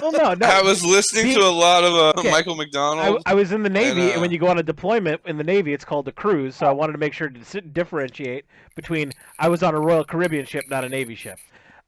Well, 0.00 0.10
no, 0.12 0.32
no. 0.32 0.46
I 0.46 0.62
was 0.62 0.82
listening 0.82 1.26
See- 1.26 1.34
to 1.34 1.40
a 1.40 1.50
lot 1.50 1.84
of 1.84 1.92
uh, 1.92 2.12
Okay. 2.20 2.30
Michael 2.30 2.54
McDonald. 2.56 3.22
I 3.26 3.34
was 3.34 3.52
in 3.52 3.62
the 3.62 3.68
Navy, 3.68 4.08
and, 4.08 4.18
uh, 4.18 4.20
when 4.22 4.30
you 4.30 4.38
go 4.38 4.48
on 4.48 4.58
a 4.58 4.62
deployment 4.62 5.20
in 5.26 5.36
the 5.36 5.44
Navy, 5.44 5.74
it's 5.74 5.84
called 5.84 6.08
a 6.08 6.12
cruise. 6.12 6.56
So 6.56 6.66
I 6.66 6.70
wanted 6.72 6.92
to 6.92 6.98
make 6.98 7.12
sure 7.12 7.28
to 7.28 7.60
differentiate 7.60 8.46
between 8.74 9.12
I 9.38 9.48
was 9.48 9.62
on 9.62 9.74
a 9.74 9.80
Royal 9.80 10.04
Caribbean 10.04 10.46
ship, 10.46 10.64
not 10.70 10.82
a 10.84 10.88
Navy 10.88 11.14
ship. 11.14 11.38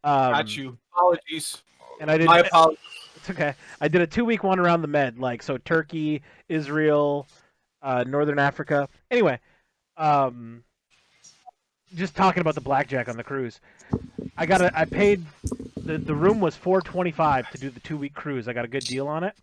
Um, 0.02 0.32
Got 0.32 0.56
you. 0.56 0.76
Apologies. 0.92 1.62
And 1.98 2.10
I 2.10 2.18
did. 2.18 2.26
My 2.26 2.40
apologies. 2.40 2.78
It's 3.16 3.30
okay. 3.30 3.54
I 3.80 3.88
did 3.88 4.02
a 4.02 4.06
two 4.06 4.26
week 4.26 4.44
one 4.44 4.58
around 4.58 4.82
the 4.82 4.88
Med, 4.88 5.18
like 5.18 5.42
so 5.42 5.56
Turkey, 5.56 6.20
Israel, 6.50 7.26
uh, 7.84 8.04
Northern 8.04 8.38
Africa. 8.40 8.88
Anyway, 9.10 9.38
um, 9.96 10.64
just 11.94 12.16
talking 12.16 12.40
about 12.40 12.56
the 12.56 12.60
blackjack 12.60 13.08
on 13.08 13.16
the 13.16 13.22
cruise. 13.22 13.60
I 14.36 14.46
got 14.46 14.62
a, 14.62 14.76
I 14.76 14.86
paid 14.86 15.24
the 15.76 15.98
the 15.98 16.14
room 16.14 16.40
was 16.40 16.56
four 16.56 16.80
twenty 16.80 17.12
five 17.12 17.48
to 17.50 17.58
do 17.58 17.70
the 17.70 17.80
two 17.80 17.96
week 17.96 18.14
cruise. 18.14 18.48
I 18.48 18.52
got 18.52 18.64
a 18.64 18.68
good 18.68 18.84
deal 18.84 19.06
on 19.06 19.22
it, 19.22 19.36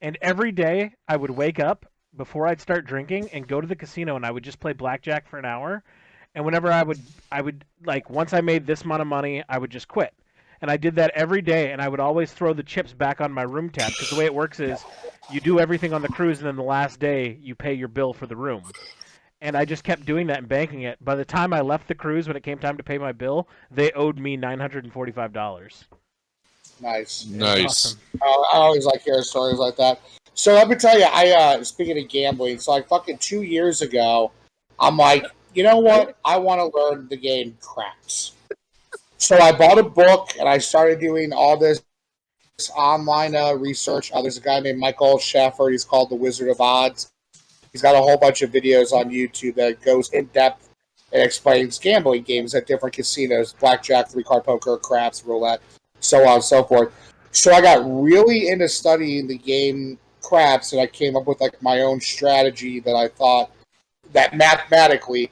and 0.00 0.16
every 0.22 0.52
day 0.52 0.92
I 1.08 1.16
would 1.16 1.30
wake 1.30 1.58
up 1.58 1.86
before 2.16 2.46
I'd 2.46 2.60
start 2.60 2.84
drinking 2.84 3.30
and 3.32 3.48
go 3.48 3.60
to 3.60 3.66
the 3.66 3.76
casino 3.76 4.16
and 4.16 4.24
I 4.26 4.30
would 4.30 4.44
just 4.44 4.60
play 4.60 4.72
blackjack 4.72 5.28
for 5.28 5.38
an 5.38 5.44
hour. 5.44 5.82
And 6.34 6.44
whenever 6.44 6.70
I 6.70 6.82
would 6.82 7.00
I 7.32 7.40
would 7.40 7.64
like 7.84 8.10
once 8.10 8.32
I 8.32 8.42
made 8.42 8.66
this 8.66 8.82
amount 8.82 9.02
of 9.02 9.08
money, 9.08 9.42
I 9.48 9.58
would 9.58 9.70
just 9.70 9.88
quit 9.88 10.12
and 10.60 10.70
I 10.70 10.76
did 10.76 10.96
that 10.96 11.12
every 11.14 11.42
day, 11.42 11.72
and 11.72 11.80
I 11.80 11.88
would 11.88 12.00
always 12.00 12.32
throw 12.32 12.52
the 12.52 12.62
chips 12.62 12.92
back 12.92 13.20
on 13.20 13.32
my 13.32 13.42
room 13.42 13.70
tab 13.70 13.90
because 13.92 14.10
the 14.10 14.16
way 14.16 14.24
it 14.24 14.34
works 14.34 14.60
is 14.60 14.82
you 15.30 15.40
do 15.40 15.60
everything 15.60 15.92
on 15.92 16.02
the 16.02 16.08
cruise, 16.08 16.38
and 16.38 16.46
then 16.46 16.56
the 16.56 16.62
last 16.62 16.98
day 17.00 17.38
you 17.40 17.54
pay 17.54 17.74
your 17.74 17.88
bill 17.88 18.12
for 18.12 18.26
the 18.26 18.36
room. 18.36 18.64
And 19.40 19.56
I 19.56 19.64
just 19.64 19.84
kept 19.84 20.04
doing 20.04 20.26
that 20.28 20.38
and 20.38 20.48
banking 20.48 20.82
it. 20.82 21.02
By 21.04 21.14
the 21.14 21.24
time 21.24 21.52
I 21.52 21.60
left 21.60 21.86
the 21.86 21.94
cruise, 21.94 22.26
when 22.26 22.36
it 22.36 22.42
came 22.42 22.58
time 22.58 22.76
to 22.76 22.82
pay 22.82 22.98
my 22.98 23.12
bill, 23.12 23.48
they 23.70 23.92
owed 23.92 24.18
me 24.18 24.36
nine 24.36 24.58
hundred 24.58 24.84
and 24.84 24.92
forty-five 24.92 25.32
dollars. 25.32 25.84
Nice. 26.80 27.26
nice. 27.26 27.96
I 28.22 28.26
I 28.26 28.56
always 28.56 28.84
like 28.84 29.02
hearing 29.02 29.22
stories 29.22 29.58
like 29.58 29.76
that. 29.76 30.00
So 30.34 30.54
let 30.54 30.68
me 30.68 30.76
tell 30.76 30.98
you, 30.98 31.06
I 31.08 31.30
uh 31.30 31.64
speaking 31.64 32.02
of 32.02 32.08
gambling, 32.08 32.58
so 32.58 32.72
like 32.72 32.88
fucking 32.88 33.18
two 33.18 33.42
years 33.42 33.82
ago, 33.82 34.32
I'm 34.78 34.96
like, 34.96 35.24
you 35.54 35.62
know 35.62 35.78
what? 35.78 36.16
I 36.24 36.36
want 36.38 36.60
to 36.60 36.78
learn 36.78 37.08
the 37.08 37.16
game 37.16 37.56
craps. 37.60 38.32
So 39.18 39.36
I 39.36 39.50
bought 39.50 39.78
a 39.78 39.82
book 39.82 40.30
and 40.38 40.48
I 40.48 40.58
started 40.58 41.00
doing 41.00 41.32
all 41.32 41.56
this 41.56 41.82
online 42.76 43.34
uh, 43.34 43.52
research. 43.54 44.12
Uh, 44.12 44.22
there's 44.22 44.38
a 44.38 44.40
guy 44.40 44.60
named 44.60 44.78
Michael 44.78 45.18
Schaffer. 45.18 45.68
He's 45.70 45.84
called 45.84 46.10
the 46.10 46.14
Wizard 46.14 46.48
of 46.48 46.60
Odds. 46.60 47.10
He's 47.72 47.82
got 47.82 47.96
a 47.96 47.98
whole 47.98 48.16
bunch 48.16 48.42
of 48.42 48.50
videos 48.50 48.92
on 48.92 49.10
YouTube 49.10 49.56
that 49.56 49.82
goes 49.82 50.10
in 50.12 50.26
depth 50.26 50.68
and 51.12 51.20
explains 51.20 51.78
gambling 51.78 52.22
games 52.22 52.54
at 52.54 52.66
different 52.66 52.94
casinos: 52.94 53.52
blackjack, 53.54 54.08
three 54.08 54.22
card 54.22 54.44
poker, 54.44 54.76
craps, 54.76 55.24
roulette, 55.24 55.60
so 56.00 56.26
on 56.26 56.36
and 56.36 56.44
so 56.44 56.62
forth. 56.62 56.92
So 57.32 57.52
I 57.52 57.60
got 57.60 57.82
really 57.84 58.48
into 58.48 58.68
studying 58.68 59.26
the 59.26 59.38
game 59.38 59.98
craps, 60.22 60.72
and 60.72 60.80
I 60.80 60.86
came 60.86 61.16
up 61.16 61.26
with 61.26 61.40
like 61.40 61.60
my 61.60 61.80
own 61.80 62.00
strategy 62.00 62.80
that 62.80 62.94
I 62.94 63.08
thought 63.08 63.50
that 64.12 64.36
mathematically 64.36 65.30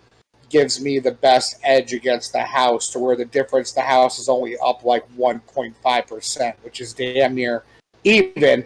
gives 0.48 0.80
me 0.80 0.98
the 0.98 1.12
best 1.12 1.56
edge 1.62 1.92
against 1.92 2.32
the 2.32 2.42
house. 2.42 2.88
To 2.90 2.98
where 2.98 3.16
the 3.16 3.24
difference, 3.24 3.72
the 3.72 3.80
house 3.80 4.18
is 4.18 4.28
only 4.28 4.56
up 4.58 4.84
like 4.84 5.04
one 5.16 5.40
point 5.40 5.76
five 5.82 6.06
percent, 6.06 6.56
which 6.62 6.80
is 6.80 6.92
damn 6.92 7.34
near 7.34 7.64
even, 8.04 8.64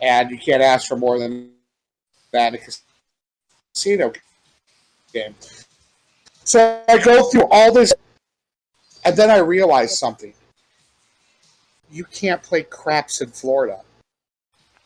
and 0.00 0.30
you 0.30 0.38
can't 0.38 0.62
ask 0.62 0.88
for 0.88 0.96
more 0.96 1.18
than 1.18 1.50
that 2.32 2.54
in 2.54 2.60
a 2.60 2.64
casino 3.74 4.12
game. 5.12 5.34
So 6.44 6.82
I 6.88 6.98
go 6.98 7.28
through 7.28 7.46
all 7.50 7.72
this, 7.72 7.92
and 9.04 9.16
then 9.16 9.30
I 9.30 9.38
realize 9.38 9.98
something. 9.98 10.32
You 11.90 12.04
can't 12.04 12.42
play 12.42 12.62
craps 12.62 13.20
in 13.20 13.30
Florida 13.30 13.80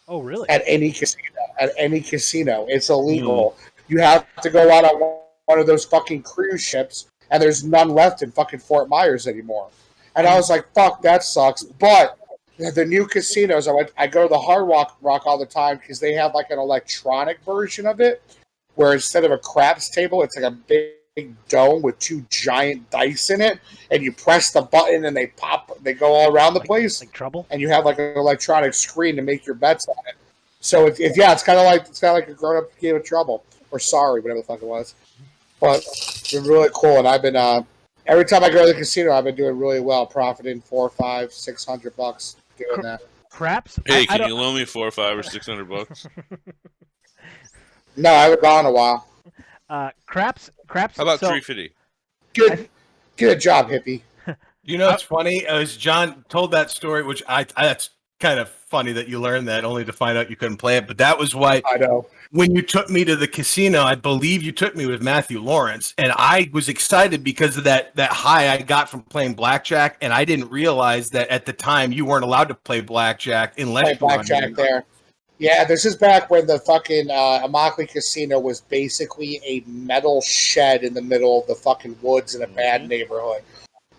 Oh, 0.08 0.20
really? 0.20 0.48
at 0.48 0.62
any 0.66 0.90
casino. 0.92 1.22
At 1.58 1.72
any 1.76 2.00
casino, 2.00 2.66
it's 2.68 2.88
hmm. 2.88 2.94
illegal. 2.94 3.56
You 3.88 3.98
have 3.98 4.26
to 4.42 4.50
go 4.50 4.70
out 4.72 4.84
on 4.84 5.21
one 5.52 5.60
of 5.60 5.66
those 5.66 5.84
fucking 5.84 6.22
cruise 6.22 6.62
ships, 6.62 7.06
and 7.30 7.42
there's 7.42 7.62
none 7.62 7.90
left 7.90 8.22
in 8.22 8.30
fucking 8.32 8.58
Fort 8.60 8.88
Myers 8.88 9.26
anymore. 9.26 9.68
And 10.16 10.26
I 10.26 10.34
was 10.34 10.48
like, 10.48 10.64
"Fuck, 10.74 11.02
that 11.02 11.22
sucks." 11.22 11.62
But 11.62 12.18
the 12.74 12.84
new 12.86 13.06
casinos, 13.06 13.68
I 13.68 13.72
went, 13.72 13.90
I 13.98 14.06
go 14.06 14.22
to 14.22 14.28
the 14.28 14.38
Hard 14.38 14.66
Rock 14.66 14.96
Rock 15.02 15.26
all 15.26 15.38
the 15.38 15.46
time 15.46 15.76
because 15.76 16.00
they 16.00 16.14
have 16.14 16.34
like 16.34 16.50
an 16.50 16.58
electronic 16.58 17.38
version 17.44 17.86
of 17.86 18.00
it, 18.00 18.22
where 18.76 18.94
instead 18.94 19.24
of 19.24 19.30
a 19.30 19.38
craps 19.38 19.90
table, 19.90 20.22
it's 20.22 20.36
like 20.36 20.50
a 20.50 20.56
big 20.56 21.34
dome 21.48 21.82
with 21.82 21.98
two 21.98 22.24
giant 22.30 22.88
dice 22.90 23.28
in 23.28 23.42
it, 23.42 23.58
and 23.90 24.02
you 24.02 24.10
press 24.12 24.50
the 24.52 24.62
button 24.62 25.04
and 25.04 25.14
they 25.14 25.26
pop, 25.26 25.70
they 25.82 25.92
go 25.92 26.10
all 26.14 26.32
around 26.34 26.54
the 26.54 26.60
Like- 26.60 26.68
place 26.68 27.00
Like 27.00 27.12
trouble? 27.12 27.46
and 27.50 27.60
you 27.60 27.68
have 27.68 27.84
like 27.84 27.98
an 27.98 28.16
electronic 28.16 28.72
screen 28.72 29.16
to 29.16 29.22
make 29.22 29.44
your 29.44 29.54
bets 29.54 29.86
on 29.88 30.02
it. 30.08 30.14
So 30.60 30.86
if, 30.86 30.98
if 31.00 31.14
yeah, 31.16 31.32
it's 31.32 31.42
kind 31.42 31.58
of 31.58 31.66
like 31.66 31.82
it's 31.82 32.00
kind 32.00 32.16
of 32.16 32.20
like 32.20 32.28
a 32.28 32.34
grown 32.34 32.56
up 32.56 32.78
game 32.80 32.96
of 32.96 33.04
trouble 33.04 33.44
or 33.70 33.78
sorry, 33.78 34.20
whatever 34.22 34.40
the 34.40 34.46
fuck 34.46 34.62
it 34.62 34.66
was. 34.66 34.94
But 35.62 35.78
it's 35.78 36.32
been 36.32 36.42
really 36.42 36.70
cool, 36.74 36.98
and 36.98 37.06
I've 37.06 37.22
been 37.22 37.36
uh, 37.36 37.62
every 38.06 38.24
time 38.24 38.42
I 38.42 38.50
go 38.50 38.66
to 38.66 38.72
the 38.72 38.78
casino, 38.78 39.12
I've 39.12 39.22
been 39.22 39.36
doing 39.36 39.56
really 39.56 39.78
well, 39.78 40.04
profiting 40.04 40.60
four, 40.60 40.90
five, 40.90 41.32
six 41.32 41.64
hundred 41.64 41.96
bucks 41.96 42.34
doing 42.58 42.82
that. 42.82 43.00
Craps? 43.30 43.78
Hey, 43.86 43.98
I, 43.98 44.00
I 44.00 44.06
can 44.06 44.18
don't, 44.18 44.28
you 44.28 44.34
loan 44.34 44.56
me 44.56 44.64
four 44.64 44.88
or 44.88 44.90
five 44.90 45.16
or 45.16 45.22
six 45.22 45.46
hundred 45.46 45.68
bucks? 45.68 46.06
No, 47.94 48.10
I 48.10 48.22
haven't 48.22 48.40
gone 48.40 48.60
in 48.60 48.70
a 48.70 48.72
while. 48.72 49.06
uh, 49.68 49.90
craps? 50.06 50.50
Craps? 50.66 50.96
How 50.96 51.02
about 51.02 51.20
so, 51.20 51.28
three 51.28 51.42
fifty? 51.42 51.72
Good, 52.32 52.70
get 53.18 53.36
a 53.36 53.38
job, 53.38 53.68
hippie. 53.68 54.02
You 54.64 54.78
know, 54.78 54.90
it's 54.90 55.02
funny 55.02 55.44
as 55.44 55.76
John 55.76 56.24
told 56.28 56.52
that 56.52 56.70
story, 56.70 57.02
which 57.02 57.22
I, 57.28 57.44
I 57.56 57.66
that's 57.66 57.90
kind 58.20 58.38
of 58.38 58.48
funny 58.48 58.92
that 58.92 59.08
you 59.08 59.20
learned 59.20 59.48
that 59.48 59.64
only 59.64 59.84
to 59.84 59.92
find 59.92 60.16
out 60.16 60.30
you 60.30 60.36
couldn't 60.36 60.58
play 60.58 60.76
it. 60.76 60.86
But 60.86 60.98
that 60.98 61.18
was 61.18 61.34
why 61.34 61.62
I 61.66 61.78
know. 61.78 62.06
When 62.32 62.54
you 62.54 62.62
took 62.62 62.88
me 62.88 63.04
to 63.04 63.14
the 63.14 63.28
casino, 63.28 63.82
I 63.82 63.94
believe 63.94 64.42
you 64.42 64.52
took 64.52 64.74
me 64.74 64.86
with 64.86 65.02
Matthew 65.02 65.40
Lawrence, 65.40 65.92
and 65.98 66.12
I 66.16 66.48
was 66.52 66.70
excited 66.70 67.22
because 67.22 67.58
of 67.58 67.64
that 67.64 67.94
that 67.96 68.10
high 68.10 68.50
I 68.52 68.62
got 68.62 68.88
from 68.88 69.02
playing 69.02 69.34
blackjack, 69.34 69.98
and 70.00 70.12
I 70.12 70.24
didn't 70.24 70.50
realize 70.50 71.10
that 71.10 71.28
at 71.28 71.44
the 71.44 71.52
time 71.52 71.92
you 71.92 72.06
weren't 72.06 72.24
allowed 72.24 72.48
to 72.48 72.54
play 72.54 72.80
blackjack 72.80 73.58
unless 73.58 73.84
Play 73.84 73.92
you 73.92 73.98
were 74.00 74.12
on 74.12 74.16
blackjack 74.16 74.54
there. 74.54 74.84
Yeah, 75.38 75.64
this 75.64 75.84
is 75.84 75.94
back 75.96 76.30
when 76.30 76.46
the 76.46 76.58
fucking 76.60 77.10
uh, 77.10 77.46
Immokalee 77.46 77.88
Casino 77.88 78.38
was 78.38 78.62
basically 78.62 79.40
a 79.44 79.62
metal 79.66 80.22
shed 80.22 80.84
in 80.84 80.94
the 80.94 81.02
middle 81.02 81.40
of 81.42 81.48
the 81.48 81.54
fucking 81.54 81.96
woods 82.00 82.34
in 82.34 82.42
a 82.42 82.46
bad 82.46 82.88
neighborhood. 82.88 83.42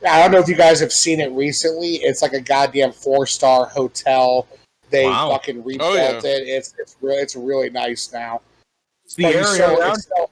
I 0.07 0.21
don't 0.21 0.31
know 0.31 0.39
if 0.39 0.47
you 0.47 0.55
guys 0.55 0.79
have 0.79 0.91
seen 0.91 1.19
it 1.19 1.31
recently. 1.33 1.95
It's 1.95 2.21
like 2.21 2.33
a 2.33 2.41
goddamn 2.41 2.93
four 2.93 3.27
star 3.27 3.67
hotel. 3.67 4.47
They 4.93 5.05
Wow. 5.07 5.31
fucking 5.31 5.57
oh, 5.59 5.63
rebuilt 5.63 5.91
Oh, 5.91 5.95
yeah. 5.95 6.17
it. 6.19 6.23
It's 6.47 6.75
it's 6.77 6.95
really 7.01 7.17
it's 7.21 7.35
really 7.35 7.71
nice 7.71 8.13
now. 8.13 8.41
It's 9.03 9.15
the 9.15 9.23
But 9.23 9.33
area 9.35 9.45
still- 9.45 9.79
around. 9.79 9.91
it's, 9.93 10.03
still, 10.03 10.29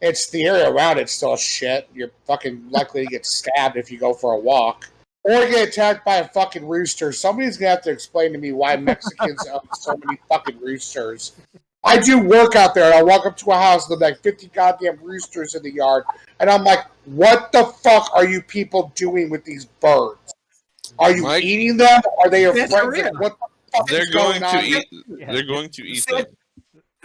it's 0.00 0.30
the 0.30 0.44
area 0.46 0.70
around 0.70 0.98
it's 0.98 1.12
still 1.12 1.36
shit. 1.36 1.88
You're 1.94 2.10
fucking 2.26 2.68
likely 2.70 3.04
to 3.04 3.10
get 3.10 3.26
stabbed 3.26 3.76
if 3.76 3.92
you 3.92 3.98
go 3.98 4.14
for 4.14 4.32
a 4.32 4.38
walk. 4.38 4.88
Or 5.24 5.46
get 5.46 5.68
attacked 5.68 6.06
by 6.06 6.16
a 6.16 6.28
fucking 6.28 6.66
rooster. 6.66 7.12
Somebody's 7.12 7.58
gonna 7.58 7.70
have 7.70 7.82
to 7.82 7.90
explain 7.90 8.32
to 8.32 8.38
me 8.38 8.52
why 8.52 8.76
Mexicans 8.76 9.46
own 9.46 9.60
so 9.74 9.94
many 10.06 10.18
fucking 10.26 10.58
roosters. 10.58 11.32
I 11.84 11.98
do 11.98 12.18
work 12.18 12.56
out 12.56 12.74
there 12.74 12.84
and 12.86 12.94
I 12.94 13.02
walk 13.02 13.26
up 13.26 13.36
to 13.38 13.50
a 13.50 13.54
house 13.56 13.90
and 13.90 14.00
there's 14.00 14.12
like 14.12 14.22
50 14.22 14.46
goddamn 14.54 14.98
roosters 15.02 15.54
in 15.54 15.62
the 15.62 15.70
yard. 15.70 16.04
And 16.40 16.48
I'm 16.48 16.64
like, 16.64 16.86
what 17.04 17.52
the 17.52 17.66
fuck 17.82 18.10
are 18.14 18.24
you 18.24 18.40
people 18.40 18.90
doing 18.94 19.28
with 19.28 19.44
these 19.44 19.66
birds? 19.66 20.32
Are 20.98 21.10
you 21.14 21.24
Mike? 21.24 21.44
eating 21.44 21.76
them? 21.76 22.00
Are 22.20 22.30
they 22.30 22.40
your 22.42 22.54
friends? 22.54 22.72
Like, 22.72 23.20
what 23.20 23.36
the 23.38 23.46
They're 23.88 24.00
fuck's 24.06 24.14
going 24.14 24.40
to 24.40 24.62
eat. 24.64 24.86
Yeah. 25.18 25.32
They're 25.32 25.46
going 25.46 25.68
to 25.70 25.82
eat 25.84 26.04
San- 26.08 26.16
them. 26.22 26.26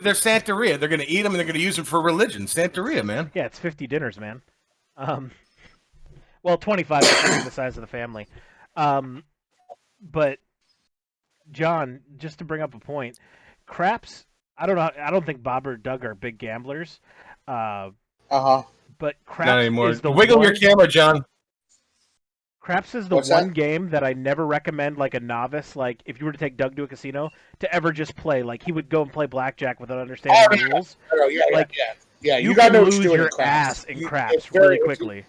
They're 0.01 0.13
Santeria. 0.13 0.79
They're 0.79 0.89
gonna 0.89 1.05
eat 1.07 1.21
them 1.21 1.33
and 1.33 1.39
they're 1.39 1.45
gonna 1.47 1.59
use 1.59 1.75
them 1.75 1.85
for 1.85 2.01
religion. 2.01 2.45
Santeria, 2.45 3.03
man. 3.05 3.31
Yeah, 3.35 3.45
it's 3.45 3.59
50 3.59 3.85
dinners, 3.87 4.19
man. 4.19 4.41
Um, 4.97 5.31
well, 6.41 6.57
25 6.57 7.01
the 7.45 7.51
size 7.51 7.77
of 7.77 7.81
the 7.81 7.87
family. 7.87 8.27
Um, 8.75 9.23
but 10.01 10.39
John, 11.51 12.01
just 12.17 12.39
to 12.39 12.43
bring 12.45 12.61
up 12.61 12.73
a 12.73 12.79
point, 12.79 13.19
craps. 13.65 14.25
I 14.57 14.65
don't 14.65 14.75
know. 14.75 14.89
I 14.99 15.11
don't 15.11 15.25
think 15.25 15.43
Bob 15.43 15.67
or 15.67 15.77
Doug 15.77 16.03
are 16.05 16.15
big 16.15 16.37
gamblers. 16.37 16.99
Uh, 17.47 17.89
Uh-huh. 18.31 18.63
but 18.97 19.15
craps 19.25 19.47
Not 19.47 19.59
anymore. 19.59 19.89
is 19.89 20.01
the 20.01 20.11
Wiggle 20.11 20.37
one, 20.37 20.45
your 20.47 20.55
camera, 20.55 20.87
John. 20.87 21.23
Craps 22.63 22.95
is 22.95 23.09
the 23.09 23.15
What's 23.15 23.29
one 23.29 23.47
that? 23.47 23.53
game 23.53 23.89
that 23.89 24.05
I 24.05 24.13
never 24.13 24.47
recommend, 24.47 24.97
like 24.97 25.15
a 25.15 25.19
novice, 25.19 25.75
like 25.75 26.01
if 26.05 26.17
you 26.21 26.25
were 26.25 26.31
to 26.31 26.37
take 26.37 26.55
Doug 26.55 26.77
to 26.77 26.83
a 26.83 26.87
casino, 26.87 27.29
to 27.59 27.75
ever 27.75 27.91
just 27.91 28.15
play. 28.15 28.41
Like 28.41 28.63
he 28.63 28.71
would 28.71 28.87
go 28.87 29.01
and 29.01 29.11
play 29.11 29.25
blackjack 29.25 29.81
without 29.81 29.99
understanding 29.99 30.41
Oh, 30.49 30.55
the 30.69 30.73
rules. 30.73 30.95
Oh, 31.11 31.27
yeah, 31.27 31.41
yeah, 31.49 31.57
Like, 31.57 31.71
yeah. 31.77 31.93
Yeah, 32.21 32.37
you, 32.37 32.51
You, 32.51 32.55
gotta 32.55 32.79
lose 32.79 32.99
your 32.99 33.23
in 33.25 33.29
craps. 33.31 33.79
ass 33.79 33.83
in 33.83 33.97
You- 33.97 34.07
craps 34.07 34.45
very- 34.45 34.77
really 34.77 34.79
quickly. 34.79 35.25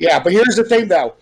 Yeah, 0.00 0.18
but 0.18 0.32
here's 0.32 0.56
the 0.56 0.64
thing 0.64 0.88
though. 0.88 1.14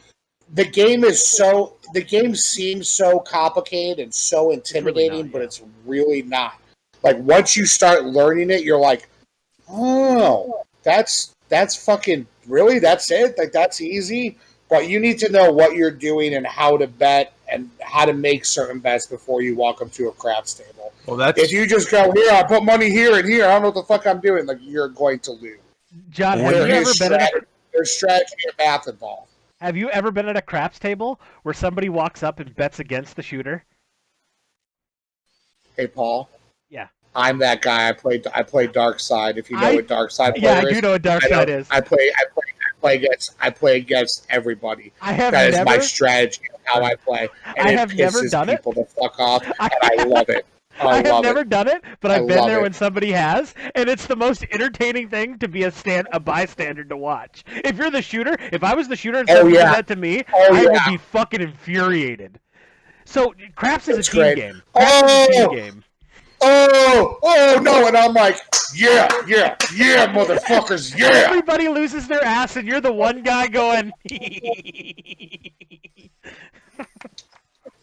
The 0.55 0.65
game 0.65 1.05
is 1.05 1.25
so 1.25 1.77
the 1.93 2.01
game 2.03 2.35
seems 2.35 2.89
so 2.89 3.21
complicated 3.21 3.99
and 4.03 4.15
so 4.15 4.53
intimidating, 4.53 5.25
not, 5.27 5.33
but 5.33 5.39
yeah. 5.41 5.45
it's 5.45 5.63
really 5.85 6.23
not. 6.23 6.55
Like 7.03 7.19
once 7.19 7.55
you 7.55 7.67
start 7.67 8.07
learning 8.07 8.49
it, 8.49 8.63
you're 8.65 8.81
like, 8.81 9.11
oh, 9.71 10.63
that's 10.83 11.35
that's 11.51 11.85
fucking 11.85 12.27
really 12.47 12.79
that's 12.79 13.11
it. 13.11 13.37
Like 13.37 13.53
that's 13.53 13.83
easy. 13.83 14.39
But 14.71 14.89
you 14.89 15.01
need 15.01 15.19
to 15.19 15.29
know 15.31 15.53
what 15.53 15.75
you're 15.75 15.91
doing 15.91 16.35
and 16.35 16.47
how 16.47 16.77
to 16.77 16.87
bet 16.87 17.33
and 17.49 17.69
how 17.81 18.05
to 18.05 18.13
make 18.13 18.45
certain 18.45 18.79
bets 18.79 19.07
before 19.07 19.43
you 19.43 19.57
walk 19.57 19.83
up 19.83 19.91
to 19.93 20.09
a 20.09 20.13
craps 20.13 20.55
table. 20.55 20.93
Well, 21.07 21.17
that's 21.17 21.41
If 21.41 21.51
you 21.51 21.67
just 21.67 21.91
go 21.91 22.13
here, 22.13 22.31
I 22.31 22.45
put 22.45 22.63
money 22.65 22.89
here 22.89 23.17
and 23.17 23.29
here, 23.29 23.47
I 23.47 23.49
don't 23.49 23.63
know 23.63 23.69
what 23.69 23.75
the 23.75 23.83
fuck 23.83 24.07
I'm 24.07 24.21
doing. 24.21 24.47
Like 24.47 24.59
you're 24.61 24.89
going 24.89 25.19
to 25.21 25.33
lose. 25.33 25.59
John, 26.11 26.39
have 26.39 26.69
you 26.69 26.73
ever 26.73 26.91
been 27.01 27.13
at 27.15 27.21
a 27.21 27.27
strategy, 27.27 27.47
there's 27.73 27.91
strategy 27.91 28.35
and 28.47 28.55
math 28.59 28.87
involved. 28.87 29.29
Have 29.61 29.77
you 29.77 29.91
ever 29.91 30.13
been 30.13 30.29
at 30.29 30.37
a 30.37 30.43
craps 30.43 30.79
table 30.79 31.21
where 31.43 31.53
somebody 31.53 31.89
walks 31.89 32.23
up 32.23 32.39
and 32.39 32.55
bets 32.55 32.79
against 32.79 33.17
the 33.17 33.23
shooter? 33.23 33.65
Hey, 35.77 35.89
Paul. 35.89 36.31
Yeah. 36.69 36.87
I'm 37.17 37.39
that 37.39 37.61
guy. 37.61 37.89
I 37.89 37.93
played. 37.93 38.27
I 38.33 38.45
play 38.45 38.69
Dark 38.69 39.01
Side. 39.01 39.37
If 39.37 39.51
you 39.51 39.57
know 39.57 39.67
I- 39.67 39.75
what 39.75 39.89
Dark 39.89 40.13
Side 40.13 40.37
Yeah, 40.37 40.63
I 40.65 40.73
do 40.73 40.81
know 40.81 40.93
what 40.93 41.03
dark 41.03 41.25
I 41.25 41.29
side 41.29 41.51
is. 41.51 41.67
I 41.71 41.81
play. 41.81 42.13
I 42.17 42.25
play. 42.33 42.50
I 42.81 42.87
play 42.89 42.95
against. 42.97 43.37
I 43.41 43.51
play 43.51 43.77
against 43.77 44.27
everybody. 44.31 44.93
I 45.03 45.13
have 45.13 45.33
That 45.33 45.49
is 45.51 45.55
never. 45.57 45.65
my 45.71 45.79
strategy 45.79 46.43
how 46.65 46.83
I 46.83 46.95
play. 46.95 47.29
And 47.57 47.69
I 47.69 47.73
have 47.73 47.95
never 47.95 48.27
done 48.29 48.49
it. 48.49 48.57
people 48.59 48.73
the 48.73 48.85
fuck 48.85 49.19
off, 49.19 49.45
I, 49.61 49.69
and 49.83 50.01
I 50.01 50.05
love 50.05 50.29
it. 50.29 50.47
I, 50.81 50.87
I 50.89 50.97
have 51.07 51.23
never 51.23 51.41
it. 51.41 51.51
done 51.51 51.69
it, 51.69 51.83
but 52.01 52.11
I've 52.11 52.23
I 52.23 52.27
been 52.27 52.47
there 52.47 52.61
it. 52.61 52.63
when 52.63 52.73
somebody 52.73 53.13
has, 53.13 53.55
and 53.75 53.89
it's 53.91 54.07
the 54.07 54.17
most 54.17 54.45
entertaining 54.51 55.09
thing 55.11 55.37
to 55.41 55.49
be 55.49 55.65
a 55.65 55.71
stand 55.71 56.09
a 56.13 56.21
bystander 56.21 56.85
to 56.85 56.97
watch. 56.97 57.45
If 57.65 57.77
you're 57.77 57.91
the 57.91 58.01
shooter, 58.01 58.37
if 58.53 58.65
I 58.65 58.75
was 58.75 58.89
the 58.89 58.97
shooter 58.97 59.19
and 59.19 59.29
Oh, 59.31 59.35
somebody 59.35 59.57
yeah. 59.57 59.67
did 59.67 59.75
that 59.77 59.87
to 59.89 59.97
me, 59.97 60.25
Oh, 60.33 60.55
I 60.55 60.63
would 60.65 60.81
be 60.89 60.97
fucking 60.97 61.43
infuriated. 61.43 62.41
So 63.05 63.35
craps 63.57 63.89
is 63.89 63.97
That's 63.97 64.09
a 64.09 64.13
team 64.13 64.35
game. 64.37 64.63
Craps 64.73 65.13
is 65.13 65.29
a 65.39 65.43
Oh! 65.43 65.49
team 65.49 65.59
game. 65.59 65.85
Oh, 66.43 67.19
oh 67.23 67.61
no! 67.63 67.87
And 67.87 67.97
I'm 67.97 68.15
like, 68.15 68.39
yeah, 68.75 69.09
yeah, 69.27 69.57
yeah, 69.75 70.07
motherfuckers, 70.13 70.97
yeah. 70.99 71.25
Everybody 71.27 71.69
loses 71.69 72.09
their 72.09 72.25
ass, 72.25 72.57
and 72.57 72.67
you're 72.67 72.81
the 72.81 72.93
one 72.93 73.23
guy 73.23 73.47
going. 73.49 73.93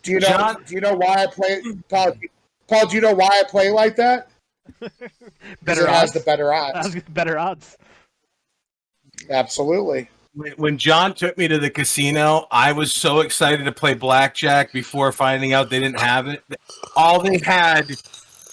Do 0.04 0.12
you 0.12 0.20
know? 0.20 0.28
John- 0.28 0.64
Do 0.66 0.74
you 0.76 0.82
know 0.82 0.96
why 0.96 1.24
I 1.24 1.28
play? 1.28 1.62
Paul, 1.90 2.14
Paul, 2.68 2.88
do 2.88 2.96
you 2.96 3.02
know 3.02 3.14
why 3.14 3.28
I 3.28 3.44
play 3.50 3.70
like 3.70 3.96
that? 3.98 4.30
Better 5.64 5.84
it 5.84 5.90
has 5.90 6.04
odds. 6.10 6.14
the 6.14 6.20
better 6.22 6.54
odds. 6.54 6.96
better 7.10 7.40
odds. 7.40 7.78
Absolutely. 9.30 10.10
when, 10.34 10.52
when 10.54 10.78
John 10.78 11.14
took 11.14 11.38
me 11.38 11.48
to 11.48 11.58
the 11.58 11.70
casino, 11.70 12.48
I 12.52 12.72
was 12.74 12.94
so 12.94 13.22
excited 13.22 13.64
to 13.66 13.72
play 13.72 13.94
blackjack 13.94 14.72
before 14.74 15.12
finding 15.12 15.54
out 15.54 15.70
they 15.70 15.80
didn't 15.80 16.00
have 16.00 16.28
it. 16.28 16.44
All 16.96 17.22
they 17.22 17.38
had 17.40 17.90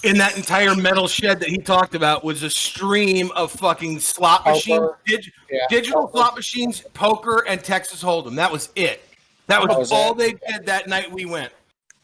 in 0.04 0.18
that 0.18 0.36
entire 0.36 0.74
metal 0.74 1.08
shed 1.08 1.40
that 1.40 1.48
he 1.48 1.58
talked 1.58 1.94
about 1.94 2.24
was 2.24 2.42
a 2.42 2.50
stream 2.50 3.30
of 3.32 3.50
fucking 3.52 3.98
slot 4.00 4.44
machines, 4.46 4.90
dig- 5.06 5.32
Yeah. 5.50 5.60
digital 5.68 6.08
slot 6.10 6.36
machines, 6.36 6.82
poker, 6.94 7.44
and 7.48 7.62
Texas 7.62 8.02
Hold'em. 8.02 8.36
That 8.36 8.52
was 8.52 8.68
it. 8.76 9.02
That 9.46 9.60
was, 9.60 9.68
That 9.70 9.78
was 9.78 9.92
all 9.92 10.12
it. 10.12 10.18
they 10.18 10.52
did 10.52 10.66
that 10.66 10.88
night 10.88 11.10
we 11.10 11.24
went. 11.24 11.52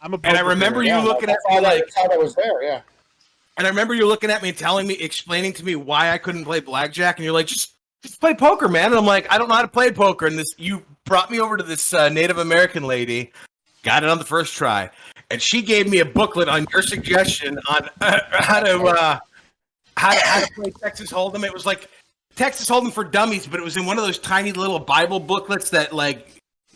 I'm 0.03 0.15
a 0.15 0.19
And 0.25 0.37
I 0.37 0.41
remember 0.41 0.81
player. 0.81 0.97
you 0.99 1.05
looking 1.05 1.29
at 1.31 1.39
me 1.49 1.57
that- 1.57 1.63
like- 1.63 1.81
that's 1.85 1.97
all 1.97 2.09
that 2.09 2.19
was 2.19 2.35
there. 2.35 2.63
Yeah. 2.63 2.81
And 3.59 3.67
I 3.67 3.71
remember 3.71 3.95
you 3.95 4.07
looking 4.07 4.31
at 4.31 4.43
me 4.43 4.49
and 4.51 4.57
telling 4.59 4.87
me, 4.87 4.95
explaining 4.95 5.53
to 5.55 5.65
me 5.65 5.77
why 5.77 6.11
I 6.13 6.19
couldn't 6.19 6.45
play 6.45 6.61
blackjack, 6.61 7.19
and 7.19 7.25
you're 7.25 7.35
like, 7.35 7.47
just, 7.47 7.73
just 8.03 8.19
play 8.19 8.33
poker, 8.35 8.69
man. 8.69 8.87
And 8.87 8.95
I'm 8.95 9.05
like, 9.05 9.31
I 9.31 9.37
don't 9.37 9.49
know 9.49 9.55
how 9.55 9.63
to 9.63 9.69
play 9.69 9.93
poker. 9.93 10.27
And 10.27 10.39
this, 10.39 10.55
you 10.57 10.83
brought 11.05 11.31
me 11.31 11.39
over 11.41 11.59
to 11.59 11.63
this 11.63 11.93
uh, 11.93 12.09
Native 12.09 12.39
American 12.39 12.85
lady, 12.85 13.33
got 13.83 14.03
it 14.03 14.09
on 14.09 14.17
the 14.19 14.25
first 14.25 14.55
try, 14.55 14.89
and 15.31 15.41
she 15.41 15.63
gave 15.63 15.89
me 15.89 16.01
a 16.01 16.05
booklet 16.05 16.49
on 16.49 16.67
your 16.73 16.83
suggestion 16.83 17.59
on 17.69 17.89
uh, 18.01 18.19
how 18.31 18.61
to 18.61 18.83
uh, 18.83 19.19
how 19.97 20.13
to 20.13 20.21
how 20.21 20.41
to 20.41 20.53
play 20.55 20.71
Texas 20.83 21.11
Hold'em. 21.11 21.45
It 21.45 21.53
was 21.53 21.67
like 21.67 21.89
Texas 22.37 22.69
Hold'em 22.69 22.93
for 22.93 23.05
dummies, 23.05 23.47
but 23.47 23.61
it 23.61 23.63
was 23.63 23.77
in 23.77 23.87
one 23.87 23.99
of 23.99 24.05
those 24.05 24.19
tiny 24.19 24.53
little 24.53 24.79
Bible 24.79 25.21
booklets 25.21 25.71
that 25.71 25.93
like 25.93 26.29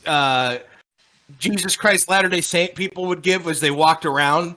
uh, 0.07 0.59
Jesus 1.39 1.77
Christ 1.77 2.09
Latter 2.09 2.29
Day 2.29 2.41
Saint 2.41 2.75
people 2.75 3.07
would 3.07 3.23
give 3.23 3.47
as 3.49 3.61
they 3.61 3.71
walked 3.71 4.07
around 4.07 4.57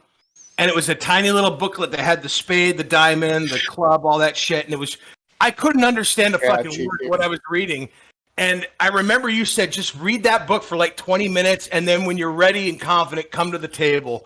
and 0.57 0.69
it 0.69 0.75
was 0.75 0.89
a 0.89 0.95
tiny 0.95 1.31
little 1.31 1.51
booklet 1.51 1.91
that 1.91 1.99
had 1.99 2.23
the 2.23 2.29
spade, 2.29 2.77
the 2.77 2.83
diamond, 2.83 3.49
the 3.49 3.61
club, 3.67 4.05
all 4.05 4.17
that 4.17 4.35
shit, 4.35 4.65
and 4.65 4.73
it 4.73 4.79
was 4.79 4.97
I 5.39 5.51
couldn't 5.51 5.83
understand 5.83 6.35
a 6.35 6.39
Yeah, 6.41 6.55
fucking 6.55 6.85
word 6.85 6.99
what 7.09 7.21
I 7.21 7.27
was 7.27 7.39
reading. 7.49 7.89
And 8.37 8.67
I 8.79 8.89
remember 8.89 9.29
you 9.29 9.45
said 9.45 9.71
just 9.71 9.95
read 9.95 10.23
that 10.23 10.47
book 10.47 10.63
for 10.63 10.77
like 10.77 10.95
20 10.95 11.27
minutes 11.27 11.67
and 11.67 11.87
then 11.87 12.05
when 12.05 12.17
you're 12.17 12.31
ready 12.31 12.69
and 12.69 12.79
confident 12.79 13.31
come 13.31 13.51
to 13.51 13.57
the 13.57 13.67
table. 13.67 14.25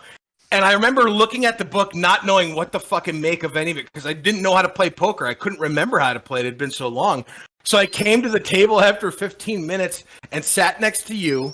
And 0.51 0.65
I 0.65 0.73
remember 0.73 1.09
looking 1.09 1.45
at 1.45 1.57
the 1.57 1.63
book 1.63 1.95
not 1.95 2.25
knowing 2.25 2.53
what 2.53 2.73
the 2.73 2.79
fucking 2.79 3.19
make 3.19 3.43
of 3.43 3.55
any 3.55 3.71
of 3.71 3.77
it 3.77 3.85
because 3.85 4.05
I 4.05 4.13
didn't 4.13 4.41
know 4.41 4.53
how 4.53 4.61
to 4.61 4.69
play 4.69 4.89
poker. 4.89 5.25
I 5.25 5.33
couldn't 5.33 5.59
remember 5.59 5.97
how 5.99 6.11
to 6.11 6.19
play 6.19 6.41
it. 6.41 6.45
It 6.45 6.49
had 6.49 6.57
been 6.57 6.71
so 6.71 6.89
long. 6.89 7.23
So 7.63 7.77
I 7.77 7.85
came 7.85 8.21
to 8.21 8.29
the 8.29 8.39
table 8.39 8.81
after 8.81 9.11
15 9.11 9.65
minutes 9.65 10.03
and 10.31 10.43
sat 10.43 10.81
next 10.81 11.07
to 11.07 11.15
you 11.15 11.53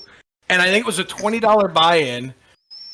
and 0.50 0.62
I 0.62 0.66
think 0.66 0.82
it 0.82 0.88
was 0.88 1.00
a 1.00 1.04
$20 1.04 1.74
buy-in 1.74 2.34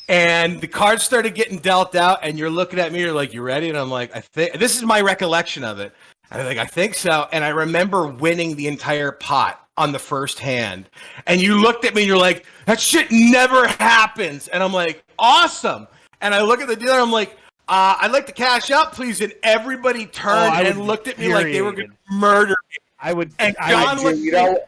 and 0.08 0.60
the 0.60 0.66
cards 0.66 1.02
started 1.02 1.34
getting 1.34 1.58
dealt 1.58 1.94
out 1.94 2.18
and 2.22 2.38
you're 2.38 2.50
looking 2.50 2.78
at 2.78 2.92
me 2.92 3.00
you're 3.00 3.14
like 3.14 3.32
you 3.32 3.42
ready 3.42 3.68
and 3.68 3.78
i'm 3.78 3.90
like 3.90 4.14
i 4.14 4.20
think 4.20 4.52
this 4.58 4.76
is 4.76 4.82
my 4.82 5.00
recollection 5.00 5.64
of 5.64 5.80
it 5.80 5.92
i'm 6.30 6.44
like 6.44 6.58
i 6.58 6.64
think 6.64 6.94
so. 6.94 7.28
And 7.32 7.44
i 7.44 7.48
remember 7.48 8.06
winning 8.06 8.56
the 8.56 8.66
entire 8.66 9.12
pot 9.12 9.60
on 9.76 9.90
the 9.92 9.98
first 9.98 10.38
hand. 10.38 10.88
And 11.26 11.40
you 11.40 11.60
looked 11.60 11.84
at 11.84 11.94
me 11.94 12.02
and 12.02 12.08
you're 12.08 12.16
like 12.16 12.46
that 12.66 12.80
shit 12.80 13.08
never 13.10 13.66
happens. 13.66 14.48
And 14.48 14.62
i'm 14.62 14.72
like 14.72 15.04
awesome. 15.18 15.86
And 16.20 16.34
i 16.34 16.42
look 16.42 16.60
at 16.60 16.68
the 16.68 16.76
dealer 16.76 17.00
i'm 17.00 17.12
like 17.12 17.36
uh, 17.66 17.96
i'd 18.00 18.12
like 18.12 18.26
to 18.26 18.32
cash 18.32 18.70
out 18.70 18.92
please. 18.92 19.20
And 19.20 19.32
everybody 19.42 20.06
turned 20.06 20.54
I 20.54 20.62
and 20.62 20.80
looked 20.80 21.08
at 21.08 21.18
me 21.18 21.32
like 21.32 21.46
they 21.46 21.62
were 21.62 21.72
going 21.72 21.88
to 21.88 21.96
murder 22.10 22.56
me. 22.70 22.76
I 23.04 23.12
would. 23.12 23.32
And 23.38 23.54
I 23.60 23.70
John 23.70 24.04
would 24.04 24.16
Dude, 24.16 24.24
you 24.24 24.32
know, 24.32 24.58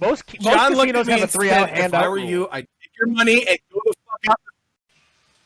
most 0.00 0.24
most 0.40 0.40
John 0.40 0.74
casinos 0.74 1.00
at 1.00 1.06
me 1.06 1.12
have 1.12 1.22
a 1.22 1.26
three 1.26 1.48
said, 1.48 1.62
out 1.62 1.70
hand 1.70 1.94
if 1.94 2.00
I 2.00 2.08
were 2.08 2.18
you, 2.18 2.48
I'd 2.50 2.66
take 2.80 2.90
your 2.98 3.08
money 3.08 3.46
and 3.48 3.58
go 3.72 3.80
the 3.84 3.92
fuck 4.04 4.30
out. 4.30 4.40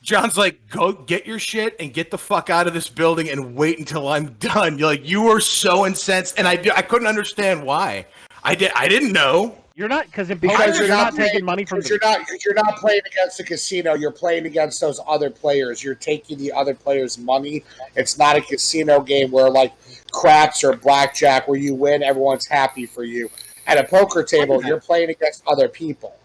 John's 0.03 0.36
like, 0.36 0.68
go 0.68 0.92
get 0.92 1.26
your 1.26 1.38
shit 1.38 1.76
and 1.78 1.94
get 1.94 2.11
the 2.11 2.18
fuck 2.18 2.50
out 2.50 2.66
of 2.66 2.74
this 2.74 2.88
building 2.88 3.30
and 3.30 3.55
wait 3.55 3.78
until 3.78 4.09
I'm 4.09 4.32
done. 4.40 4.76
You're 4.78 4.88
like, 4.88 5.09
you 5.09 5.22
were 5.22 5.40
so 5.40 5.86
incensed, 5.86 6.38
and 6.38 6.46
I 6.46 6.57
do- 6.57 6.72
I 6.74 6.82
couldn't 6.82 7.07
understand 7.07 7.64
why. 7.64 8.07
I 8.44 8.55
did 8.55 8.72
I 8.74 8.88
didn't 8.88 9.12
know. 9.12 9.57
You're 9.74 9.88
not 9.88 10.07
because 10.07 10.28
in 10.28 10.38
because 10.38 10.76
you're, 10.76 10.86
you're, 10.86 10.96
not, 10.96 11.14
playing, 11.14 11.30
taking 11.30 11.44
money 11.46 11.64
from 11.64 11.80
the 11.80 11.88
you're 11.88 11.98
not 12.03 12.20
you're 12.44 12.55
not 12.55 12.76
playing 12.76 13.00
against 13.07 13.38
the 13.38 13.44
casino. 13.44 13.94
You're 13.94 14.11
playing 14.11 14.44
against 14.44 14.80
those 14.80 15.00
other 15.07 15.30
players. 15.30 15.82
You're 15.82 15.94
taking 15.94 16.36
the 16.38 16.53
other 16.53 16.74
players' 16.74 17.16
money. 17.16 17.64
It's 17.96 18.18
not 18.18 18.36
a 18.36 18.42
casino 18.42 19.00
game 19.00 19.30
where 19.30 19.48
like 19.48 19.72
craps 20.11 20.62
or 20.62 20.76
blackjack 20.76 21.48
where 21.48 21.59
you 21.59 21.74
win, 21.74 22.03
everyone's 22.03 22.46
happy 22.46 22.84
for 22.84 23.05
you. 23.05 23.30
At 23.66 23.78
a 23.78 23.84
poker 23.84 24.24
table, 24.24 24.62
you're 24.62 24.80
playing 24.80 25.11
against 25.11 25.42
other 25.46 25.68
people. 25.68 26.16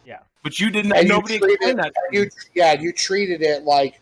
But 0.44 0.60
you 0.60 0.70
didn't 0.70 0.94
And 0.94 1.08
you 1.08 1.14
nobody 1.14 1.40
treated, 1.40 1.56
explained 1.56 1.80
that. 1.80 1.94
you 2.12 2.30
yeah, 2.54 2.74
you 2.74 2.94
treated 2.94 3.42
it 3.42 3.64
like 3.64 4.00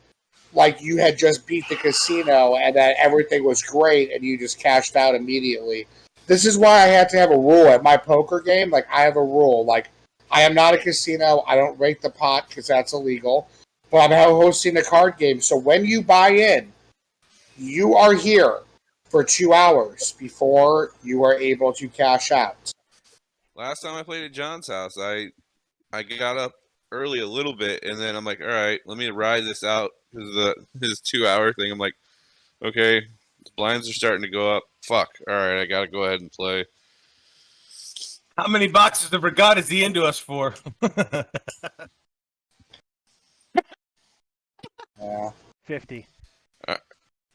like 0.54 0.82
you 0.82 0.98
had 0.98 1.18
just 1.18 1.46
beat 1.46 1.68
the 1.70 1.76
casino 1.76 2.56
and 2.56 2.76
that 2.76 2.96
everything 2.98 3.44
was 3.44 3.62
great 3.62 4.12
and 4.14 4.24
you 4.24 4.38
just 4.38 4.60
cashed 4.60 4.96
out 4.96 5.16
immediately. 5.16 5.88
This 6.28 6.46
is 6.46 6.58
why 6.58 6.82
I 6.84 6.88
had 6.88 7.10
to 7.10 7.18
have 7.18 7.32
a 7.32 7.38
rule 7.38 7.68
at 7.68 7.84
my 7.84 7.98
poker 7.98 8.40
game. 8.40 8.70
Like 8.70 8.88
I 8.92 9.02
have 9.02 9.18
a 9.18 9.24
rule. 9.24 9.66
Like 9.66 9.90
I 10.32 10.42
am 10.42 10.54
not 10.54 10.74
a 10.74 10.78
casino. 10.78 11.44
I 11.48 11.56
don't 11.56 11.80
rake 11.80 12.02
the 12.02 12.10
pot 12.10 12.48
because 12.50 12.68
that's 12.68 12.94
illegal. 12.94 13.48
But 13.92 14.12
I'm 14.12 14.12
hosting 14.12 14.78
a 14.78 14.84
card 14.84 15.18
game. 15.18 15.40
So 15.42 15.58
when 15.58 15.86
you 15.86 16.02
buy 16.02 16.30
in, 16.30 16.72
you 17.58 17.96
are 17.96 18.14
here 18.14 18.60
for 19.10 19.24
two 19.24 19.54
hours 19.54 20.14
before 20.20 20.92
you 21.04 21.24
are 21.24 21.36
able 21.36 21.72
to 21.74 21.88
cash 21.88 22.32
out. 22.32 22.72
Last 23.56 23.82
time 23.82 23.96
I 23.96 24.04
played 24.04 24.26
at 24.26 24.34
John's 24.34 24.68
house, 24.68 24.98
I 25.00 25.30
I 25.92 26.04
got 26.04 26.38
up 26.38 26.54
early 26.92 27.20
a 27.20 27.28
little 27.28 27.54
bit, 27.54 27.84
and 27.84 28.00
then 28.00 28.16
I'm 28.16 28.26
like, 28.26 28.42
all 28.42 28.48
right, 28.48 28.80
let 28.86 28.98
me 28.98 29.10
ride 29.10 29.44
this 29.44 29.64
out 29.64 29.92
because 30.12 30.30
the 30.34 30.56
his 30.82 31.00
two 31.00 31.28
hour 31.28 31.54
thing. 31.54 31.72
I'm 31.72 31.80
like, 31.80 31.96
okay, 32.64 33.00
the 33.00 33.52
blinds 33.56 33.90
are 33.90 33.94
starting 33.94 34.24
to 34.24 34.30
go 34.30 34.56
up. 34.56 34.64
Fuck. 34.84 35.10
All 35.28 35.36
right, 35.36 35.62
I 35.62 35.66
gotta 35.66 35.88
go 35.88 36.04
ahead 36.04 36.22
and 36.22 36.32
play. 36.32 36.66
How 38.38 38.48
many 38.48 38.68
boxes 38.68 39.14
of 39.14 39.24
regatta 39.24 39.62
is 39.62 39.70
he 39.70 39.84
into 39.84 40.04
us 40.04 40.20
for? 40.20 40.56
Yeah. 45.02 45.32
Fifty. 45.66 46.08
Uh, 46.68 46.78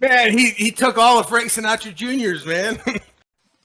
man, 0.00 0.36
he, 0.36 0.50
he 0.50 0.70
took 0.70 0.98
all 0.98 1.18
of 1.18 1.28
Frank 1.28 1.48
Sinatra 1.48 1.94
Jr.'s, 1.94 2.46
man. 2.46 2.78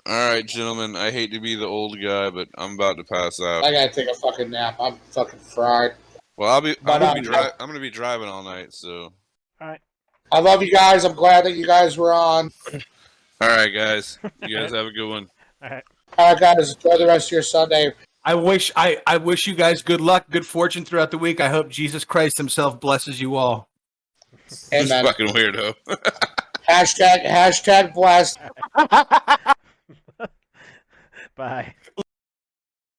All 0.08 0.30
right, 0.32 0.46
gentlemen. 0.46 0.96
I 0.96 1.10
hate 1.10 1.32
to 1.32 1.40
be 1.40 1.56
the 1.56 1.66
old 1.66 2.00
guy, 2.00 2.30
but 2.30 2.48
I'm 2.58 2.74
about 2.76 2.98
to 2.98 3.04
pass 3.04 3.40
out. 3.42 3.64
I 3.64 3.72
gotta 3.72 3.90
take 3.92 4.08
a 4.08 4.14
fucking 4.14 4.52
nap. 4.52 4.76
I'm 4.80 4.98
fucking 5.12 5.40
fried. 5.40 5.94
Well, 6.38 6.52
I'll 6.52 6.62
be. 6.62 6.76
I'm 6.86 7.00
gonna 7.00 7.14
be, 7.14 7.20
um, 7.20 7.24
dri- 7.26 7.52
I'm 7.60 7.68
gonna 7.68 7.80
be 7.80 7.90
driving 7.90 8.28
all 8.28 8.44
night. 8.44 8.74
So, 8.74 9.14
All 9.60 9.68
right. 9.68 9.82
I 10.32 10.40
love 10.40 10.62
you 10.62 10.72
guys. 10.72 11.06
I'm 11.06 11.16
glad 11.16 11.46
that 11.46 11.54
you 11.54 11.66
guys 11.66 11.98
were 11.98 12.14
on. 12.14 12.52
all 13.42 13.48
right, 13.48 13.70
guys. 13.70 14.20
You 14.44 14.58
guys 14.58 14.72
have 14.74 14.86
a 14.86 14.92
good 14.92 15.10
one. 15.10 15.28
All 15.64 15.70
right. 15.70 15.84
All 16.18 16.34
right, 16.34 16.40
guys. 16.40 16.74
Enjoy 16.74 16.98
the 16.98 17.08
rest 17.08 17.30
of 17.30 17.32
your 17.32 17.42
Sunday. 17.42 17.92
I 18.24 18.34
wish 18.34 18.72
I, 18.76 19.02
I 19.06 19.18
wish 19.18 19.46
you 19.46 19.54
guys 19.54 19.84
good 19.84 20.02
luck, 20.02 20.26
good 20.32 20.46
fortune 20.48 20.84
throughout 20.84 21.12
the 21.12 21.18
week. 21.18 21.40
I 21.40 21.50
hope 21.50 21.70
Jesus 21.70 22.04
Christ 22.04 22.38
himself 22.38 22.80
blesses 22.80 23.22
you 23.22 23.36
all. 23.36 23.70
This 24.50 24.68
fucking 24.70 25.28
weirdo. 25.28 25.76
Hashtag 26.70 27.24
hashtag 27.26 27.94
blessed. 27.94 28.40
Bye. 31.36 31.76